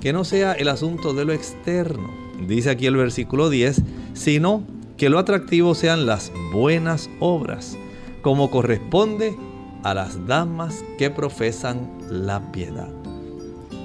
que 0.00 0.14
no 0.14 0.24
sea 0.24 0.54
el 0.54 0.68
asunto 0.68 1.12
de 1.12 1.26
lo 1.26 1.34
externo, 1.34 2.10
dice 2.46 2.70
aquí 2.70 2.86
el 2.86 2.96
versículo 2.96 3.50
10, 3.50 3.82
sino 4.14 4.62
que 4.96 5.10
lo 5.10 5.18
atractivo 5.18 5.74
sean 5.74 6.06
las 6.06 6.32
buenas 6.50 7.10
obras, 7.20 7.76
como 8.22 8.50
corresponde 8.50 9.36
a 9.82 9.92
las 9.92 10.26
damas 10.26 10.82
que 10.96 11.10
profesan 11.10 11.90
la 12.08 12.52
piedad 12.52 12.99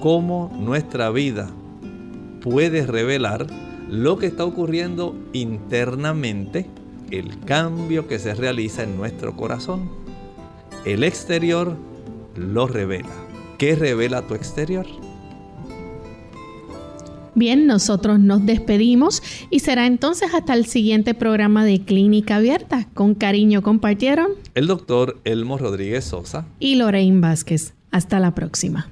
cómo 0.05 0.51
nuestra 0.59 1.09
vida 1.09 1.49
puede 2.41 2.85
revelar 2.85 3.47
lo 3.89 4.19
que 4.19 4.27
está 4.27 4.45
ocurriendo 4.45 5.17
internamente, 5.33 6.67
el 7.09 7.39
cambio 7.39 8.07
que 8.07 8.19
se 8.19 8.35
realiza 8.35 8.83
en 8.83 8.97
nuestro 8.97 9.35
corazón. 9.35 9.89
El 10.85 11.03
exterior 11.03 11.75
lo 12.35 12.67
revela. 12.67 13.09
¿Qué 13.57 13.75
revela 13.75 14.21
tu 14.27 14.35
exterior? 14.35 14.85
Bien, 17.33 17.65
nosotros 17.65 18.19
nos 18.19 18.45
despedimos 18.45 19.23
y 19.49 19.61
será 19.61 19.87
entonces 19.87 20.35
hasta 20.35 20.53
el 20.53 20.67
siguiente 20.67 21.15
programa 21.15 21.65
de 21.65 21.81
Clínica 21.81 22.35
Abierta. 22.35 22.87
Con 22.93 23.15
cariño 23.15 23.63
compartieron 23.63 24.33
el 24.53 24.67
doctor 24.67 25.19
Elmo 25.23 25.57
Rodríguez 25.57 26.05
Sosa 26.05 26.45
y 26.59 26.75
Lorraine 26.75 27.21
Vázquez. 27.21 27.73
Hasta 27.89 28.19
la 28.19 28.35
próxima. 28.35 28.91